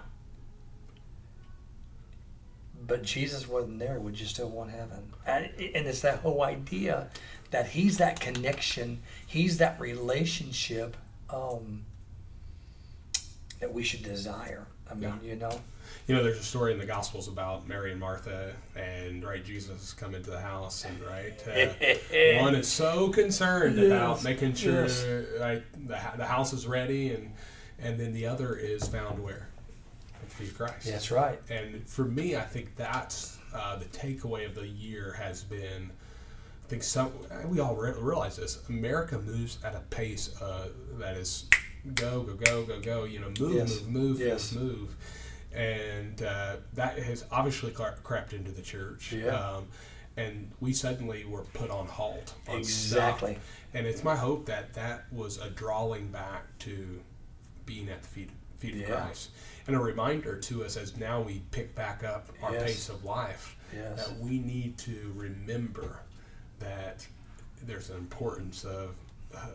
but 2.86 3.02
Jesus 3.02 3.48
wasn't 3.48 3.78
there, 3.78 3.98
would 3.98 4.18
you 4.18 4.26
still 4.26 4.48
want 4.48 4.70
heaven? 4.70 5.12
And, 5.26 5.46
and 5.46 5.86
it's 5.86 6.00
that 6.02 6.20
whole 6.20 6.42
idea 6.42 7.08
that 7.50 7.68
He's 7.68 7.98
that 7.98 8.20
connection, 8.20 9.00
He's 9.26 9.58
that 9.58 9.80
relationship 9.80 10.96
um, 11.30 11.84
that 13.60 13.72
we 13.72 13.82
should 13.82 14.02
desire. 14.02 14.66
I 14.90 14.94
mean, 14.94 15.18
you 15.24 15.36
know, 15.36 15.60
you 16.06 16.14
know, 16.14 16.22
there's 16.22 16.38
a 16.38 16.42
story 16.42 16.72
in 16.72 16.78
the 16.78 16.86
Gospels 16.86 17.26
about 17.26 17.66
Mary 17.66 17.90
and 17.90 17.98
Martha, 18.00 18.52
and 18.76 19.24
right, 19.24 19.44
Jesus 19.44 19.92
come 19.92 20.14
into 20.14 20.30
the 20.30 20.40
house, 20.40 20.84
and 20.84 21.00
right, 21.02 21.42
uh, 21.48 22.40
one 22.42 22.54
is 22.54 22.68
so 22.68 23.08
concerned 23.08 23.78
about 23.78 24.22
making 24.22 24.54
sure 24.54 24.82
yes. 24.82 25.04
like 25.40 25.64
the, 25.72 25.98
the 26.16 26.24
house 26.26 26.52
is 26.52 26.66
ready, 26.66 27.10
and 27.12 27.32
and 27.80 27.98
then 27.98 28.12
the 28.12 28.26
other 28.26 28.54
is 28.56 28.86
found 28.88 29.22
where 29.22 29.48
at 30.14 30.28
the 30.28 30.34
feet 30.36 30.48
of 30.50 30.56
Christ. 30.56 30.86
that's 30.86 31.10
right. 31.10 31.40
And 31.50 31.86
for 31.88 32.04
me, 32.04 32.36
I 32.36 32.42
think 32.42 32.76
that's 32.76 33.38
uh, 33.54 33.76
the 33.76 33.84
takeaway 33.86 34.46
of 34.46 34.54
the 34.54 34.66
year 34.66 35.12
has 35.18 35.42
been. 35.42 35.90
I 36.64 36.68
think 36.68 36.82
some 36.82 37.12
we 37.46 37.60
all 37.60 37.74
re- 37.76 37.92
realize 37.98 38.36
this. 38.36 38.60
America 38.68 39.18
moves 39.18 39.58
at 39.64 39.74
a 39.74 39.80
pace 39.90 40.40
uh, 40.40 40.68
that 40.98 41.16
is 41.16 41.46
go 41.94 42.22
go 42.22 42.34
go 42.34 42.64
go 42.64 42.80
go. 42.80 43.04
You 43.04 43.20
know, 43.20 43.32
move 43.40 43.54
Yes. 43.54 43.80
move 43.82 43.88
move 43.88 44.20
Yes. 44.20 44.52
move 44.52 44.78
move, 44.80 44.96
and 45.56 46.22
uh, 46.22 46.56
that 46.74 46.98
has 46.98 47.24
obviously 47.32 47.72
cre- 47.72 47.98
crept 48.04 48.32
into 48.32 48.50
the 48.52 48.62
church. 48.62 49.12
Yeah. 49.12 49.28
Um, 49.28 49.66
and 50.18 50.50
we 50.60 50.72
suddenly 50.72 51.24
were 51.24 51.42
put 51.54 51.70
on 51.70 51.86
halt. 51.86 52.34
On 52.48 52.56
Exactly. 52.58 53.32
Stuff. 53.32 53.44
And 53.74 53.86
it's 53.86 54.02
my 54.04 54.16
hope 54.16 54.46
that 54.46 54.72
that 54.74 55.04
was 55.12 55.38
a 55.38 55.50
drawing 55.50 56.08
back 56.08 56.44
to 56.60 57.00
being 57.66 57.88
at 57.90 58.02
the 58.02 58.08
feet, 58.08 58.30
feet 58.58 58.74
of 58.74 58.80
Yeah. 58.80 58.86
Christ 59.02 59.30
and 59.66 59.74
a 59.76 59.78
reminder 59.78 60.38
to 60.38 60.64
us 60.64 60.76
as 60.76 60.96
now 60.96 61.20
we 61.20 61.42
pick 61.50 61.74
back 61.74 62.04
up 62.04 62.28
our 62.42 62.52
Yes. 62.52 62.62
pace 62.62 62.88
of 62.88 63.04
life 63.04 63.56
Yes. 63.74 64.06
that 64.08 64.18
we 64.18 64.38
need 64.38 64.78
to 64.78 65.12
remember 65.16 65.98
that 66.60 67.06
there's 67.62 67.90
an 67.90 67.96
importance 67.98 68.64
of 68.64 68.94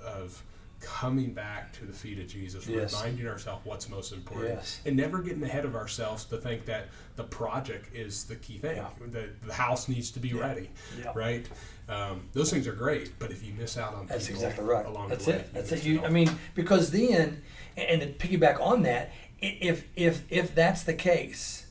of 0.05 0.43
coming 0.81 1.31
back 1.33 1.71
to 1.73 1.85
the 1.85 1.93
feet 1.93 2.19
of 2.19 2.27
Jesus, 2.27 2.67
Yes. 2.67 2.93
reminding 2.93 3.27
ourselves 3.27 3.63
what's 3.65 3.87
most 3.87 4.11
important, 4.13 4.55
Yes. 4.55 4.79
and 4.85 4.97
never 4.97 5.19
getting 5.21 5.43
ahead 5.43 5.63
of 5.63 5.75
ourselves 5.75 6.25
to 6.25 6.37
think 6.37 6.65
that 6.65 6.87
the 7.15 7.23
project 7.23 7.95
is 7.95 8.25
the 8.25 8.35
key 8.35 8.57
thing. 8.57 8.77
Yeah. 8.77 8.89
The, 9.07 9.29
the 9.45 9.53
house 9.53 9.87
needs 9.87 10.11
to 10.11 10.19
be 10.19 10.29
Yeah. 10.29 10.39
ready, 10.41 10.69
Yeah. 10.99 11.11
right? 11.15 11.47
Um, 11.87 12.27
those 12.33 12.49
things 12.51 12.67
are 12.67 12.73
great, 12.73 13.17
but 13.19 13.31
if 13.31 13.45
you 13.45 13.53
miss 13.53 13.77
out 13.77 13.93
on 13.93 14.07
That's 14.07 14.29
exactly 14.29 14.65
right. 14.65 14.85
along 14.85 15.09
That's 15.09 15.25
the 15.25 15.31
way, 15.31 15.37
it. 15.37 15.53
That's 15.53 15.71
miss 15.71 15.81
it. 15.81 15.87
You, 15.87 15.99
out. 15.99 16.05
I 16.05 16.09
mean, 16.09 16.29
because 16.55 16.91
then, 16.91 17.43
and 17.77 18.01
to 18.01 18.07
piggyback 18.07 18.59
on 18.59 18.83
that, 18.83 19.11
if 19.41 19.85
if 19.95 20.23
if 20.29 20.53
that's 20.55 20.83
the 20.83 20.93
case, 20.93 21.65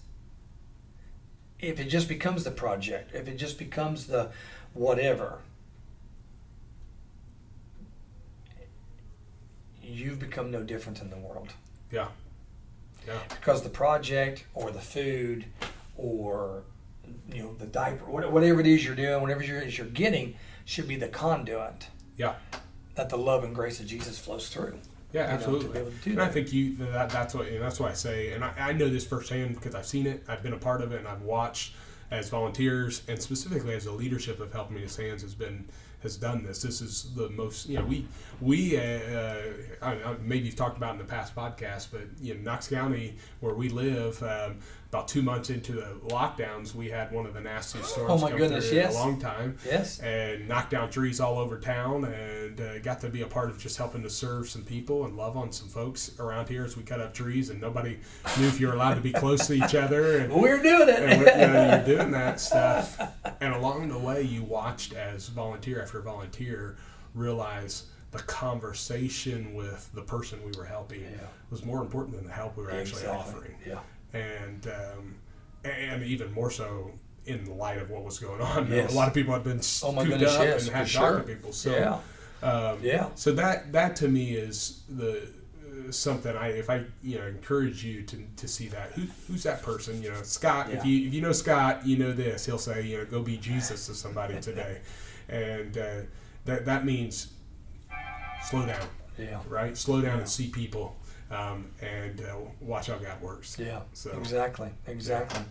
if 1.59 1.79
it 1.81 1.85
just 1.85 2.09
becomes 2.09 2.44
the 2.44 2.51
project, 2.51 3.14
if 3.14 3.29
it 3.29 3.37
just 3.37 3.59
becomes 3.59 4.07
the 4.07 4.31
whatever, 4.73 5.38
you've 9.90 10.18
become 10.18 10.50
no 10.50 10.62
different 10.62 11.00
in 11.00 11.11
the 11.11 11.16
world 11.16 11.53
yeah, 11.90 12.09
yeah, 13.07 13.18
because 13.29 13.62
the 13.62 13.68
project 13.68 14.44
or 14.55 14.70
the 14.70 14.81
food 14.81 15.44
or 15.96 16.62
you 17.33 17.42
know 17.42 17.55
the 17.55 17.66
diaper, 17.66 18.05
whatever 18.05 18.61
it 18.61 18.66
is 18.66 18.85
you're 18.85 18.94
doing, 18.94 19.20
whatever 19.20 19.42
it 19.42 19.50
is 19.50 19.76
you're 19.76 19.87
getting, 19.88 20.37
should 20.64 20.87
be 20.87 20.96
the 20.96 21.09
conduit 21.09 21.88
yeah. 22.16 22.35
that 22.94 23.09
the 23.09 23.18
love 23.18 23.44
and 23.44 23.55
grace 23.55 23.81
of 23.81 23.87
Jesus 23.87 24.18
flows 24.18 24.48
through. 24.48 24.79
Yeah, 25.12 25.26
know, 25.26 25.33
absolutely. 25.33 25.68
be 25.68 25.79
able 25.79 25.90
to 25.90 25.96
do 25.96 26.11
and 26.12 26.22
I 26.22 26.29
think 26.29 26.53
you 26.53 26.76
that, 26.76 27.11
that's 27.11 27.35
what 27.35 27.48
and 27.48 27.61
that's 27.61 27.81
why 27.81 27.90
I 27.90 27.94
say, 27.94 28.33
and 28.33 28.44
I, 28.44 28.53
I 28.57 28.72
know 28.72 28.88
this 28.88 29.05
firsthand 29.05 29.57
because 29.57 29.74
I've 29.74 29.87
seen 29.87 30.07
it, 30.07 30.24
I've 30.29 30.42
been 30.42 30.53
a 30.53 30.59
part 30.59 30.83
of 30.83 30.92
it, 30.92 30.98
and 30.98 31.09
I've 31.09 31.22
watched 31.22 31.74
as 32.11 32.29
volunteers 32.29 33.03
and 33.09 33.20
specifically 33.20 33.74
as 33.74 33.85
the 33.85 33.92
leadership 33.92 34.40
of 34.40 34.53
Helping 34.53 34.76
Me 34.76 34.83
to 34.83 34.88
Sands 34.88 35.22
has 35.22 35.35
been 35.35 35.68
has 36.03 36.17
done 36.17 36.45
this. 36.45 36.63
This 36.63 36.81
is 36.81 37.15
the 37.15 37.29
most 37.31 37.69
you 37.69 37.79
know 37.79 37.85
we 37.85 38.07
we 38.41 38.77
uh, 38.77 38.83
uh, 38.83 39.43
I, 39.83 39.93
I, 39.93 40.17
maybe 40.23 40.47
you've 40.47 40.57
talked 40.57 40.77
about 40.77 40.93
in 40.93 40.99
the 40.99 41.05
past 41.05 41.35
podcast, 41.35 41.89
but 41.93 42.03
you 42.21 42.35
know 42.35 42.41
Knox 42.41 42.69
County 42.69 43.17
where 43.41 43.55
we 43.55 43.69
live. 43.69 44.23
Um, 44.23 44.59
about 44.90 45.07
two 45.07 45.22
months 45.22 45.50
into 45.50 45.70
the 45.72 45.87
lockdowns, 46.09 46.74
we 46.74 46.88
had 46.88 47.12
one 47.12 47.24
of 47.24 47.33
the 47.33 47.40
nastiest 47.40 47.90
storms 47.92 48.11
Oh 48.11 48.18
my 48.18 48.31
come 48.31 48.38
goodness, 48.40 48.68
through 48.70 48.79
in 48.79 48.85
yes. 48.85 48.94
a 48.96 48.98
long 48.98 49.20
time 49.20 49.57
Yes. 49.64 50.00
and 50.00 50.48
knocked 50.48 50.70
down 50.70 50.90
trees 50.90 51.20
all 51.20 51.38
over 51.38 51.61
town 51.61 52.05
and 52.07 52.61
uh, 52.61 52.79
got 52.81 53.00
to 53.03 53.09
be 53.09 53.22
a 53.22 53.26
part 53.26 53.50
of 53.50 53.59
just 53.59 53.76
helping 53.76 54.03
to 54.03 54.11
serve 54.11 54.48
some 54.48 54.62
people 54.62 55.05
and 55.05 55.16
love 55.16 55.37
on 55.37 55.53
some 55.53 55.68
folks 55.68 56.18
around 56.18 56.48
here 56.48 56.64
as 56.64 56.76
we 56.76 56.83
cut 56.83 57.00
up 57.00 57.14
trees 57.14 57.50
and 57.50 57.61
nobody 57.61 57.98
knew 58.37 58.48
if 58.48 58.59
you 58.59 58.66
were 58.66 58.72
allowed 58.74 58.94
to 58.96 59.00
be 59.00 59.12
close 59.12 59.46
to 59.46 59.53
each 59.55 59.76
other 59.76 60.18
and, 60.18 60.33
We're 60.40 60.61
doing 60.61 60.88
and 60.88 61.22
it. 61.22 61.37
you 61.38 61.46
know, 61.46 61.83
you're 61.87 61.96
doing 61.96 62.11
that 62.11 62.40
stuff 62.40 63.00
and 63.40 63.55
along 63.55 63.90
the 63.90 63.98
way 63.98 64.22
you 64.22 64.42
watched 64.42 64.92
as 64.94 65.29
volunteer 65.29 65.81
after 65.81 66.00
volunteer 66.00 66.76
realize 67.14 67.85
the 68.11 68.18
conversation 68.70 69.55
with 69.55 69.88
the 69.94 70.03
person 70.03 70.40
we 70.44 70.50
were 70.59 70.64
helping 70.64 71.00
Yeah. 71.03 71.09
was 71.50 71.64
more 71.64 71.81
important 71.81 72.16
than 72.16 72.26
the 72.26 72.33
help 72.33 72.57
we 72.57 72.64
were 72.64 72.70
actually 72.72 73.03
Exactly. 73.03 73.16
offering 73.35 73.55
Yeah. 73.64 73.79
And 74.12 74.66
um, 74.66 75.14
and 75.64 76.03
even 76.03 76.33
more 76.33 76.51
so 76.51 76.90
in 77.27 77.45
the 77.45 77.53
light 77.53 77.78
of 77.78 77.91
what 77.91 78.03
was 78.05 78.18
going 78.18 78.41
on. 78.41 78.70
Yes. 78.70 78.93
A 78.93 78.97
lot 78.97 79.09
of 79.09 79.14
people 79.14 79.32
had 79.35 79.45
been 79.45 79.61
Oh 79.82 79.93
my 79.93 80.05
goodness, 80.05 80.35
up 80.35 80.45
yes, 80.45 80.66
and 80.66 80.76
had 80.76 80.89
sure. 80.89 81.18
to 81.18 81.22
people. 81.22 81.53
So 81.53 81.70
yeah. 82.43 82.49
um, 82.49 82.78
Yeah. 82.82 83.09
so 83.14 83.32
that 83.32 83.72
that 83.72 83.95
to 83.97 84.09
me 84.09 84.32
is 84.32 84.82
the 84.89 85.28
uh, 85.89 85.93
something 85.93 86.35
I 86.37 86.49
if 86.49 86.70
I 86.70 86.85
you 87.03 87.18
know 87.18 87.26
encourage 87.26 87.85
you 87.85 88.03
to, 88.03 88.24
to 88.37 88.49
see 88.49 88.68
that 88.68 88.93
who 88.93 89.03
who's 89.28 89.43
that 89.45 89.62
person 89.62 90.03
you 90.03 90.11
know 90.11 90.22
Scott 90.22 90.68
Yeah. 90.70 90.78
if 90.78 90.85
you 90.87 91.07
if 91.09 91.14
you 91.14 91.20
know 91.20 91.32
Scott 91.32 91.87
you 91.87 91.99
know 91.99 92.12
this 92.12 92.47
he'll 92.47 92.59
say 92.59 92.82
you 92.82 92.99
know 92.99 93.05
go 93.05 93.22
be 93.22 93.37
Jesus 93.37 93.87
to 93.87 93.95
somebody 93.95 94.41
today 94.41 94.78
and 95.28 95.76
uh, 95.76 95.91
that 96.47 96.64
that 96.64 96.85
means 96.87 97.32
slow 98.49 98.64
down 98.66 98.87
Yeah. 99.18 99.39
right 99.49 99.76
slow 99.76 100.01
down 100.01 100.18
and 100.20 100.28
see 100.28 100.49
people 100.49 100.97
um, 101.31 101.70
and 101.81 102.20
uh, 102.20 102.35
watch 102.61 102.89
how 102.89 102.97
God 102.97 103.20
works 103.20 103.57
Yeah. 103.59 103.81
So- 103.93 104.11
Exactly. 104.18 104.70
Exactly. 104.87 105.43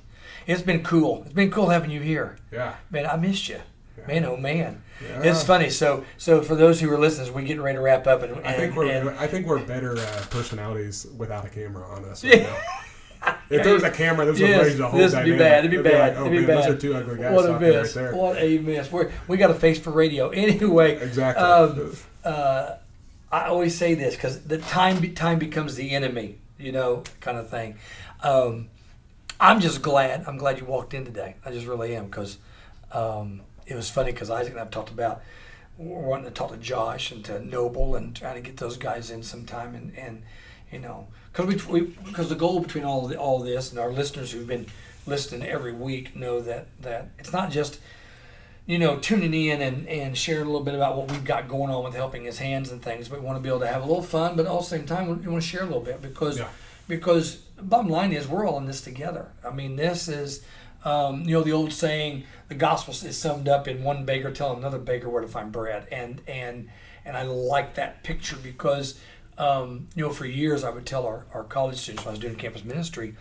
It's 0.45 0.61
been 0.61 0.83
cool. 0.83 1.23
It's 1.25 1.33
been 1.33 1.49
cool 1.51 1.69
having 1.69 1.89
you 1.89 2.01
here. 2.01 2.37
yeah 2.51 2.75
Man, 2.91 3.05
I 3.05 3.15
missed 3.17 3.49
you. 3.49 3.59
Man, 4.07 4.23
oh 4.25 4.37
man. 4.37 4.81
Yeah. 5.03 5.23
It's 5.23 5.43
funny. 5.43 5.69
So, 5.69 6.05
so 6.17 6.41
for 6.41 6.55
those 6.55 6.79
who 6.79 6.89
are 6.91 6.97
listening, 6.97 7.33
we're 7.33 7.41
getting 7.41 7.61
ready 7.61 7.75
to 7.77 7.81
wrap 7.81 8.07
up, 8.07 8.23
and, 8.23 8.33
and 8.37 8.47
I 8.47 8.53
think 8.53 8.75
we're 8.75 8.89
and- 8.89 9.09
I 9.19 9.27
think 9.27 9.45
we're 9.45 9.59
better 9.63 9.97
uh, 9.97 10.23
personalities 10.29 11.05
without 11.17 11.45
a 11.45 11.49
camera 11.49 11.85
on 11.85 12.05
us. 12.05 12.23
Right 12.23 12.43
now. 12.43 12.57
If 13.49 13.63
there 13.63 13.73
was 13.73 13.83
a 13.83 13.89
camera, 13.91 14.25
this 14.25 14.39
would 14.39 14.49
Yes, 14.49 14.63
raise 14.65 14.77
the 14.77 14.87
whole 14.87 14.99
this 14.99 15.13
would 15.13 15.25
be 15.25 15.37
bad. 15.37 15.65
It'd 15.65 15.71
be 15.71 15.77
They'd 15.77 15.91
bad. 15.91 16.13
Like, 16.15 16.17
oh, 16.19 16.25
It'd 16.27 16.31
be 16.31 16.37
man, 16.37 16.47
bad. 16.47 16.57
Those 16.69 16.75
are 16.75 16.77
two 16.77 16.93
ugly 16.95 17.17
guys 17.17 17.33
what 17.35 17.49
a 17.49 17.59
miss! 17.59 17.95
right. 17.95 18.13
What 18.13 18.37
a 18.37 18.57
miss! 18.59 18.91
We're, 18.91 19.11
we 19.27 19.35
got 19.37 19.49
a 19.51 19.55
face 19.55 19.77
for 19.79 19.89
radio. 19.91 20.29
Anyway, 20.33 20.95
Exactly. 21.01 21.43
Um, 21.43 21.97
uh, 22.23 22.75
I 23.31 23.45
always 23.45 23.77
say 23.77 23.93
this 23.93 24.15
because 24.15 24.41
the 24.41 24.57
time 24.57 25.13
time 25.13 25.39
becomes 25.39 25.75
the 25.75 25.91
enemy, 25.91 26.37
you 26.57 26.71
know, 26.71 27.03
kind 27.21 27.37
of 27.37 27.49
thing. 27.49 27.75
Um, 28.23 28.69
I'm 29.39 29.59
just 29.59 29.81
glad. 29.81 30.25
I'm 30.27 30.37
glad 30.37 30.59
you 30.59 30.65
walked 30.65 30.93
in 30.93 31.05
today. 31.05 31.35
I 31.45 31.51
just 31.51 31.67
really 31.67 31.95
am 31.95 32.05
because 32.05 32.37
um, 32.91 33.41
it 33.67 33.75
was 33.75 33.89
funny 33.89 34.11
because 34.11 34.29
Isaac 34.29 34.53
and 34.53 34.61
I've 34.61 34.71
talked 34.71 34.89
about 34.89 35.21
wanting 35.77 36.25
to 36.25 36.31
talk 36.31 36.51
to 36.51 36.57
Josh 36.57 37.11
and 37.11 37.23
to 37.25 37.43
Noble 37.43 37.95
and 37.95 38.15
trying 38.15 38.35
to 38.35 38.41
get 38.41 38.57
those 38.57 38.77
guys 38.77 39.11
in 39.11 39.23
sometime 39.23 39.75
and 39.75 39.97
and 39.97 40.23
you 40.71 40.79
know 40.79 41.07
because 41.31 41.67
we 41.67 41.81
because 41.81 42.27
the 42.27 42.35
goal 42.35 42.59
between 42.59 42.83
all 42.83 43.07
the, 43.07 43.17
all 43.17 43.39
this 43.39 43.71
and 43.71 43.79
our 43.79 43.91
listeners 43.91 44.31
who've 44.31 44.47
been 44.47 44.65
listening 45.05 45.47
every 45.47 45.71
week 45.71 46.15
know 46.15 46.41
that 46.41 46.67
that 46.81 47.09
it's 47.17 47.31
not 47.31 47.49
just 47.49 47.79
you 48.69 48.77
know 48.77 48.97
tuning 48.99 49.33
in 49.33 49.61
and 49.63 49.87
and 49.87 50.15
sharing 50.15 50.43
a 50.43 50.45
little 50.45 50.63
bit 50.63 50.75
about 50.75 50.95
what 50.95 51.09
we've 51.11 51.25
got 51.25 51.47
going 51.47 51.71
on 51.71 51.83
with 51.83 51.95
helping 51.95 52.23
his 52.23 52.37
hands 52.37 52.71
and 52.71 52.83
things 52.83 53.09
but 53.09 53.19
we 53.19 53.25
want 53.25 53.35
to 53.35 53.41
be 53.41 53.49
able 53.49 53.59
to 53.59 53.67
have 53.67 53.81
a 53.81 53.85
little 53.85 54.03
fun 54.03 54.35
but 54.35 54.45
at 54.45 54.51
the 54.51 54.61
same 54.61 54.85
time 54.85 55.07
we 55.07 55.27
want 55.27 55.41
to 55.41 55.49
share 55.49 55.63
a 55.63 55.65
little 55.65 55.81
bit 55.81 56.03
because 56.03 56.37
Yeah. 56.37 56.49
because 56.87 57.37
bottom 57.59 57.89
line 57.89 58.13
is 58.13 58.27
we're 58.27 58.47
all 58.47 58.59
in 58.59 58.67
this 58.67 58.81
together 58.81 59.31
i 59.43 59.49
mean 59.49 59.75
this 59.75 60.07
is 60.07 60.43
um, 60.85 61.23
you 61.23 61.33
know 61.33 61.41
the 61.41 61.51
old 61.51 61.73
saying 61.73 62.23
the 62.47 62.55
gospel 62.55 62.93
is 62.93 63.17
summed 63.17 63.49
up 63.49 63.67
in 63.67 63.83
one 63.83 64.05
baker 64.05 64.31
telling 64.31 64.59
another 64.59 64.77
baker 64.77 65.09
where 65.09 65.21
to 65.21 65.27
find 65.27 65.51
bread 65.51 65.87
and 65.91 66.21
and 66.27 66.69
and 67.05 67.17
i 67.17 67.23
like 67.23 67.73
that 67.73 68.03
picture 68.03 68.37
because 68.41 68.99
um, 69.39 69.87
you 69.95 70.03
know 70.03 70.11
for 70.11 70.25
years 70.27 70.63
i 70.63 70.69
would 70.69 70.85
tell 70.85 71.07
our, 71.07 71.25
our 71.33 71.43
college 71.43 71.77
students 71.77 72.05
when 72.05 72.11
i 72.11 72.13
was 72.13 72.19
doing 72.19 72.35
campus 72.35 72.63
ministry 72.63 73.15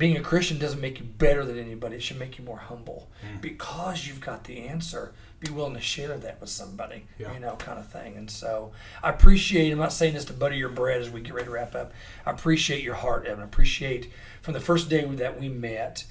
being 0.00 0.16
a 0.16 0.20
christian 0.20 0.58
doesn't 0.58 0.80
make 0.80 0.98
you 0.98 1.04
better 1.04 1.44
than 1.44 1.58
anybody. 1.58 1.96
It 1.96 2.02
should 2.02 2.18
make 2.18 2.38
you 2.38 2.44
more 2.44 2.56
humble. 2.58 3.08
Because 3.40 4.06
you've 4.08 4.20
got 4.20 4.44
the 4.44 4.66
answer 4.66 5.12
be 5.40 5.50
willing 5.50 5.74
to 5.74 5.80
share 5.80 6.18
that 6.18 6.40
with 6.40 6.50
somebody 6.50 7.06
Yeah. 7.18 7.32
you 7.32 7.40
know 7.40 7.56
kind 7.56 7.78
of 7.78 7.86
thing. 7.86 8.16
And 8.16 8.30
so 8.30 8.72
i 9.02 9.10
appreciate 9.10 9.70
i'm 9.70 9.78
not 9.78 9.92
saying 9.92 10.14
this 10.14 10.24
to 10.26 10.32
butter 10.32 10.54
your 10.54 10.68
bread 10.70 11.00
as 11.00 11.10
we 11.10 11.20
get 11.20 11.34
ready 11.34 11.46
to 11.46 11.52
wrap 11.52 11.74
up. 11.74 11.92
I 12.26 12.30
appreciate 12.32 12.82
your 12.82 12.94
heart 12.96 13.26
evan. 13.26 13.42
I 13.42 13.46
appreciate 13.46 14.10
from 14.42 14.54
the 14.54 14.60
first 14.60 14.88
day 14.88 15.04
that 15.04 15.38
we 15.38 15.48
met 15.48 16.04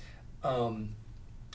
um, 0.43 0.95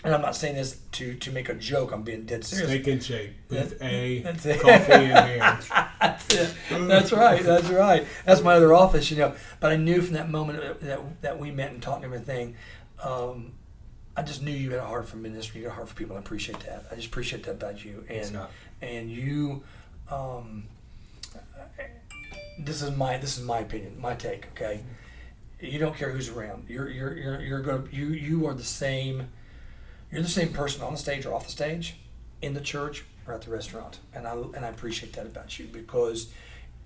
and 0.04 0.14
i'm 0.14 0.22
not 0.22 0.36
saying 0.36 0.54
this 0.54 0.78
to 0.92 1.14
to 1.14 1.32
make 1.32 1.48
a 1.48 1.54
joke 1.54 1.92
i'm 1.92 2.02
being 2.02 2.24
dead 2.24 2.44
serious 2.44 2.70
Steak 2.70 2.86
and 2.86 3.02
shake. 3.02 3.48
Booth 3.48 3.82
A. 3.82 4.20
that's 4.22 4.46
it. 4.46 4.60
Coffee 4.60 4.92
in 4.92 5.10
hand. 5.10 5.64
that's 6.00 6.34
it. 6.34 6.54
That's 6.70 7.12
right. 7.12 7.42
That's 7.42 7.68
right. 7.68 8.06
That's 8.24 8.42
my 8.42 8.54
other 8.54 8.74
office, 8.74 9.10
you 9.10 9.16
know. 9.16 9.34
But 9.60 9.72
I 9.72 9.76
knew 9.76 10.02
from 10.02 10.14
that 10.14 10.30
moment 10.30 10.80
that 10.80 11.22
that, 11.22 11.38
we 11.38 11.50
met 11.50 11.72
and 11.72 11.82
talked 11.82 12.04
and 12.04 12.12
everything, 12.12 12.56
um, 13.02 13.52
I 14.16 14.22
just 14.22 14.42
knew 14.42 14.52
you 14.52 14.70
had 14.70 14.80
a 14.80 14.84
heart 14.84 15.08
for 15.08 15.16
ministry, 15.16 15.60
you 15.60 15.66
had 15.66 15.72
a 15.72 15.76
heart 15.76 15.88
for 15.88 15.94
people. 15.94 16.16
I 16.16 16.18
appreciate 16.18 16.60
that. 16.60 16.86
I 16.90 16.96
just 16.96 17.08
appreciate 17.08 17.44
that 17.44 17.52
about 17.52 17.84
you. 17.84 18.04
And 18.08 18.38
and 18.82 19.10
you, 19.10 19.62
um, 20.10 20.64
this 22.58 22.82
is 22.82 22.96
my 22.96 23.18
this 23.18 23.38
is 23.38 23.44
my 23.44 23.60
opinion, 23.60 24.00
my 24.00 24.14
take. 24.14 24.48
Okay, 24.52 24.82
you 25.60 25.78
don't 25.78 25.96
care 25.96 26.10
who's 26.10 26.28
around. 26.28 26.64
You're 26.68 26.88
you're 26.88 27.16
you're 27.16 27.40
you're 27.40 27.62
going 27.62 27.88
to 27.88 27.94
you 27.94 28.06
you 28.06 28.46
are 28.46 28.54
the 28.54 28.64
same. 28.64 29.28
You're 30.14 30.22
the 30.22 30.28
same 30.28 30.52
person 30.52 30.80
on 30.82 30.92
the 30.92 30.98
stage 30.98 31.26
or 31.26 31.34
off 31.34 31.46
the 31.46 31.50
stage, 31.50 31.96
in 32.40 32.54
the 32.54 32.60
church 32.60 33.04
or 33.26 33.34
at 33.34 33.42
the 33.42 33.50
restaurant, 33.50 33.98
and 34.14 34.28
I 34.28 34.32
and 34.34 34.64
I 34.64 34.68
appreciate 34.68 35.12
that 35.14 35.26
about 35.26 35.58
you 35.58 35.66
because 35.66 36.32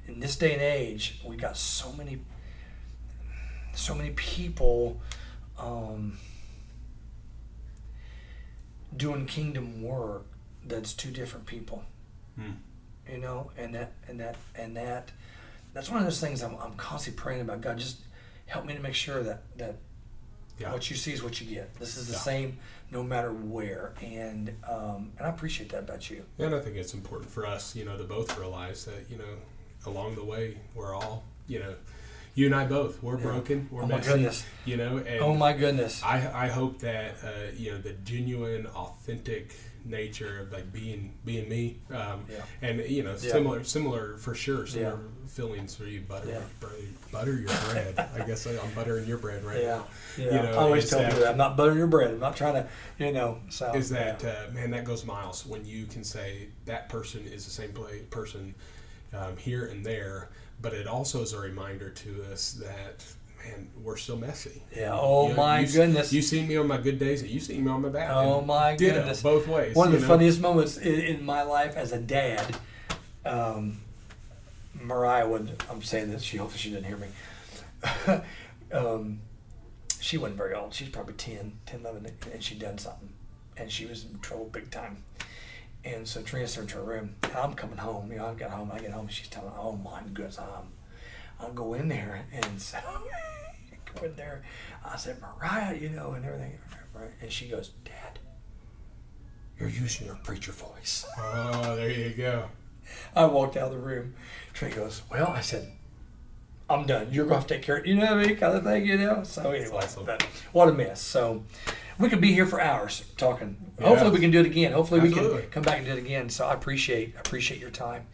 in 0.06 0.18
this 0.18 0.34
day 0.34 0.54
and 0.54 0.62
age 0.62 1.20
we 1.22 1.36
got 1.36 1.58
so 1.58 1.92
many 1.92 2.20
so 3.74 3.94
many 3.94 4.10
people 4.10 4.98
um, 5.58 6.16
doing 8.96 9.26
kingdom 9.26 9.82
work 9.82 10.24
that's 10.66 10.94
two 10.94 11.10
different 11.10 11.44
people 11.44 11.84
Hmm. 12.36 12.52
you 13.10 13.18
know 13.18 13.50
and 13.58 13.74
that 13.74 13.92
and 14.06 14.20
that 14.20 14.36
and 14.54 14.76
that 14.76 15.10
that's 15.74 15.90
one 15.90 15.98
of 15.98 16.04
those 16.04 16.20
things 16.20 16.42
I'm, 16.42 16.56
I'm 16.60 16.74
constantly 16.74 17.20
praying 17.20 17.40
about 17.40 17.60
god 17.60 17.78
just 17.78 17.98
help 18.46 18.64
me 18.64 18.74
to 18.74 18.80
make 18.80 18.94
sure 18.94 19.22
that 19.24 19.42
that 19.58 19.76
Yeah. 20.58 20.72
what 20.72 20.90
you 20.90 20.96
see 20.96 21.12
is 21.12 21.22
what 21.22 21.40
you 21.40 21.46
get 21.54 21.74
this 21.78 21.96
is 21.96 22.06
the 22.08 22.12
Yeah. 22.14 22.18
same 22.18 22.58
no 22.90 23.02
matter 23.02 23.32
where 23.32 23.94
and 24.02 24.54
um, 24.68 25.12
and 25.18 25.26
i 25.26 25.30
appreciate 25.30 25.70
that 25.70 25.80
about 25.80 26.10
you 26.10 26.24
And 26.38 26.54
I 26.54 26.60
think 26.60 26.76
it's 26.76 26.94
important 26.94 27.30
for 27.30 27.46
us, 27.46 27.76
you 27.76 27.84
know, 27.84 27.96
to 27.96 28.04
both 28.04 28.36
realize 28.38 28.84
that, 28.86 29.10
you 29.10 29.18
know, 29.18 29.34
along 29.86 30.14
the 30.16 30.24
way, 30.24 30.58
we're 30.74 30.94
all, 30.94 31.24
you 31.46 31.58
know, 31.60 31.74
you 32.34 32.46
and 32.46 32.54
I 32.54 32.66
both, 32.66 33.02
we're 33.02 33.16
Yeah. 33.18 33.22
broken, 33.32 33.68
we're 33.70 33.82
Oh 33.82 33.86
my 33.86 33.96
messy, 33.96 34.10
goodness. 34.12 34.44
you 34.64 34.76
know, 34.76 34.98
and 34.98 35.20
oh 35.20 35.34
my 35.34 35.52
goodness 35.52 36.02
I, 36.02 36.16
I 36.44 36.48
hope 36.48 36.78
that 36.80 37.16
uh, 37.24 37.28
you 37.56 37.72
know 37.72 37.78
the 37.78 37.92
genuine, 38.04 38.66
authentic 38.66 39.54
nature 39.88 40.40
of 40.40 40.52
like 40.52 40.72
being 40.72 41.12
being 41.24 41.48
me, 41.48 41.78
um, 41.90 42.24
Yeah. 42.30 42.44
and 42.62 42.80
you 42.88 43.02
know 43.02 43.12
Yeah. 43.12 43.32
similar 43.32 43.64
similar 43.64 44.16
for 44.18 44.34
sure 44.34 44.66
similar 44.66 45.00
feelings 45.26 45.74
for 45.74 45.84
you 45.84 46.00
butter 46.00 46.28
Yeah. 46.28 46.40
butter, 46.60 46.74
butter 47.12 47.32
your 47.38 47.48
bread. 47.70 47.98
I 48.18 48.24
guess 48.26 48.46
I, 48.46 48.52
I'm 48.58 48.72
buttering 48.74 49.06
your 49.06 49.18
bread 49.18 49.44
right 49.44 49.62
yeah 49.62 49.76
now. 49.76 49.86
yeah 50.16 50.24
You 50.24 50.42
know, 50.42 50.52
i 50.52 50.56
always 50.56 50.88
tell 50.88 51.00
that- 51.00 51.08
people 51.10 51.24
that 51.24 51.30
i'm 51.32 51.36
not 51.36 51.56
buttering 51.56 51.78
your 51.78 51.86
bread 51.86 52.10
i'm 52.12 52.18
not 52.20 52.36
trying 52.36 52.54
to 52.54 52.68
you 52.98 53.12
know 53.12 53.38
so 53.48 53.72
Is 53.74 53.88
that 53.90 54.22
yeah. 54.22 54.30
uh, 54.48 54.52
man? 54.52 54.70
That 54.70 54.84
goes 54.84 55.04
miles 55.04 55.44
when 55.46 55.64
you 55.64 55.86
can 55.86 56.04
say 56.04 56.48
that 56.66 56.88
person 56.88 57.26
is 57.26 57.44
the 57.44 57.50
same 57.50 57.72
play, 57.72 58.00
person 58.10 58.54
um, 59.12 59.36
here 59.38 59.66
and 59.66 59.84
there, 59.84 60.28
but 60.60 60.72
it 60.74 60.86
also 60.86 61.22
is 61.22 61.32
a 61.32 61.38
reminder 61.40 61.88
to 61.90 62.24
us 62.32 62.52
that 62.52 63.04
man, 63.44 63.70
we're 63.82 63.96
still 63.96 64.16
messy. 64.16 64.62
Yeah, 64.74 64.90
oh 64.92 65.28
You- 65.28 65.34
my 65.34 65.60
you 65.60 65.72
goodness. 65.72 66.12
You 66.12 66.22
see 66.22 66.44
me 66.44 66.56
on 66.56 66.66
my 66.66 66.78
good 66.78 66.98
days, 66.98 67.22
and 67.22 67.30
you 67.30 67.40
see 67.40 67.58
me 67.58 67.70
on 67.70 67.82
my 67.82 67.88
bad. 67.88 68.10
Oh 68.10 68.40
my 68.40 68.76
ditto, 68.76 68.96
goodness. 68.96 69.22
both 69.22 69.46
ways. 69.46 69.74
One 69.74 69.88
of 69.88 69.94
the 69.94 70.00
know? 70.00 70.06
funniest 70.06 70.40
moments 70.40 70.76
in, 70.76 71.00
in 71.00 71.24
my 71.24 71.42
life 71.42 71.76
as 71.76 71.92
a 71.92 71.98
dad, 71.98 72.56
um, 73.24 73.80
Mariah 74.74 75.28
would, 75.28 75.62
I'm 75.70 75.82
saying 75.82 76.10
this, 76.10 76.22
she 76.22 76.36
hopefully 76.36 76.58
she 76.58 76.70
didn't 76.70 76.86
hear 76.86 76.96
me. 76.96 78.20
um, 78.72 79.20
she 80.00 80.16
wasn't 80.18 80.38
very 80.38 80.54
old. 80.54 80.74
She's 80.74 80.88
probably 80.88 81.14
10, 81.14 81.58
10, 81.66 81.80
11, 81.80 82.06
and 82.32 82.42
she'd 82.42 82.58
done 82.58 82.78
something. 82.78 83.12
And 83.56 83.70
she 83.70 83.86
was 83.86 84.04
in 84.04 84.20
trouble 84.20 84.46
big 84.46 84.70
time. 84.70 85.02
And 85.84 86.06
so 86.06 86.22
Trina 86.22 86.46
sent 86.46 86.70
her 86.70 86.80
to 86.80 86.84
her 86.84 86.92
room. 86.92 87.14
I'm 87.34 87.54
coming 87.54 87.78
home. 87.78 88.10
You 88.12 88.18
know, 88.18 88.26
I 88.26 88.34
got 88.34 88.50
home. 88.50 88.70
I 88.72 88.78
get 88.78 88.90
home. 88.90 89.08
She's 89.08 89.28
telling 89.28 89.52
oh 89.56 89.76
my 89.76 90.02
goodness, 90.12 90.38
I'm, 90.38 90.68
I'll 91.40 91.52
go 91.52 91.74
in 91.74 91.88
there. 91.88 92.26
And 92.32 92.60
so 92.60 92.78
I 92.78 93.76
go 93.94 94.06
in 94.06 94.16
there. 94.16 94.42
I 94.84 94.96
said, 94.96 95.20
Mariah, 95.20 95.76
you 95.76 95.90
know, 95.90 96.12
and 96.12 96.24
everything. 96.24 96.58
And 97.20 97.30
she 97.30 97.48
goes, 97.48 97.70
Dad, 97.84 98.18
you're 99.58 99.68
using 99.68 100.06
your 100.06 100.16
preacher 100.16 100.52
voice. 100.52 101.06
Oh, 101.18 101.76
there 101.76 101.90
you 101.90 102.10
go. 102.10 102.46
I 103.14 103.26
walked 103.26 103.56
out 103.56 103.66
of 103.66 103.72
the 103.72 103.78
room. 103.78 104.14
Trey 104.52 104.70
goes, 104.70 105.02
Well, 105.10 105.28
I 105.28 105.40
said, 105.40 105.70
I'm 106.70 106.86
done. 106.86 107.08
You're 107.12 107.24
going 107.24 107.36
to 107.36 107.40
have 107.40 107.46
to 107.48 107.54
take 107.54 107.62
care 107.62 107.78
of 107.78 107.84
it. 107.84 107.88
You 107.88 107.96
know 107.96 108.16
what 108.16 108.24
I 108.24 108.26
mean? 108.26 108.36
Kind 108.36 108.56
of 108.56 108.64
thing, 108.64 108.86
you 108.86 108.98
know? 108.98 109.22
So, 109.24 109.50
anyway, 109.50 109.76
awesome. 109.76 110.04
but 110.04 110.22
what 110.52 110.68
a 110.68 110.72
mess. 110.72 111.00
So, 111.00 111.44
we 111.98 112.08
could 112.08 112.20
be 112.20 112.32
here 112.32 112.46
for 112.46 112.60
hours 112.60 113.04
talking. 113.16 113.56
Hopefully, 113.80 114.10
we 114.10 114.20
can 114.20 114.30
do 114.30 114.40
it 114.40 114.46
again. 114.46 114.72
Hopefully, 114.72 115.00
we 115.00 115.12
can 115.12 115.42
come 115.50 115.62
back 115.62 115.78
and 115.78 115.86
do 115.86 115.92
it 115.92 115.98
again. 115.98 116.28
So, 116.28 116.46
I 116.46 116.54
appreciate 116.54 117.14
appreciate 117.18 117.60
your 117.60 117.70
time. 117.70 118.06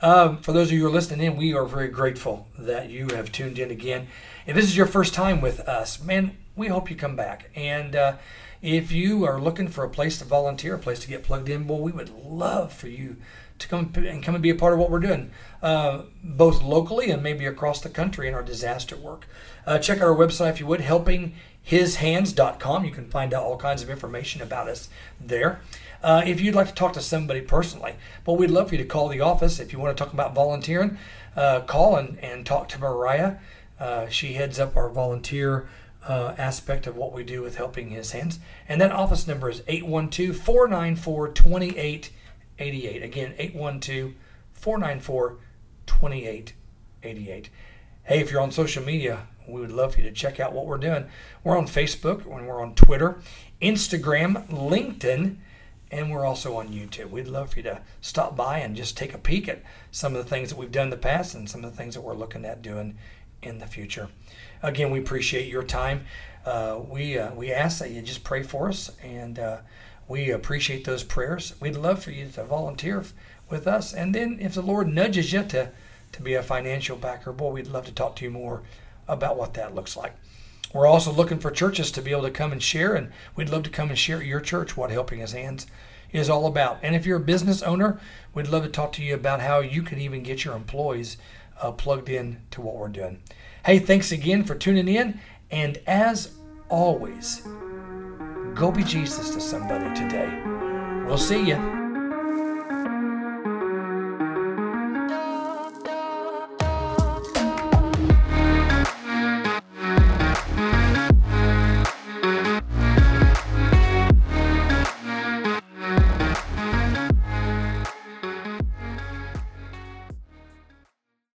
Um, 0.00 0.38
for 0.38 0.52
those 0.52 0.68
of 0.68 0.72
you 0.72 0.80
who 0.80 0.86
are 0.88 0.90
listening 0.90 1.26
in, 1.26 1.36
we 1.36 1.54
are 1.54 1.64
very 1.64 1.88
grateful 1.88 2.48
that 2.58 2.90
you 2.90 3.08
have 3.08 3.32
tuned 3.32 3.58
in 3.58 3.70
again. 3.70 4.08
If 4.46 4.54
this 4.54 4.66
is 4.66 4.76
your 4.76 4.86
first 4.86 5.14
time 5.14 5.40
with 5.40 5.60
us, 5.60 6.02
man, 6.02 6.36
we 6.54 6.68
hope 6.68 6.90
you 6.90 6.96
come 6.96 7.16
back. 7.16 7.50
And 7.54 7.96
uh, 7.96 8.16
if 8.60 8.92
you 8.92 9.24
are 9.24 9.40
looking 9.40 9.68
for 9.68 9.84
a 9.84 9.88
place 9.88 10.18
to 10.18 10.24
volunteer, 10.24 10.74
a 10.74 10.78
place 10.78 11.00
to 11.00 11.08
get 11.08 11.22
plugged 11.22 11.48
in, 11.48 11.66
well, 11.66 11.78
we 11.78 11.92
would 11.92 12.10
love 12.10 12.72
for 12.72 12.88
you 12.88 13.16
to 13.58 13.68
come 13.68 13.90
and 13.96 14.22
come 14.22 14.34
and 14.34 14.42
be 14.42 14.50
a 14.50 14.54
part 14.54 14.74
of 14.74 14.78
what 14.78 14.90
we're 14.90 15.00
doing, 15.00 15.30
uh, 15.62 16.02
both 16.22 16.62
locally 16.62 17.10
and 17.10 17.22
maybe 17.22 17.46
across 17.46 17.80
the 17.80 17.88
country 17.88 18.28
in 18.28 18.34
our 18.34 18.42
disaster 18.42 18.96
work. 18.96 19.26
Uh, 19.66 19.78
check 19.78 20.02
our 20.02 20.14
website 20.14 20.50
if 20.50 20.60
you 20.60 20.66
would, 20.66 20.80
helpinghishands.com. 20.80 22.84
You 22.84 22.90
can 22.90 23.08
find 23.08 23.32
out 23.32 23.44
all 23.44 23.56
kinds 23.56 23.82
of 23.82 23.88
information 23.88 24.42
about 24.42 24.68
us 24.68 24.90
there. 25.18 25.62
Uh, 26.06 26.22
if 26.24 26.40
you'd 26.40 26.54
like 26.54 26.68
to 26.68 26.72
talk 26.72 26.92
to 26.92 27.00
somebody 27.00 27.40
personally, 27.40 27.92
but 28.24 28.34
we'd 28.34 28.48
love 28.48 28.68
for 28.68 28.76
you 28.76 28.80
to 28.80 28.88
call 28.88 29.08
the 29.08 29.20
office 29.20 29.58
if 29.58 29.72
you 29.72 29.78
want 29.80 29.96
to 29.96 30.04
talk 30.04 30.12
about 30.12 30.36
volunteering. 30.36 30.96
Uh, 31.34 31.58
call 31.62 31.96
and, 31.96 32.16
and 32.20 32.46
talk 32.46 32.68
to 32.68 32.78
Mariah. 32.78 33.38
Uh, 33.80 34.06
she 34.06 34.34
heads 34.34 34.60
up 34.60 34.76
our 34.76 34.88
volunteer 34.88 35.68
uh, 36.06 36.36
aspect 36.38 36.86
of 36.86 36.94
what 36.96 37.12
we 37.12 37.24
do 37.24 37.42
with 37.42 37.56
helping 37.56 37.90
his 37.90 38.12
hands. 38.12 38.38
And 38.68 38.80
that 38.80 38.92
office 38.92 39.26
number 39.26 39.50
is 39.50 39.64
812 39.66 40.36
494 40.36 41.28
2888. 41.32 43.02
Again, 43.02 43.34
812 43.36 44.14
494 44.52 45.38
2888. 45.86 47.50
Hey, 48.04 48.20
if 48.20 48.30
you're 48.30 48.40
on 48.40 48.52
social 48.52 48.84
media, 48.84 49.26
we 49.48 49.60
would 49.60 49.72
love 49.72 49.94
for 49.94 50.02
you 50.02 50.08
to 50.08 50.14
check 50.14 50.38
out 50.38 50.52
what 50.52 50.66
we're 50.66 50.78
doing. 50.78 51.06
We're 51.42 51.58
on 51.58 51.66
Facebook, 51.66 52.24
and 52.26 52.46
we're 52.46 52.62
on 52.62 52.76
Twitter, 52.76 53.18
Instagram, 53.60 54.46
LinkedIn, 54.46 55.38
and 55.90 56.10
we're 56.10 56.26
also 56.26 56.56
on 56.56 56.68
YouTube. 56.68 57.10
We'd 57.10 57.28
love 57.28 57.50
for 57.50 57.56
you 57.56 57.62
to 57.64 57.80
stop 58.00 58.36
by 58.36 58.58
and 58.58 58.76
just 58.76 58.96
take 58.96 59.14
a 59.14 59.18
peek 59.18 59.48
at 59.48 59.62
some 59.90 60.14
of 60.14 60.22
the 60.22 60.28
things 60.28 60.50
that 60.50 60.58
we've 60.58 60.72
done 60.72 60.84
in 60.84 60.90
the 60.90 60.96
past 60.96 61.34
and 61.34 61.48
some 61.48 61.64
of 61.64 61.70
the 61.70 61.76
things 61.76 61.94
that 61.94 62.00
we're 62.00 62.14
looking 62.14 62.44
at 62.44 62.62
doing 62.62 62.96
in 63.42 63.58
the 63.58 63.66
future. 63.66 64.08
Again, 64.62 64.90
we 64.90 64.98
appreciate 64.98 65.48
your 65.48 65.62
time. 65.62 66.04
Uh, 66.44 66.80
we 66.88 67.18
uh, 67.18 67.34
we 67.34 67.52
ask 67.52 67.78
that 67.80 67.90
you 67.90 68.02
just 68.02 68.24
pray 68.24 68.42
for 68.42 68.68
us, 68.68 68.90
and 69.02 69.38
uh, 69.38 69.58
we 70.08 70.30
appreciate 70.30 70.84
those 70.84 71.02
prayers. 71.02 71.54
We'd 71.60 71.76
love 71.76 72.02
for 72.02 72.12
you 72.12 72.28
to 72.28 72.44
volunteer 72.44 73.04
with 73.50 73.66
us, 73.66 73.92
and 73.92 74.14
then 74.14 74.38
if 74.40 74.54
the 74.54 74.62
Lord 74.62 74.88
nudges 74.88 75.32
you 75.32 75.42
to 75.42 75.70
to 76.12 76.22
be 76.22 76.34
a 76.34 76.42
financial 76.42 76.96
backer, 76.96 77.32
boy, 77.32 77.50
we'd 77.50 77.66
love 77.66 77.84
to 77.86 77.92
talk 77.92 78.16
to 78.16 78.24
you 78.24 78.30
more 78.30 78.62
about 79.08 79.36
what 79.36 79.54
that 79.54 79.74
looks 79.74 79.96
like. 79.96 80.14
We're 80.72 80.86
also 80.86 81.12
looking 81.12 81.38
for 81.38 81.50
churches 81.50 81.90
to 81.92 82.02
be 82.02 82.10
able 82.10 82.22
to 82.22 82.30
come 82.30 82.52
and 82.52 82.62
share, 82.62 82.94
and 82.94 83.10
we'd 83.34 83.48
love 83.48 83.62
to 83.64 83.70
come 83.70 83.88
and 83.88 83.98
share 83.98 84.18
at 84.18 84.26
your 84.26 84.40
church 84.40 84.76
what 84.76 84.90
Helping 84.90 85.20
His 85.20 85.32
Hands 85.32 85.66
is 86.12 86.30
all 86.30 86.46
about. 86.46 86.78
And 86.82 86.94
if 86.94 87.06
you're 87.06 87.18
a 87.18 87.20
business 87.20 87.62
owner, 87.62 88.00
we'd 88.34 88.48
love 88.48 88.64
to 88.64 88.68
talk 88.68 88.92
to 88.92 89.02
you 89.02 89.14
about 89.14 89.40
how 89.40 89.60
you 89.60 89.82
can 89.82 90.00
even 90.00 90.22
get 90.22 90.44
your 90.44 90.54
employees 90.54 91.16
uh, 91.60 91.72
plugged 91.72 92.08
in 92.08 92.40
to 92.52 92.60
what 92.60 92.76
we're 92.76 92.88
doing. 92.88 93.22
Hey, 93.64 93.78
thanks 93.78 94.12
again 94.12 94.44
for 94.44 94.54
tuning 94.54 94.88
in. 94.88 95.20
And 95.50 95.78
as 95.86 96.32
always, 96.68 97.42
go 98.54 98.70
be 98.70 98.84
Jesus 98.84 99.30
to 99.30 99.40
somebody 99.40 99.94
today. 99.98 100.42
We'll 101.06 101.18
see 101.18 101.48
you. 101.48 101.85